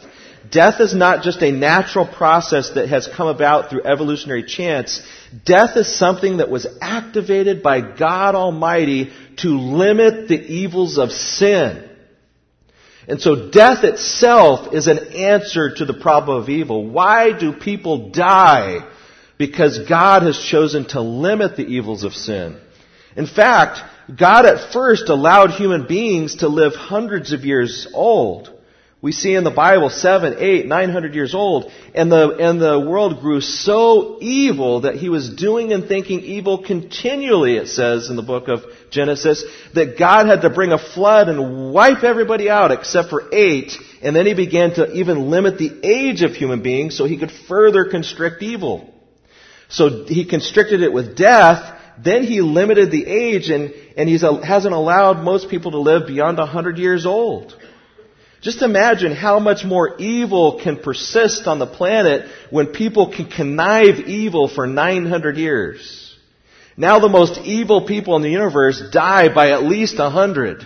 Death 0.51 0.79
is 0.79 0.95
not 0.95 1.23
just 1.23 1.41
a 1.43 1.51
natural 1.51 2.07
process 2.07 2.71
that 2.71 2.89
has 2.89 3.07
come 3.07 3.27
about 3.27 3.69
through 3.69 3.83
evolutionary 3.83 4.43
chance. 4.43 5.01
Death 5.45 5.75
is 5.77 5.93
something 5.97 6.37
that 6.37 6.49
was 6.49 6.65
activated 6.81 7.61
by 7.61 7.81
God 7.81 8.35
Almighty 8.35 9.11
to 9.37 9.49
limit 9.49 10.27
the 10.27 10.39
evils 10.39 10.97
of 10.97 11.11
sin. 11.11 11.89
And 13.07 13.19
so 13.19 13.49
death 13.49 13.83
itself 13.83 14.73
is 14.73 14.87
an 14.87 14.99
answer 15.13 15.73
to 15.75 15.85
the 15.85 15.95
problem 15.95 16.41
of 16.41 16.49
evil. 16.49 16.87
Why 16.87 17.31
do 17.37 17.53
people 17.53 18.11
die? 18.11 18.87
Because 19.37 19.79
God 19.89 20.23
has 20.23 20.39
chosen 20.39 20.85
to 20.89 21.01
limit 21.01 21.55
the 21.55 21.65
evils 21.65 22.03
of 22.03 22.13
sin. 22.13 22.59
In 23.15 23.25
fact, 23.25 23.79
God 24.15 24.45
at 24.45 24.71
first 24.71 25.09
allowed 25.09 25.51
human 25.51 25.87
beings 25.87 26.37
to 26.37 26.47
live 26.47 26.75
hundreds 26.75 27.33
of 27.33 27.45
years 27.45 27.87
old. 27.93 28.58
We 29.01 29.13
see 29.13 29.33
in 29.33 29.45
the 29.45 29.49
Bible 29.49 29.89
seven, 29.89 30.35
eight, 30.39 30.65
nine 30.65 30.89
hundred 30.89 31.15
years 31.15 31.33
old, 31.33 31.71
and 31.95 32.11
the, 32.11 32.35
and 32.35 32.59
the 32.59 32.81
world 32.81 33.21
grew 33.21 33.39
so 33.39 34.17
evil 34.19 34.81
that 34.81 34.95
he 34.95 35.07
was 35.07 35.29
doing 35.29 35.71
and 35.71 35.87
thinking 35.87 36.19
evil 36.19 36.63
continually, 36.63 37.55
it 37.55 37.69
says 37.69 38.09
in 38.09 38.17
the 38.17 38.21
book 38.21 38.49
of 38.49 38.65
Genesis, 38.91 39.45
that 39.73 39.97
God 39.97 40.27
had 40.27 40.41
to 40.41 40.49
bring 40.49 40.73
a 40.73 40.77
flood 40.77 41.29
and 41.29 41.71
wipe 41.71 42.03
everybody 42.03 42.49
out 42.49 42.71
except 42.71 43.09
for 43.09 43.33
eight, 43.33 43.77
and 44.01 44.13
then 44.13 44.25
he 44.25 44.33
began 44.33 44.73
to 44.73 44.91
even 44.91 45.29
limit 45.29 45.57
the 45.57 45.79
age 45.81 46.21
of 46.21 46.33
human 46.33 46.61
beings 46.61 46.97
so 46.97 47.05
he 47.05 47.17
could 47.17 47.31
further 47.31 47.85
constrict 47.85 48.43
evil. 48.43 48.93
So 49.69 50.03
he 50.03 50.25
constricted 50.25 50.81
it 50.81 50.91
with 50.91 51.15
death, 51.15 51.79
then 51.97 52.23
he 52.23 52.41
limited 52.41 52.91
the 52.91 53.05
age, 53.05 53.49
and, 53.49 53.73
and 53.95 54.09
he 54.09 54.17
hasn't 54.17 54.73
allowed 54.73 55.23
most 55.23 55.49
people 55.49 55.71
to 55.71 55.79
live 55.79 56.05
beyond 56.05 56.37
a 56.39 56.45
hundred 56.45 56.77
years 56.79 57.05
old. 57.05 57.55
Just 58.41 58.61
imagine 58.61 59.11
how 59.11 59.39
much 59.39 59.65
more 59.65 59.97
evil 59.97 60.59
can 60.63 60.77
persist 60.77 61.45
on 61.45 61.59
the 61.59 61.67
planet 61.67 62.29
when 62.49 62.67
people 62.67 63.11
can 63.11 63.29
connive 63.29 63.99
evil 64.07 64.47
for 64.47 64.65
900 64.65 65.37
years. 65.37 66.17
Now 66.77 66.99
the 66.99 67.09
most 67.09 67.37
evil 67.41 67.85
people 67.85 68.15
in 68.15 68.21
the 68.21 68.29
universe 68.29 68.81
die 68.91 69.33
by 69.33 69.51
at 69.51 69.63
least 69.63 69.99
100. 69.99 70.65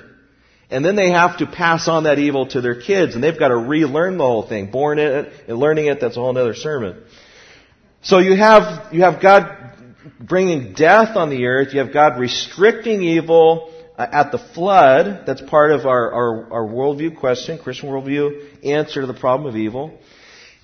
And 0.70 0.86
then 0.86 0.96
they 0.96 1.10
have 1.10 1.38
to 1.38 1.48
pass 1.48 1.88
on 1.88 2.04
that 2.04 2.20
evil 2.20 2.48
to 2.48 2.62
their 2.62 2.80
kids, 2.80 3.16
and 3.16 3.24
they've 3.24 3.38
got 3.38 3.48
to 3.48 3.56
relearn 3.58 4.18
the 4.18 4.24
whole 4.24 4.48
thing. 4.48 4.70
Born 4.70 5.00
in 5.00 5.26
it 5.26 5.34
and 5.48 5.58
learning 5.58 5.88
it, 5.88 6.00
that's 6.00 6.16
a 6.16 6.20
whole 6.20 6.38
other 6.38 6.54
sermon. 6.54 7.04
So 8.04 8.20
you 8.20 8.36
have, 8.36 8.94
you 8.94 9.02
have 9.02 9.22
God 9.22 9.58
bringing 10.20 10.74
death 10.74 11.16
on 11.16 11.30
the 11.30 11.46
earth, 11.46 11.74
you 11.74 11.80
have 11.80 11.94
God 11.94 12.20
restricting 12.20 13.02
evil, 13.02 13.73
uh, 13.98 14.08
at 14.12 14.32
the 14.32 14.40
flood, 14.40 15.26
that's 15.28 15.42
part 15.42 15.72
of 15.72 15.86
our, 15.86 16.12
our, 16.12 16.54
our 16.54 16.68
worldview 16.68 17.20
question, 17.20 17.60
Christian 17.60 17.90
worldview 17.90 18.66
answer 18.66 19.02
to 19.02 19.08
the 19.08 19.14
problem 19.14 19.48
of 19.48 19.56
evil. 19.56 20.00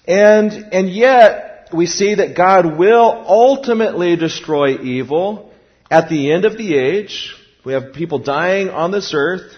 And, 0.08 0.52
and 0.72 0.90
yet, 0.90 1.70
we 1.72 1.86
see 1.86 2.16
that 2.16 2.36
God 2.36 2.78
will 2.78 3.24
ultimately 3.28 4.16
destroy 4.16 4.80
evil 4.80 5.52
at 5.92 6.10
the 6.10 6.32
end 6.32 6.46
of 6.46 6.58
the 6.58 6.76
age. 6.76 7.36
We 7.64 7.74
have 7.74 7.94
people 7.94 8.18
dying 8.18 8.70
on 8.70 8.92
this 8.92 9.14
earth, 9.14 9.54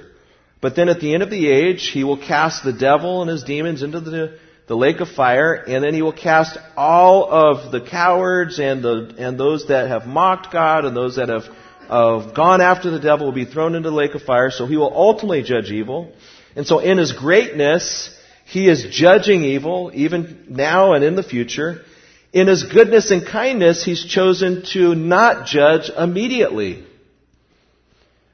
but 0.59 0.76
then 0.76 0.89
at 0.89 0.99
the 0.99 1.13
end 1.13 1.24
of 1.24 1.30
the 1.30 1.49
age, 1.49 1.88
He 1.88 2.03
will 2.03 2.17
cast 2.17 2.65
the 2.65 2.74
devil 2.74 3.22
and 3.22 3.30
his 3.30 3.43
demons 3.43 3.84
into 3.84 4.01
the, 4.01 4.38
the 4.67 4.76
lake 4.76 4.99
of 4.99 5.07
fire, 5.07 5.53
and 5.53 5.82
then 5.82 5.93
He 5.93 6.01
will 6.01 6.11
cast 6.11 6.57
all 6.76 7.32
of 7.32 7.72
the 7.72 7.82
cowards 7.82 8.59
and 8.59 8.84
the, 8.84 9.15
and 9.17 9.39
those 9.39 9.69
that 9.69 9.88
have 9.88 10.05
mocked 10.05 10.51
God 10.51 10.84
and 10.84 10.95
those 10.95 11.15
that 11.15 11.30
have 11.30 11.45
of 11.91 12.33
gone 12.33 12.61
after 12.61 12.89
the 12.89 12.99
devil 12.99 13.27
will 13.27 13.33
be 13.33 13.43
thrown 13.43 13.75
into 13.75 13.89
the 13.89 13.95
lake 13.95 14.15
of 14.15 14.23
fire, 14.23 14.49
so 14.49 14.65
he 14.65 14.77
will 14.77 14.93
ultimately 14.95 15.43
judge 15.43 15.71
evil. 15.71 16.13
And 16.55 16.65
so 16.65 16.79
in 16.79 16.97
his 16.97 17.11
greatness, 17.11 18.17
he 18.45 18.69
is 18.69 18.87
judging 18.89 19.43
evil, 19.43 19.91
even 19.93 20.45
now 20.47 20.93
and 20.93 21.03
in 21.03 21.15
the 21.15 21.23
future. 21.23 21.81
In 22.31 22.47
his 22.47 22.63
goodness 22.63 23.11
and 23.11 23.27
kindness, 23.27 23.83
he's 23.83 24.05
chosen 24.05 24.63
to 24.71 24.95
not 24.95 25.45
judge 25.45 25.89
immediately. 25.89 26.85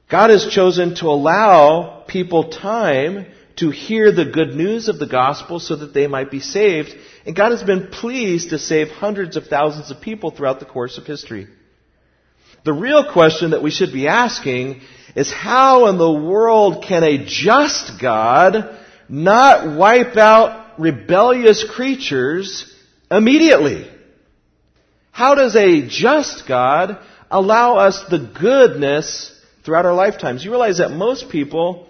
God 0.08 0.30
has 0.30 0.48
chosen 0.48 0.94
to 0.98 1.08
allow 1.08 2.04
people 2.08 2.52
time 2.52 3.26
to 3.56 3.72
hear 3.72 4.12
the 4.12 4.26
good 4.26 4.56
news 4.56 4.88
of 4.88 5.00
the 5.00 5.08
gospel 5.08 5.60
so 5.60 5.76
that 5.78 5.96
they 5.96 6.06
might 6.06 6.30
be 6.30 6.42
saved. 6.42 6.94
And 7.26 7.36
God 7.36 7.52
has 7.52 7.64
been 7.64 7.88
pleased 7.88 8.52
to 8.52 8.60
save 8.60 8.90
hundreds 8.90 9.36
of 9.36 9.48
thousands 9.48 9.90
of 9.90 10.00
people 10.00 10.30
throughout 10.30 10.60
the 10.60 10.66
course 10.66 11.00
of 11.00 11.08
history. 11.08 11.48
The 12.68 12.74
real 12.74 13.14
question 13.14 13.52
that 13.52 13.64
we 13.64 13.72
should 13.72 13.94
be 13.94 14.10
asking 14.10 14.82
is 15.16 15.32
how 15.32 15.88
in 15.88 15.98
the 15.98 16.12
world 16.12 16.84
can 16.84 17.02
a 17.02 17.24
just 17.24 17.98
God 17.98 18.78
not 19.08 19.78
wipe 19.78 20.18
out 20.18 20.78
rebellious 20.78 21.64
creatures 21.64 22.70
immediately? 23.10 23.90
How 25.12 25.34
does 25.34 25.56
a 25.56 25.88
just 25.88 26.46
God 26.46 26.98
allow 27.32 27.78
us 27.78 28.04
the 28.10 28.20
goodness 28.38 29.34
throughout 29.64 29.86
our 29.86 29.96
lifetimes? 29.96 30.44
You 30.44 30.52
realize 30.52 30.80
that 30.80 30.92
most 30.92 31.30
people 31.30 31.88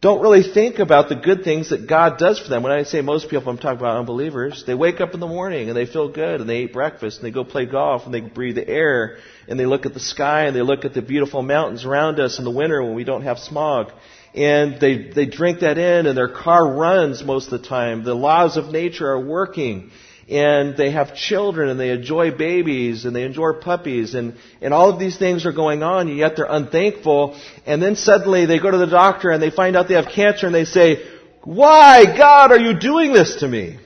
don't 0.00 0.22
really 0.22 0.42
think 0.42 0.78
about 0.78 1.10
the 1.10 1.14
good 1.14 1.44
things 1.44 1.70
that 1.70 1.86
God 1.86 2.16
does 2.16 2.40
for 2.40 2.48
them. 2.48 2.62
When 2.62 2.72
I 2.72 2.84
say 2.84 3.02
most 3.02 3.28
people, 3.28 3.50
I'm 3.50 3.58
talking 3.58 3.78
about 3.78 3.98
unbelievers. 3.98 4.64
They 4.66 4.74
wake 4.74 4.98
up 4.98 5.12
in 5.12 5.20
the 5.20 5.26
morning 5.26 5.68
and 5.68 5.76
they 5.76 5.84
feel 5.84 6.08
good 6.08 6.40
and 6.40 6.48
they 6.48 6.60
eat 6.60 6.72
breakfast 6.72 7.18
and 7.18 7.26
they 7.26 7.30
go 7.30 7.44
play 7.44 7.66
golf 7.66 8.06
and 8.06 8.14
they 8.14 8.20
breathe 8.22 8.54
the 8.54 8.66
air 8.66 9.18
and 9.46 9.60
they 9.60 9.66
look 9.66 9.84
at 9.84 9.92
the 9.92 10.00
sky 10.00 10.44
and 10.46 10.56
they 10.56 10.62
look 10.62 10.86
at 10.86 10.94
the 10.94 11.02
beautiful 11.02 11.42
mountains 11.42 11.84
around 11.84 12.18
us 12.18 12.38
in 12.38 12.46
the 12.46 12.50
winter 12.50 12.82
when 12.82 12.94
we 12.94 13.04
don't 13.04 13.22
have 13.22 13.38
smog. 13.38 13.92
And 14.34 14.80
they, 14.80 15.10
they 15.10 15.26
drink 15.26 15.60
that 15.60 15.76
in 15.76 16.06
and 16.06 16.16
their 16.16 16.28
car 16.28 16.76
runs 16.76 17.22
most 17.22 17.52
of 17.52 17.60
the 17.60 17.68
time. 17.68 18.02
The 18.02 18.14
laws 18.14 18.56
of 18.56 18.72
nature 18.72 19.06
are 19.06 19.20
working. 19.20 19.90
And 20.30 20.76
they 20.76 20.92
have 20.92 21.16
children 21.16 21.68
and 21.68 21.80
they 21.80 21.90
enjoy 21.90 22.30
babies 22.30 23.04
and 23.04 23.14
they 23.14 23.24
enjoy 23.24 23.52
puppies 23.54 24.14
and, 24.14 24.36
and 24.60 24.72
all 24.72 24.88
of 24.88 25.00
these 25.00 25.18
things 25.18 25.44
are 25.44 25.52
going 25.52 25.82
on 25.82 26.08
and 26.08 26.16
yet 26.16 26.36
they're 26.36 26.46
unthankful 26.48 27.38
and 27.66 27.82
then 27.82 27.96
suddenly 27.96 28.46
they 28.46 28.60
go 28.60 28.70
to 28.70 28.78
the 28.78 28.86
doctor 28.86 29.30
and 29.30 29.42
they 29.42 29.50
find 29.50 29.76
out 29.76 29.88
they 29.88 29.94
have 29.94 30.06
cancer 30.06 30.46
and 30.46 30.54
they 30.54 30.64
say, 30.64 31.04
why 31.42 32.04
God 32.16 32.52
are 32.52 32.60
you 32.60 32.78
doing 32.78 33.12
this 33.12 33.36
to 33.36 33.48
me? 33.48 33.78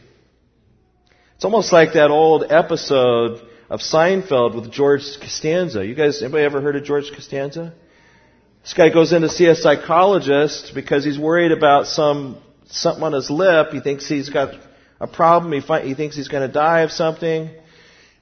It's 1.37 1.45
almost 1.47 1.73
like 1.73 1.95
that 1.95 2.11
old 2.11 2.45
episode 2.51 3.41
of 3.71 3.81
Seinfeld 3.81 4.55
with 4.55 4.71
George 4.71 5.03
Costanza. 5.21 5.85
You 5.85 5.95
guys, 5.95 6.23
anybody 6.23 6.45
ever 6.45 6.61
heard 6.61 6.77
of 6.77 6.85
George 6.85 7.11
Costanza? 7.15 7.73
This 8.63 8.75
guy 8.75 8.91
goes 8.91 9.13
in 9.13 9.23
to 9.23 9.29
see 9.31 9.47
a 9.47 9.55
psychologist 9.55 10.73
because 10.75 11.05
he's 11.05 11.19
worried 11.19 11.53
about 11.53 11.87
some 11.87 12.39
something 12.67 13.03
on 13.03 13.13
his 13.13 13.31
lip. 13.31 13.69
He 13.73 13.81
thinks 13.81 14.09
he's 14.09 14.29
got 14.29 14.55
a 15.05 15.09
problem. 15.09 15.53
He, 15.53 15.61
fi- 15.61 15.87
he 15.87 15.95
thinks 15.95 16.17
he's 16.17 16.29
going 16.29 16.47
to 16.47 16.53
die 16.53 16.81
of 16.81 16.91
something. 16.91 17.51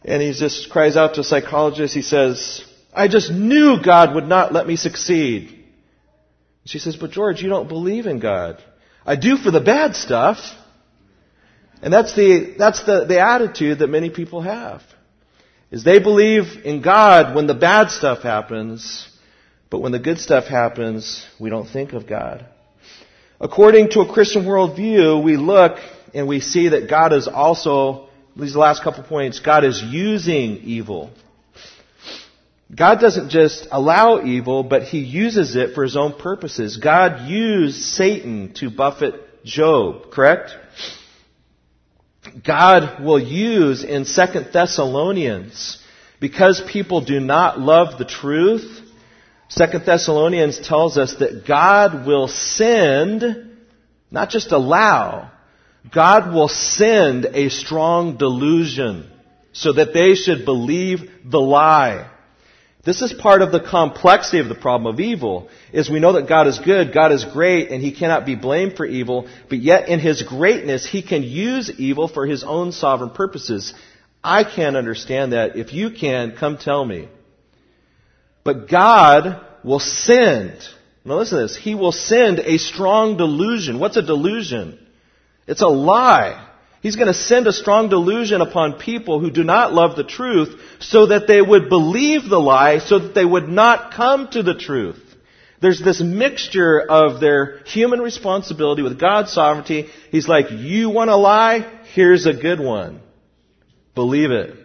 And 0.05 0.21
he 0.21 0.33
just 0.33 0.71
cries 0.71 0.97
out 0.97 1.15
to 1.15 1.21
a 1.21 1.25
psychologist. 1.25 1.95
He 1.95 2.03
says, 2.03 2.65
I 2.93 3.09
just 3.09 3.31
knew 3.31 3.83
God 3.83 4.15
would 4.15 4.27
not 4.27 4.53
let 4.53 4.67
me 4.67 4.77
succeed. 4.77 5.65
She 6.65 6.79
says, 6.79 6.97
but 6.97 7.11
George, 7.11 7.43
you 7.43 7.49
don't 7.49 7.69
believe 7.69 8.07
in 8.07 8.19
God. 8.19 8.63
I 9.05 9.17
do 9.17 9.37
for 9.37 9.51
the 9.51 9.61
bad 9.61 9.97
stuff. 9.97 10.39
And 11.83 11.93
that's 11.93 12.15
the, 12.15 12.55
that's 12.59 12.85
the, 12.85 13.05
the 13.05 13.21
attitude 13.21 13.81
that 13.81 13.89
many 13.89 14.11
people 14.11 14.43
have. 14.43 14.83
Is 15.71 15.85
they 15.85 15.99
believe 15.99 16.65
in 16.65 16.83
God 16.83 17.35
when 17.35 17.47
the 17.47 17.55
bad 17.55 17.91
stuff 17.91 18.23
happens, 18.23 19.09
but 19.71 19.81
when 19.81 19.91
the 19.91 19.99
good 19.99 20.19
stuff 20.19 20.47
happens, 20.47 21.27
we 21.41 21.49
don't 21.51 21.69
think 21.69 21.95
of 21.95 22.07
God. 22.07 22.47
According 23.41 23.91
to 23.91 24.01
a 24.01 24.13
Christian 24.13 24.45
worldview, 24.45 25.25
we 25.25 25.37
look 25.37 25.79
and 26.15 26.29
we 26.29 26.41
see 26.41 26.69
that 26.69 26.89
God 26.89 27.13
is 27.13 27.29
also, 27.29 28.09
these 28.37 28.57
last 28.57 28.83
couple 28.83 29.03
points, 29.03 29.41
God 29.41 29.65
is 29.65 29.83
using 29.83 30.59
evil. 30.59 31.11
God 32.75 33.01
doesn't 33.01 33.31
just 33.31 33.69
allow 33.71 34.25
evil, 34.25 34.63
but 34.63 34.83
He 34.85 35.01
uses 35.01 35.57
it 35.57 35.75
for 35.75 35.83
His 35.83 35.97
own 35.97 36.15
purposes. 36.19 36.77
God 36.77 37.29
used 37.29 37.83
Satan 37.83 38.55
to 38.55 38.71
buffet 38.71 39.45
Job, 39.45 40.11
correct? 40.11 40.53
God 42.47 43.03
will 43.05 43.19
use 43.19 43.83
in 43.85 44.05
Second 44.05 44.51
Thessalonians, 44.53 45.83
because 46.21 46.63
people 46.73 47.01
do 47.05 47.19
not 47.19 47.59
love 47.59 47.99
the 47.99 48.05
truth, 48.05 48.83
Second 49.49 49.85
Thessalonians 49.85 50.67
tells 50.67 50.97
us 50.97 51.17
that 51.17 51.47
God 51.47 52.07
will 52.07 52.27
send, 52.27 53.51
not 54.11 54.31
just 54.31 54.51
allow, 54.51 55.31
God 55.91 56.33
will 56.33 56.49
send 56.49 57.27
a 57.27 57.49
strong 57.49 58.17
delusion 58.17 59.11
so 59.53 59.73
that 59.73 59.93
they 59.93 60.15
should 60.15 60.45
believe 60.45 61.11
the 61.25 61.41
lie. 61.41 62.09
This 62.85 63.01
is 63.01 63.13
part 63.13 63.43
of 63.43 63.53
the 63.53 63.61
complexity 63.61 64.41
of 64.41 64.49
the 64.49 64.57
problem 64.57 64.93
of 64.93 64.99
evil, 64.99 65.49
is 65.73 65.89
we 65.89 66.01
know 66.01 66.15
that 66.15 66.29
God 66.29 66.49
is 66.49 66.59
good, 66.59 66.93
God 66.93 67.13
is 67.13 67.25
great, 67.25 67.71
and 67.71 67.81
He 67.81 67.93
cannot 67.93 68.27
be 68.27 68.35
blamed 68.35 68.77
for 68.77 68.85
evil, 68.85 69.29
but 69.49 69.59
yet 69.59 69.89
in 69.89 70.01
His 70.01 70.23
greatness, 70.23 70.85
He 70.85 71.03
can 71.03 71.23
use 71.23 71.71
evil 71.79 72.09
for 72.09 72.27
His 72.27 72.43
own 72.43 72.73
sovereign 72.73 73.11
purposes. 73.11 73.73
I 74.25 74.43
can't 74.43 74.77
understand 74.77 75.33
that. 75.33 75.57
If 75.57 75.73
you 75.73 75.91
can, 75.91 76.33
come 76.37 76.59
tell 76.59 76.85
me. 76.85 77.09
But 78.43 78.69
God 78.69 79.45
will 79.63 79.79
send, 79.79 80.53
now 81.05 81.19
listen 81.19 81.39
to 81.39 81.45
this, 81.45 81.57
He 81.57 81.77
will 81.77 81.93
send 81.93 82.41
a 82.41 82.59
strong 82.59 83.17
delusion. 83.17 83.79
What's 83.79 83.97
a 83.97 84.03
delusion? 84.03 84.79
It's 85.47 85.63
a 85.63 85.69
lie. 85.69 86.49
He's 86.83 86.97
going 86.97 87.09
to 87.09 87.15
send 87.15 87.47
a 87.47 87.53
strong 87.53 87.89
delusion 87.89 88.41
upon 88.41 88.75
people 88.75 89.21
who 89.21 89.31
do 89.31 89.45
not 89.45 89.73
love 89.73 89.95
the 89.97 90.05
truth 90.05 90.61
so 90.81 91.07
that 91.07 91.29
they 91.29 91.41
would 91.41 91.69
believe 91.69 92.29
the 92.29 92.41
lie 92.41 92.79
so 92.79 92.99
that 92.99 93.15
they 93.15 93.25
would 93.25 93.49
not 93.49 93.95
come 93.95 94.29
to 94.33 94.43
the 94.43 94.55
truth. 94.55 95.01
There's 95.61 95.81
this 95.81 96.01
mixture 96.01 96.81
of 96.81 97.21
their 97.21 97.59
human 97.67 98.01
responsibility 98.01 98.83
with 98.83 98.99
God's 98.99 99.33
sovereignty. 99.33 99.91
He's 100.11 100.27
like, 100.27 100.51
you 100.51 100.91
want 100.91 101.11
a 101.11 101.17
lie? 101.17 101.83
Here's 101.95 102.27
a 102.27 102.35
good 102.35 102.59
one. 102.59 103.01
Believe 103.95 104.33
it. 104.33 104.57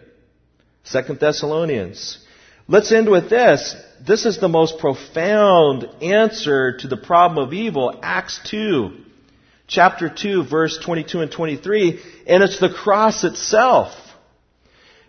Second 0.82 1.20
Thessalonians. 1.20 2.18
Let's 2.66 2.90
end 2.90 3.08
with 3.08 3.30
this. 3.30 3.76
This 4.04 4.26
is 4.26 4.40
the 4.40 4.48
most 4.48 4.78
profound 4.78 5.86
answer 6.02 6.78
to 6.78 6.88
the 6.88 6.96
problem 6.96 7.46
of 7.46 7.54
evil. 7.54 8.00
Acts 8.02 8.40
2 8.50 9.04
chapter 9.68 10.08
2, 10.08 10.44
verse 10.44 10.78
22 10.82 11.20
and 11.20 11.30
23, 11.30 12.00
and 12.26 12.42
it's 12.42 12.58
the 12.58 12.70
cross 12.70 13.22
itself. 13.22 13.92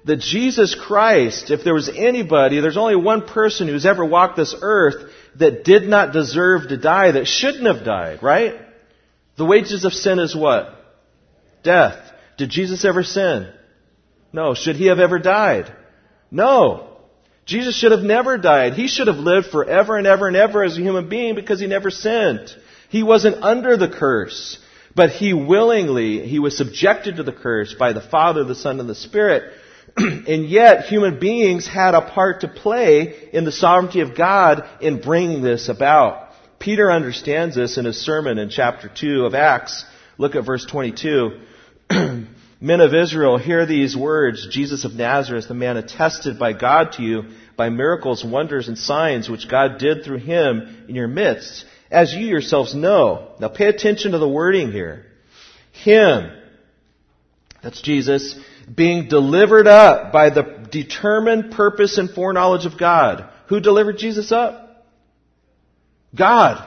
That 0.05 0.19
Jesus 0.19 0.75
Christ, 0.75 1.49
if 1.49 1.63
there 1.63 1.73
was 1.73 1.89
anybody, 1.89 2.59
there's 2.59 2.77
only 2.77 2.95
one 2.95 3.27
person 3.27 3.67
who's 3.67 3.85
ever 3.85 4.05
walked 4.05 4.37
this 4.37 4.55
earth 4.61 5.11
that 5.37 5.63
did 5.63 5.83
not 5.83 6.13
deserve 6.13 6.69
to 6.69 6.77
die, 6.77 7.11
that 7.11 7.27
shouldn't 7.27 7.65
have 7.65 7.85
died, 7.85 8.21
right? 8.21 8.55
The 9.37 9.45
wages 9.45 9.85
of 9.85 9.93
sin 9.93 10.19
is 10.19 10.35
what? 10.35 10.75
Death. 11.63 11.97
Did 12.37 12.49
Jesus 12.49 12.85
ever 12.85 13.03
sin? 13.03 13.51
No. 14.31 14.53
Should 14.53 14.75
he 14.75 14.87
have 14.87 14.99
ever 14.99 15.19
died? 15.19 15.73
No. 16.31 16.97
Jesus 17.45 17.77
should 17.77 17.91
have 17.91 18.01
never 18.01 18.37
died. 18.37 18.73
He 18.73 18.87
should 18.87 19.07
have 19.07 19.17
lived 19.17 19.47
forever 19.47 19.97
and 19.97 20.07
ever 20.07 20.27
and 20.27 20.37
ever 20.37 20.63
as 20.63 20.77
a 20.77 20.81
human 20.81 21.09
being 21.09 21.35
because 21.35 21.59
he 21.59 21.67
never 21.67 21.89
sinned. 21.89 22.55
He 22.89 23.03
wasn't 23.03 23.43
under 23.43 23.77
the 23.77 23.87
curse, 23.87 24.57
but 24.95 25.11
he 25.11 25.33
willingly, 25.33 26.27
he 26.27 26.39
was 26.39 26.57
subjected 26.57 27.17
to 27.17 27.23
the 27.23 27.31
curse 27.31 27.73
by 27.73 27.93
the 27.93 28.01
Father, 28.01 28.43
the 28.43 28.55
Son, 28.55 28.79
and 28.79 28.89
the 28.89 28.95
Spirit. 28.95 29.53
and 29.97 30.49
yet, 30.49 30.85
human 30.85 31.19
beings 31.19 31.67
had 31.67 31.93
a 31.93 32.01
part 32.01 32.41
to 32.41 32.47
play 32.47 33.29
in 33.31 33.45
the 33.45 33.51
sovereignty 33.51 34.01
of 34.01 34.17
God 34.17 34.67
in 34.81 35.01
bringing 35.01 35.43
this 35.43 35.69
about. 35.69 36.29
Peter 36.57 36.91
understands 36.91 37.55
this 37.55 37.77
in 37.77 37.85
his 37.85 38.03
sermon 38.03 38.39
in 38.39 38.49
chapter 38.49 38.89
2 38.93 39.25
of 39.25 39.35
Acts. 39.35 39.85
Look 40.17 40.35
at 40.35 40.45
verse 40.45 40.65
22. 40.65 41.39
Men 42.61 42.81
of 42.81 42.93
Israel, 42.93 43.37
hear 43.37 43.65
these 43.67 43.95
words. 43.95 44.47
Jesus 44.51 44.83
of 44.83 44.93
Nazareth, 44.93 45.47
the 45.47 45.53
man 45.53 45.77
attested 45.77 46.37
by 46.39 46.53
God 46.53 46.93
to 46.93 47.03
you 47.03 47.25
by 47.55 47.69
miracles, 47.69 48.25
wonders, 48.25 48.67
and 48.67 48.77
signs 48.77 49.29
which 49.29 49.47
God 49.47 49.77
did 49.77 50.03
through 50.03 50.17
him 50.17 50.85
in 50.89 50.95
your 50.95 51.07
midst 51.07 51.65
as 51.91 52.13
you 52.13 52.25
yourselves 52.27 52.75
know. 52.75 53.31
Now 53.39 53.49
pay 53.49 53.67
attention 53.67 54.11
to 54.11 54.17
the 54.19 54.27
wording 54.27 54.71
here. 54.71 55.05
Him, 55.71 56.31
that's 57.63 57.81
Jesus, 57.81 58.35
being 58.73 59.07
delivered 59.07 59.67
up 59.67 60.11
by 60.11 60.29
the 60.29 60.67
determined 60.71 61.51
purpose 61.51 61.97
and 61.97 62.09
foreknowledge 62.09 62.65
of 62.65 62.77
God. 62.77 63.29
Who 63.47 63.59
delivered 63.59 63.97
Jesus 63.97 64.31
up? 64.31 64.85
God. 66.15 66.65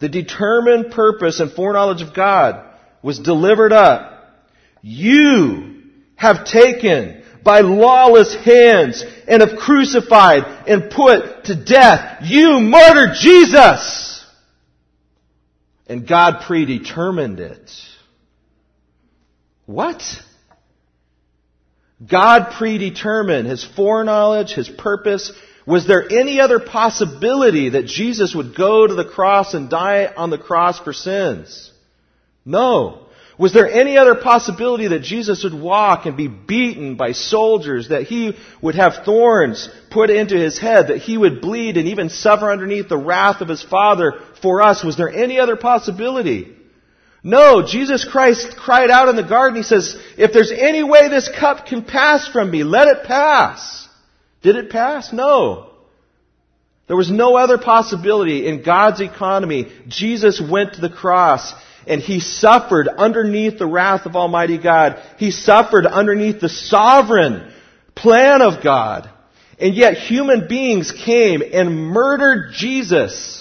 The 0.00 0.08
determined 0.08 0.92
purpose 0.92 1.40
and 1.40 1.50
foreknowledge 1.50 2.02
of 2.02 2.14
God 2.14 2.64
was 3.02 3.18
delivered 3.18 3.72
up. 3.72 4.44
You 4.82 5.82
have 6.14 6.44
taken 6.44 7.22
by 7.42 7.60
lawless 7.60 8.34
hands 8.34 9.04
and 9.26 9.42
have 9.42 9.58
crucified 9.58 10.44
and 10.68 10.90
put 10.90 11.44
to 11.44 11.64
death. 11.64 12.22
You 12.22 12.60
murdered 12.60 13.16
Jesus! 13.20 14.07
And 15.88 16.06
God 16.06 16.42
predetermined 16.46 17.40
it. 17.40 17.70
What? 19.64 20.02
God 22.06 22.52
predetermined 22.56 23.48
His 23.48 23.64
foreknowledge, 23.64 24.52
His 24.52 24.68
purpose. 24.68 25.32
Was 25.66 25.86
there 25.86 26.10
any 26.10 26.40
other 26.40 26.60
possibility 26.60 27.70
that 27.70 27.86
Jesus 27.86 28.34
would 28.34 28.56
go 28.56 28.86
to 28.86 28.94
the 28.94 29.04
cross 29.04 29.54
and 29.54 29.68
die 29.68 30.06
on 30.06 30.30
the 30.30 30.38
cross 30.38 30.78
for 30.78 30.92
sins? 30.92 31.72
No. 32.44 33.08
Was 33.38 33.52
there 33.52 33.70
any 33.70 33.96
other 33.96 34.16
possibility 34.16 34.88
that 34.88 35.02
Jesus 35.02 35.44
would 35.44 35.54
walk 35.54 36.06
and 36.06 36.16
be 36.16 36.26
beaten 36.26 36.96
by 36.96 37.12
soldiers, 37.12 37.90
that 37.90 38.02
he 38.02 38.36
would 38.60 38.74
have 38.74 39.04
thorns 39.04 39.68
put 39.90 40.10
into 40.10 40.36
his 40.36 40.58
head, 40.58 40.88
that 40.88 40.98
he 40.98 41.16
would 41.16 41.40
bleed 41.40 41.76
and 41.76 41.86
even 41.86 42.08
suffer 42.08 42.50
underneath 42.50 42.88
the 42.88 42.96
wrath 42.96 43.40
of 43.40 43.48
his 43.48 43.62
Father 43.62 44.20
for 44.40 44.62
us? 44.62 44.84
Was 44.84 44.96
there 44.96 45.10
any 45.10 45.38
other 45.38 45.56
possibility? 45.56 46.54
No, 47.22 47.66
Jesus 47.66 48.04
Christ 48.04 48.56
cried 48.56 48.90
out 48.90 49.08
in 49.08 49.16
the 49.16 49.22
garden, 49.22 49.56
he 49.56 49.62
says, 49.62 49.96
if 50.16 50.32
there's 50.32 50.52
any 50.52 50.82
way 50.82 51.08
this 51.08 51.28
cup 51.28 51.66
can 51.66 51.84
pass 51.84 52.28
from 52.28 52.50
me, 52.50 52.62
let 52.62 52.88
it 52.88 53.04
pass. 53.04 53.88
Did 54.42 54.56
it 54.56 54.70
pass? 54.70 55.12
No. 55.12 55.70
There 56.86 56.96
was 56.96 57.10
no 57.10 57.36
other 57.36 57.58
possibility 57.58 58.46
in 58.46 58.62
God's 58.62 59.00
economy. 59.00 59.70
Jesus 59.88 60.40
went 60.40 60.74
to 60.74 60.80
the 60.80 60.88
cross 60.88 61.52
and 61.86 62.00
he 62.00 62.20
suffered 62.20 62.88
underneath 62.88 63.58
the 63.58 63.66
wrath 63.66 64.06
of 64.06 64.16
Almighty 64.16 64.58
God. 64.58 65.02
He 65.18 65.30
suffered 65.30 65.86
underneath 65.86 66.40
the 66.40 66.48
sovereign 66.48 67.52
plan 67.94 68.42
of 68.42 68.62
God. 68.62 69.10
And 69.58 69.74
yet 69.74 69.94
human 69.98 70.48
beings 70.48 70.92
came 70.92 71.42
and 71.42 71.88
murdered 71.88 72.52
Jesus. 72.54 73.37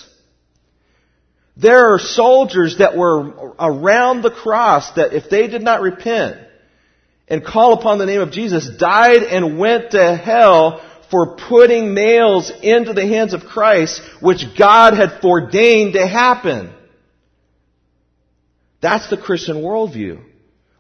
There 1.59 1.93
are 1.93 1.99
soldiers 1.99 2.77
that 2.77 2.95
were 2.95 3.55
around 3.59 4.21
the 4.21 4.31
cross 4.31 4.91
that 4.91 5.13
if 5.13 5.29
they 5.29 5.47
did 5.47 5.63
not 5.63 5.81
repent, 5.81 6.37
and 7.27 7.43
call 7.43 7.73
upon 7.73 7.97
the 7.97 8.05
name 8.05 8.21
of 8.21 8.31
Jesus 8.31 8.69
died 8.77 9.23
and 9.23 9.59
went 9.59 9.91
to 9.91 10.15
hell 10.15 10.81
for 11.11 11.35
putting 11.35 11.93
nails 11.93 12.51
into 12.61 12.93
the 12.93 13.05
hands 13.05 13.33
of 13.33 13.43
Christ, 13.43 14.01
which 14.21 14.57
God 14.57 14.93
had 14.93 15.21
foreordained 15.21 15.93
to 15.93 16.07
happen. 16.07 16.73
That's 18.81 19.09
the 19.09 19.17
Christian 19.17 19.57
worldview. 19.57 20.21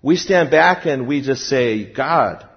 We 0.01 0.15
stand 0.15 0.51
back 0.51 0.85
and 0.85 1.07
we 1.07 1.21
just 1.21 1.43
say, 1.43 1.91
God, 1.91 2.47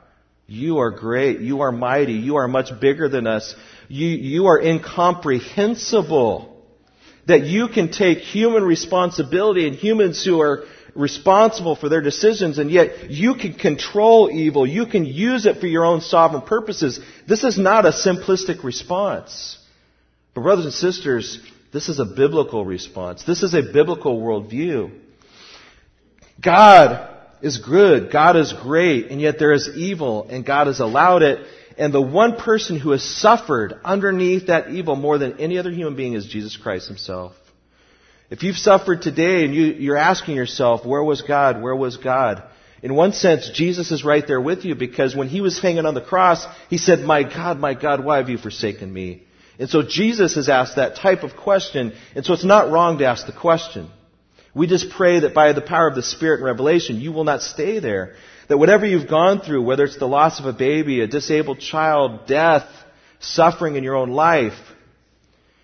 you 0.46 0.78
are 0.78 0.90
great. 0.90 1.40
You 1.40 1.62
are 1.62 1.72
mighty. 1.72 2.14
You 2.14 2.36
are 2.36 2.48
much 2.48 2.68
bigger 2.80 3.08
than 3.08 3.26
us. 3.26 3.54
You, 3.88 4.08
you 4.08 4.46
are 4.46 4.60
incomprehensible. 4.60 6.59
That 7.30 7.46
you 7.46 7.68
can 7.68 7.92
take 7.92 8.18
human 8.18 8.64
responsibility 8.64 9.68
and 9.68 9.76
humans 9.76 10.24
who 10.24 10.40
are 10.40 10.64
responsible 10.96 11.76
for 11.76 11.88
their 11.88 12.00
decisions 12.00 12.58
and 12.58 12.72
yet 12.72 13.08
you 13.08 13.36
can 13.36 13.54
control 13.54 14.28
evil. 14.28 14.66
You 14.66 14.84
can 14.86 15.04
use 15.04 15.46
it 15.46 15.60
for 15.60 15.68
your 15.68 15.84
own 15.84 16.00
sovereign 16.00 16.42
purposes. 16.42 16.98
This 17.28 17.44
is 17.44 17.56
not 17.56 17.86
a 17.86 17.90
simplistic 17.90 18.64
response. 18.64 19.58
But 20.34 20.42
brothers 20.42 20.64
and 20.64 20.74
sisters, 20.74 21.40
this 21.72 21.88
is 21.88 22.00
a 22.00 22.04
biblical 22.04 22.64
response. 22.64 23.22
This 23.22 23.44
is 23.44 23.54
a 23.54 23.62
biblical 23.62 24.20
worldview. 24.20 24.90
God 26.40 27.08
is 27.42 27.58
good. 27.58 28.10
God 28.10 28.36
is 28.36 28.52
great. 28.52 29.12
And 29.12 29.20
yet 29.20 29.38
there 29.38 29.52
is 29.52 29.70
evil 29.76 30.26
and 30.28 30.44
God 30.44 30.66
has 30.66 30.80
allowed 30.80 31.22
it. 31.22 31.46
And 31.78 31.94
the 31.94 32.00
one 32.00 32.36
person 32.36 32.78
who 32.78 32.90
has 32.90 33.02
suffered 33.02 33.78
underneath 33.84 34.48
that 34.48 34.70
evil 34.70 34.96
more 34.96 35.18
than 35.18 35.40
any 35.40 35.58
other 35.58 35.70
human 35.70 35.96
being 35.96 36.14
is 36.14 36.26
Jesus 36.26 36.56
Christ 36.56 36.88
himself. 36.88 37.32
If 38.28 38.42
you've 38.42 38.56
suffered 38.56 39.02
today 39.02 39.44
and 39.44 39.54
you, 39.54 39.92
are 39.92 39.96
asking 39.96 40.36
yourself, 40.36 40.86
where 40.86 41.02
was 41.02 41.22
God? 41.22 41.60
Where 41.60 41.74
was 41.74 41.96
God? 41.96 42.44
In 42.82 42.94
one 42.94 43.12
sense, 43.12 43.50
Jesus 43.52 43.90
is 43.90 44.04
right 44.04 44.26
there 44.26 44.40
with 44.40 44.64
you 44.64 44.74
because 44.74 45.14
when 45.14 45.28
he 45.28 45.40
was 45.40 45.60
hanging 45.60 45.84
on 45.84 45.94
the 45.94 46.00
cross, 46.00 46.46
he 46.68 46.78
said, 46.78 47.00
my 47.00 47.24
God, 47.24 47.58
my 47.58 47.74
God, 47.74 48.04
why 48.04 48.18
have 48.18 48.30
you 48.30 48.38
forsaken 48.38 48.92
me? 48.92 49.24
And 49.58 49.68
so 49.68 49.82
Jesus 49.82 50.36
has 50.36 50.48
asked 50.48 50.76
that 50.76 50.96
type 50.96 51.22
of 51.22 51.36
question, 51.36 51.92
and 52.14 52.24
so 52.24 52.32
it's 52.32 52.44
not 52.44 52.70
wrong 52.70 52.98
to 52.98 53.06
ask 53.06 53.26
the 53.26 53.32
question. 53.32 53.90
We 54.54 54.66
just 54.66 54.90
pray 54.90 55.20
that 55.20 55.34
by 55.34 55.52
the 55.52 55.60
power 55.60 55.86
of 55.86 55.94
the 55.94 56.02
Spirit 56.02 56.36
and 56.36 56.46
revelation, 56.46 57.00
you 57.00 57.12
will 57.12 57.24
not 57.24 57.42
stay 57.42 57.78
there. 57.78 58.14
That 58.50 58.58
whatever 58.58 58.84
you've 58.84 59.08
gone 59.08 59.40
through, 59.40 59.62
whether 59.62 59.84
it's 59.84 59.96
the 59.96 60.08
loss 60.08 60.40
of 60.40 60.46
a 60.46 60.52
baby, 60.52 61.02
a 61.02 61.06
disabled 61.06 61.60
child, 61.60 62.26
death, 62.26 62.66
suffering 63.20 63.76
in 63.76 63.84
your 63.84 63.94
own 63.94 64.10
life, 64.10 64.58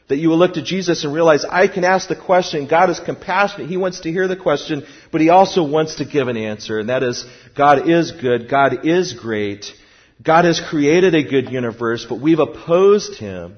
that 0.06 0.18
you 0.18 0.28
will 0.28 0.38
look 0.38 0.54
to 0.54 0.62
Jesus 0.62 1.02
and 1.02 1.12
realize, 1.12 1.44
I 1.44 1.66
can 1.66 1.82
ask 1.82 2.08
the 2.08 2.14
question. 2.14 2.68
God 2.68 2.88
is 2.90 3.00
compassionate. 3.00 3.68
He 3.68 3.76
wants 3.76 4.02
to 4.02 4.12
hear 4.12 4.28
the 4.28 4.36
question, 4.36 4.86
but 5.10 5.20
He 5.20 5.30
also 5.30 5.68
wants 5.68 5.96
to 5.96 6.04
give 6.04 6.28
an 6.28 6.36
answer. 6.36 6.78
And 6.78 6.88
that 6.88 7.02
is, 7.02 7.26
God 7.56 7.88
is 7.90 8.12
good. 8.12 8.48
God 8.48 8.86
is 8.86 9.14
great. 9.14 9.66
God 10.22 10.44
has 10.44 10.60
created 10.60 11.16
a 11.16 11.28
good 11.28 11.50
universe, 11.50 12.06
but 12.08 12.20
we've 12.20 12.38
opposed 12.38 13.18
Him. 13.18 13.56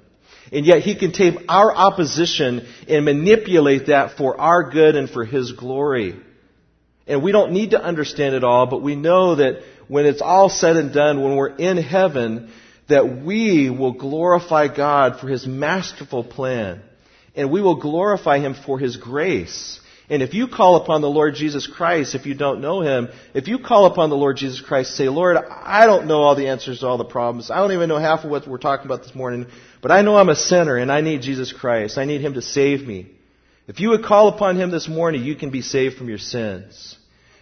And 0.50 0.64
yet 0.64 0.80
He 0.80 0.94
can 0.98 1.12
take 1.12 1.34
our 1.50 1.70
opposition 1.70 2.66
and 2.88 3.04
manipulate 3.04 3.88
that 3.88 4.16
for 4.16 4.40
our 4.40 4.70
good 4.70 4.96
and 4.96 5.10
for 5.10 5.26
His 5.26 5.52
glory. 5.52 6.18
And 7.08 7.22
we 7.22 7.32
don't 7.32 7.52
need 7.52 7.70
to 7.70 7.82
understand 7.82 8.34
it 8.34 8.44
all, 8.44 8.66
but 8.66 8.82
we 8.82 8.94
know 8.94 9.36
that 9.36 9.62
when 9.88 10.04
it's 10.04 10.20
all 10.20 10.50
said 10.50 10.76
and 10.76 10.92
done, 10.92 11.22
when 11.22 11.36
we're 11.36 11.56
in 11.56 11.78
heaven, 11.78 12.52
that 12.88 13.22
we 13.24 13.70
will 13.70 13.92
glorify 13.92 14.68
God 14.68 15.18
for 15.18 15.28
His 15.28 15.46
masterful 15.46 16.22
plan. 16.22 16.82
And 17.34 17.50
we 17.50 17.62
will 17.62 17.76
glorify 17.76 18.40
Him 18.40 18.54
for 18.54 18.78
His 18.78 18.96
grace. 18.96 19.80
And 20.10 20.22
if 20.22 20.32
you 20.34 20.48
call 20.48 20.76
upon 20.76 21.02
the 21.02 21.08
Lord 21.08 21.34
Jesus 21.34 21.66
Christ, 21.66 22.14
if 22.14 22.26
you 22.26 22.34
don't 22.34 22.60
know 22.60 22.80
Him, 22.80 23.08
if 23.34 23.48
you 23.48 23.58
call 23.58 23.86
upon 23.86 24.10
the 24.10 24.16
Lord 24.16 24.36
Jesus 24.36 24.60
Christ, 24.60 24.96
say, 24.96 25.08
Lord, 25.08 25.36
I 25.36 25.86
don't 25.86 26.06
know 26.06 26.22
all 26.22 26.34
the 26.34 26.48
answers 26.48 26.80
to 26.80 26.86
all 26.86 26.98
the 26.98 27.04
problems. 27.04 27.50
I 27.50 27.56
don't 27.56 27.72
even 27.72 27.88
know 27.88 27.98
half 27.98 28.24
of 28.24 28.30
what 28.30 28.46
we're 28.46 28.58
talking 28.58 28.86
about 28.86 29.02
this 29.02 29.14
morning, 29.14 29.46
but 29.80 29.90
I 29.90 30.02
know 30.02 30.16
I'm 30.16 30.28
a 30.28 30.36
sinner 30.36 30.76
and 30.76 30.92
I 30.92 31.00
need 31.00 31.22
Jesus 31.22 31.52
Christ. 31.52 31.96
I 31.96 32.04
need 32.04 32.20
Him 32.20 32.34
to 32.34 32.42
save 32.42 32.86
me. 32.86 33.12
If 33.66 33.80
you 33.80 33.90
would 33.90 34.04
call 34.04 34.28
upon 34.28 34.58
Him 34.58 34.70
this 34.70 34.88
morning, 34.88 35.24
you 35.24 35.36
can 35.36 35.50
be 35.50 35.62
saved 35.62 35.96
from 35.96 36.08
your 36.08 36.18
sins. 36.18 36.97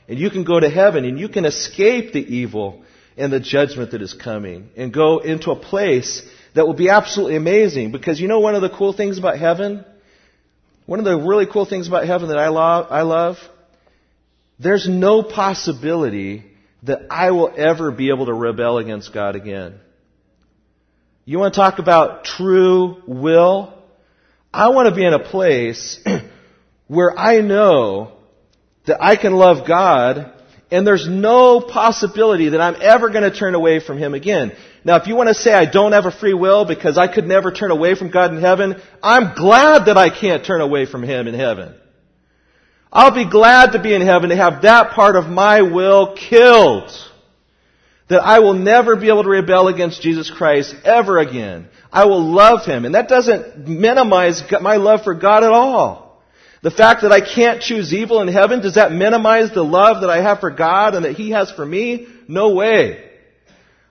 And 0.08 0.18
you 0.18 0.30
can 0.30 0.44
go 0.44 0.60
to 0.60 0.68
heaven 0.68 1.04
and 1.04 1.18
you 1.18 1.28
can 1.28 1.44
escape 1.44 2.12
the 2.12 2.20
evil 2.20 2.82
and 3.16 3.32
the 3.32 3.40
judgment 3.40 3.92
that 3.92 4.02
is 4.02 4.12
coming 4.12 4.70
and 4.76 4.92
go 4.92 5.18
into 5.18 5.50
a 5.50 5.56
place 5.56 6.22
that 6.54 6.66
will 6.66 6.74
be 6.74 6.88
absolutely 6.90 7.36
amazing. 7.36 7.92
Because 7.92 8.20
you 8.20 8.28
know 8.28 8.40
one 8.40 8.54
of 8.54 8.62
the 8.62 8.70
cool 8.70 8.92
things 8.92 9.18
about 9.18 9.38
heaven? 9.38 9.84
One 10.86 10.98
of 10.98 11.04
the 11.04 11.18
really 11.18 11.46
cool 11.46 11.66
things 11.66 11.88
about 11.88 12.06
heaven 12.06 12.28
that 12.28 12.38
I 12.38 12.48
love, 12.48 12.86
I 12.90 13.02
love? 13.02 13.38
There's 14.58 14.88
no 14.88 15.22
possibility 15.22 16.44
that 16.84 17.06
I 17.10 17.32
will 17.32 17.52
ever 17.56 17.90
be 17.90 18.10
able 18.10 18.26
to 18.26 18.32
rebel 18.32 18.78
against 18.78 19.12
God 19.12 19.34
again. 19.34 19.80
You 21.24 21.38
want 21.38 21.54
to 21.54 21.60
talk 21.60 21.80
about 21.80 22.24
true 22.24 23.02
will? 23.06 23.74
I 24.54 24.68
want 24.68 24.88
to 24.88 24.94
be 24.94 25.04
in 25.04 25.12
a 25.12 25.18
place 25.18 25.98
where 26.86 27.18
I 27.18 27.40
know 27.40 28.15
that 28.86 29.02
I 29.02 29.16
can 29.16 29.34
love 29.34 29.66
God 29.66 30.32
and 30.70 30.86
there's 30.86 31.08
no 31.08 31.60
possibility 31.60 32.50
that 32.50 32.60
I'm 32.60 32.76
ever 32.80 33.08
going 33.10 33.30
to 33.30 33.36
turn 33.36 33.54
away 33.54 33.78
from 33.78 33.98
Him 33.98 34.14
again. 34.14 34.52
Now, 34.84 34.96
if 34.96 35.06
you 35.06 35.14
want 35.14 35.28
to 35.28 35.34
say 35.34 35.52
I 35.52 35.64
don't 35.64 35.92
have 35.92 36.06
a 36.06 36.10
free 36.10 36.34
will 36.34 36.64
because 36.64 36.98
I 36.98 37.12
could 37.12 37.26
never 37.26 37.52
turn 37.52 37.70
away 37.70 37.94
from 37.94 38.10
God 38.10 38.34
in 38.34 38.40
heaven, 38.40 38.80
I'm 39.02 39.34
glad 39.36 39.86
that 39.86 39.96
I 39.96 40.10
can't 40.10 40.44
turn 40.44 40.60
away 40.60 40.86
from 40.86 41.04
Him 41.04 41.28
in 41.28 41.34
heaven. 41.34 41.74
I'll 42.92 43.14
be 43.14 43.28
glad 43.28 43.72
to 43.72 43.82
be 43.82 43.94
in 43.94 44.02
heaven 44.02 44.30
to 44.30 44.36
have 44.36 44.62
that 44.62 44.92
part 44.92 45.14
of 45.14 45.26
my 45.26 45.62
will 45.62 46.16
killed. 46.16 46.90
That 48.08 48.22
I 48.22 48.40
will 48.40 48.54
never 48.54 48.96
be 48.96 49.08
able 49.08 49.24
to 49.24 49.28
rebel 49.28 49.68
against 49.68 50.02
Jesus 50.02 50.30
Christ 50.30 50.74
ever 50.84 51.18
again. 51.18 51.68
I 51.92 52.06
will 52.06 52.22
love 52.22 52.64
Him. 52.64 52.84
And 52.84 52.94
that 52.94 53.08
doesn't 53.08 53.68
minimize 53.68 54.42
my 54.60 54.76
love 54.76 55.02
for 55.04 55.14
God 55.14 55.44
at 55.44 55.52
all. 55.52 56.05
The 56.66 56.72
fact 56.72 57.02
that 57.02 57.12
I 57.12 57.20
can't 57.20 57.62
choose 57.62 57.94
evil 57.94 58.20
in 58.20 58.26
heaven, 58.26 58.60
does 58.60 58.74
that 58.74 58.90
minimize 58.90 59.52
the 59.52 59.62
love 59.62 60.00
that 60.00 60.10
I 60.10 60.20
have 60.20 60.40
for 60.40 60.50
God 60.50 60.96
and 60.96 61.04
that 61.04 61.12
He 61.12 61.30
has 61.30 61.48
for 61.48 61.64
me? 61.64 62.08
No 62.26 62.54
way. 62.54 63.08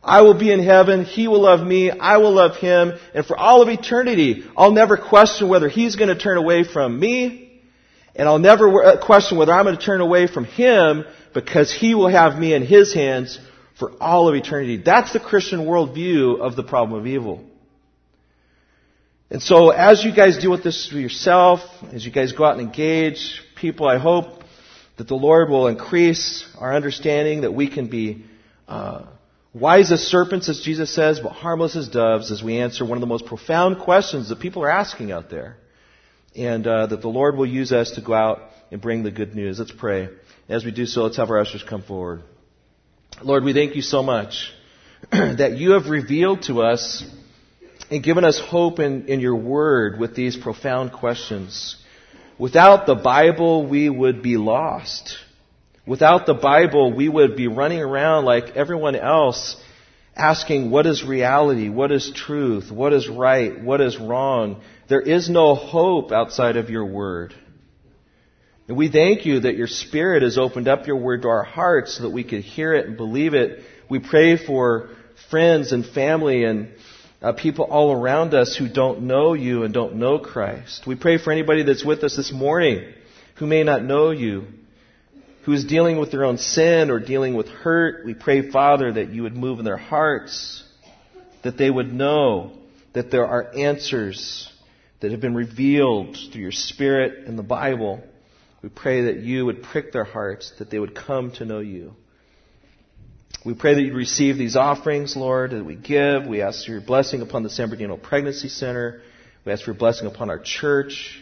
I 0.04 0.24
will 0.24 0.34
be 0.34 0.52
in 0.52 0.62
heaven, 0.62 1.06
He 1.06 1.30
will 1.30 1.40
love 1.40 1.66
me, 1.66 1.90
I 1.90 2.18
will 2.18 2.34
love 2.34 2.58
Him, 2.58 2.92
and 3.14 3.26
for 3.26 3.38
all 3.38 3.62
of 3.62 3.70
eternity, 3.70 4.44
I'll 4.58 4.74
never 4.74 4.98
question 4.98 5.48
whether 5.48 5.70
He's 5.70 5.96
going 5.96 6.10
to 6.10 6.22
turn 6.22 6.36
away 6.36 6.66
from 6.66 7.00
me, 7.00 7.62
and 8.14 8.28
I'll 8.28 8.40
never 8.40 8.84
uh, 8.84 9.06
question 9.06 9.38
whether 9.38 9.54
I'm 9.54 9.64
going 9.64 9.78
to 9.78 9.82
turn 9.82 10.02
away 10.02 10.28
from 10.28 10.44
Him 10.44 11.06
because 11.34 11.72
He 11.72 11.96
will 11.96 12.10
have 12.10 12.38
me 12.38 12.54
in 12.54 12.66
His 12.66 12.94
hands 12.94 13.40
for 13.80 13.94
all 14.02 14.28
of 14.28 14.36
eternity. 14.36 14.76
That's 14.84 15.14
the 15.14 15.22
Christian 15.22 15.62
worldview 15.62 16.42
of 16.42 16.58
the 16.58 16.64
problem 16.64 17.00
of 17.00 17.08
evil. 17.08 17.42
And 19.30 19.42
so 19.42 19.72
as 19.72 20.04
you 20.04 20.14
guys 20.14 20.38
deal 20.38 20.52
with 20.52 20.64
this 20.64 20.88
for 20.88 20.98
yourself, 20.98 21.62
as 21.92 22.06
you 22.06 22.12
guys 22.12 22.34
go 22.34 22.46
out 22.46 22.58
and 22.58 22.62
engage 22.62 23.42
people, 23.56 23.88
I 23.88 23.98
hope 23.98 24.44
that 24.98 25.08
the 25.08 25.16
Lord 25.16 25.50
will 25.50 25.68
increase 25.68 26.48
our 26.60 26.74
understanding 26.74 27.42
that 27.42 27.52
we 27.54 27.68
can 27.68 27.88
be 27.88 28.26
uh, 28.68 29.06
wise 29.54 29.92
as 29.92 30.02
serpents, 30.02 30.48
as 30.48 30.62
Jesus 30.62 30.94
says, 30.94 31.20
but 31.20 31.32
harmless 31.32 31.76
as 31.76 31.90
doves 31.90 32.32
as 32.32 32.44
we 32.44 32.60
answer 32.60 32.86
one 32.86 32.98
of 32.98 33.02
the 33.02 33.08
most 33.08 33.26
profound 33.26 33.80
questions 33.80 34.30
that 34.30 34.40
people 34.40 34.64
are 34.64 34.70
asking 34.70 35.12
out 35.12 35.30
there. 35.30 35.58
And 36.36 36.68
uh, 36.68 36.88
that 36.88 37.02
the 37.02 37.08
Lord 37.08 37.36
will 37.36 37.46
use 37.46 37.72
us 37.72 37.92
to 37.92 38.02
go 38.02 38.14
out 38.14 38.42
and 38.70 38.82
bring 38.82 39.04
the 39.04 39.12
good 39.12 39.34
news. 39.34 39.58
Let's 39.58 39.72
pray. 39.72 40.10
As 40.50 40.64
we 40.64 40.72
do 40.72 40.86
so, 40.86 41.04
let's 41.04 41.18
have 41.18 41.30
our 41.32 41.40
ushers 41.40 41.64
come 41.64 41.82
forward. 41.82 42.22
Lord, 43.24 43.44
we 43.44 43.54
thank 43.54 43.76
you 43.76 43.82
so 43.82 44.04
much 44.04 44.54
that 45.12 45.58
you 45.58 45.72
have 45.72 45.88
revealed 45.88 46.44
to 46.44 46.62
us 46.62 47.04
and 47.90 48.04
given 48.04 48.24
us 48.24 48.40
hope 48.40 48.80
in, 48.80 49.08
in 49.08 49.20
your 49.20 49.36
word 49.36 50.00
with 50.00 50.16
these 50.16 50.36
profound 50.36 50.92
questions. 50.92 51.76
Without 52.38 52.86
the 52.86 52.96
Bible, 52.96 53.68
we 53.68 53.90
would 53.90 54.22
be 54.22 54.38
lost. 54.38 55.18
Without 55.88 56.26
the 56.26 56.34
Bible, 56.34 56.94
we 56.94 57.08
would 57.08 57.36
be 57.36 57.48
running 57.48 57.80
around 57.80 58.26
like 58.26 58.56
everyone 58.56 58.96
else 58.96 59.56
asking 60.16 60.72
what 60.72 60.86
is 60.86 61.04
reality, 61.04 61.70
what 61.70 61.92
is 61.92 62.12
truth, 62.16 62.72
what 62.72 62.94
is 62.94 63.08
right, 63.08 63.62
what 63.62 63.82
is 63.82 63.98
wrong. 63.98 64.62
There 64.88 65.02
is 65.02 65.30
no 65.30 65.56
hope 65.56 66.12
outside 66.12 66.58
of 66.58 66.70
your 66.70 66.86
word. 66.86 67.34
And 68.68 68.78
we 68.78 68.90
thank 68.90 69.26
you 69.26 69.42
that 69.42 69.56
your 69.56 69.68
Spirit 69.68 70.24
has 70.24 70.38
opened 70.38 70.68
up 70.68 70.88
your 70.88 70.98
word 70.98 71.22
to 71.22 71.28
our 71.28 71.44
hearts 71.44 71.98
so 71.98 72.04
that 72.04 72.10
we 72.10 72.24
could 72.24 72.42
hear 72.42 72.74
it 72.74 72.88
and 72.88 72.98
believe 72.98 73.34
it. 73.36 73.64
We 73.90 74.00
pray 74.00 74.38
for 74.38 74.90
friends 75.30 75.72
and 75.72 75.86
family 75.86 76.44
and 76.46 76.74
uh, 77.26 77.34
people 77.34 77.66
all 77.66 77.92
around 77.92 78.36
us 78.36 78.56
who 78.56 78.70
don't 78.70 79.02
know 79.02 79.34
you 79.34 79.64
and 79.64 79.74
don't 79.74 79.96
know 79.96 80.20
Christ. 80.20 80.86
We 80.86 80.94
pray 80.94 81.18
for 81.18 81.32
anybody 81.32 81.64
that's 81.64 81.84
with 81.84 82.04
us 82.04 82.16
this 82.16 82.32
morning 82.32 82.94
who 83.38 83.48
may 83.48 83.64
not 83.64 83.84
know 83.84 84.12
you, 84.12 84.46
who 85.44 85.54
is 85.54 85.66
dealing 85.66 85.98
with 85.98 86.12
their 86.12 86.24
own 86.24 86.38
sin 86.38 86.92
or 86.92 87.00
dealing 87.00 87.34
with 87.34 87.48
hurt. 87.48 88.06
We 88.06 88.14
pray, 88.14 88.52
Father, 88.52 88.94
that 88.94 89.10
you 89.10 89.24
would 89.24 89.36
move 89.36 89.58
in 89.58 89.66
their 89.66 89.76
hearts, 89.76 90.64
that 91.42 91.58
they 91.58 91.72
would 91.72 91.92
know 91.92 92.52
that 92.94 93.10
there 93.10 93.26
are 93.26 93.58
answers 93.58 94.48
that 95.00 95.10
have 95.10 95.20
been 95.20 95.34
revealed 95.34 96.16
through 96.32 96.44
your 96.44 96.52
Spirit 96.52 97.26
in 97.26 97.38
the 97.38 97.44
Bible. 97.44 98.04
We 98.62 98.70
pray 98.70 99.06
that 99.06 99.22
you 99.22 99.48
would 99.48 99.64
prick 99.64 99.92
their 99.92 100.04
hearts, 100.04 100.54
that 100.60 100.70
they 100.70 100.78
would 100.78 100.94
come 100.94 101.32
to 101.34 101.46
know 101.46 101.60
you. 101.60 101.96
We 103.46 103.54
pray 103.54 103.76
that 103.76 103.82
you 103.82 103.94
receive 103.94 104.38
these 104.38 104.56
offerings, 104.56 105.16
Lord, 105.16 105.52
that 105.52 105.64
we 105.64 105.76
give. 105.76 106.26
We 106.26 106.42
ask 106.42 106.66
for 106.66 106.72
your 106.72 106.82
blessing 106.82 107.22
upon 107.22 107.44
the 107.44 107.50
San 107.50 107.70
Bernardino 107.70 107.96
Pregnancy 107.96 108.50
Center. 108.50 109.02
We 109.46 109.52
ask 109.52 109.64
for 109.64 109.72
your 109.72 109.78
blessing 109.78 110.08
upon 110.08 110.32
our 110.32 110.40
church. 110.40 111.22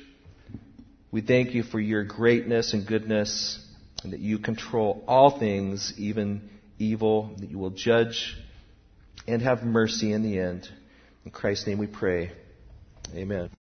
We 1.11 1.21
thank 1.21 1.53
you 1.53 1.63
for 1.63 1.79
your 1.79 2.05
greatness 2.05 2.73
and 2.73 2.87
goodness, 2.87 3.59
and 4.03 4.13
that 4.13 4.21
you 4.21 4.39
control 4.39 5.03
all 5.07 5.37
things, 5.37 5.93
even 5.97 6.49
evil, 6.79 7.35
that 7.39 7.49
you 7.51 7.59
will 7.59 7.71
judge 7.71 8.37
and 9.27 9.41
have 9.41 9.63
mercy 9.63 10.13
in 10.13 10.23
the 10.23 10.39
end. 10.39 10.67
In 11.25 11.31
Christ's 11.31 11.67
name 11.67 11.77
we 11.77 11.87
pray. 11.87 12.31
Amen. 13.13 13.49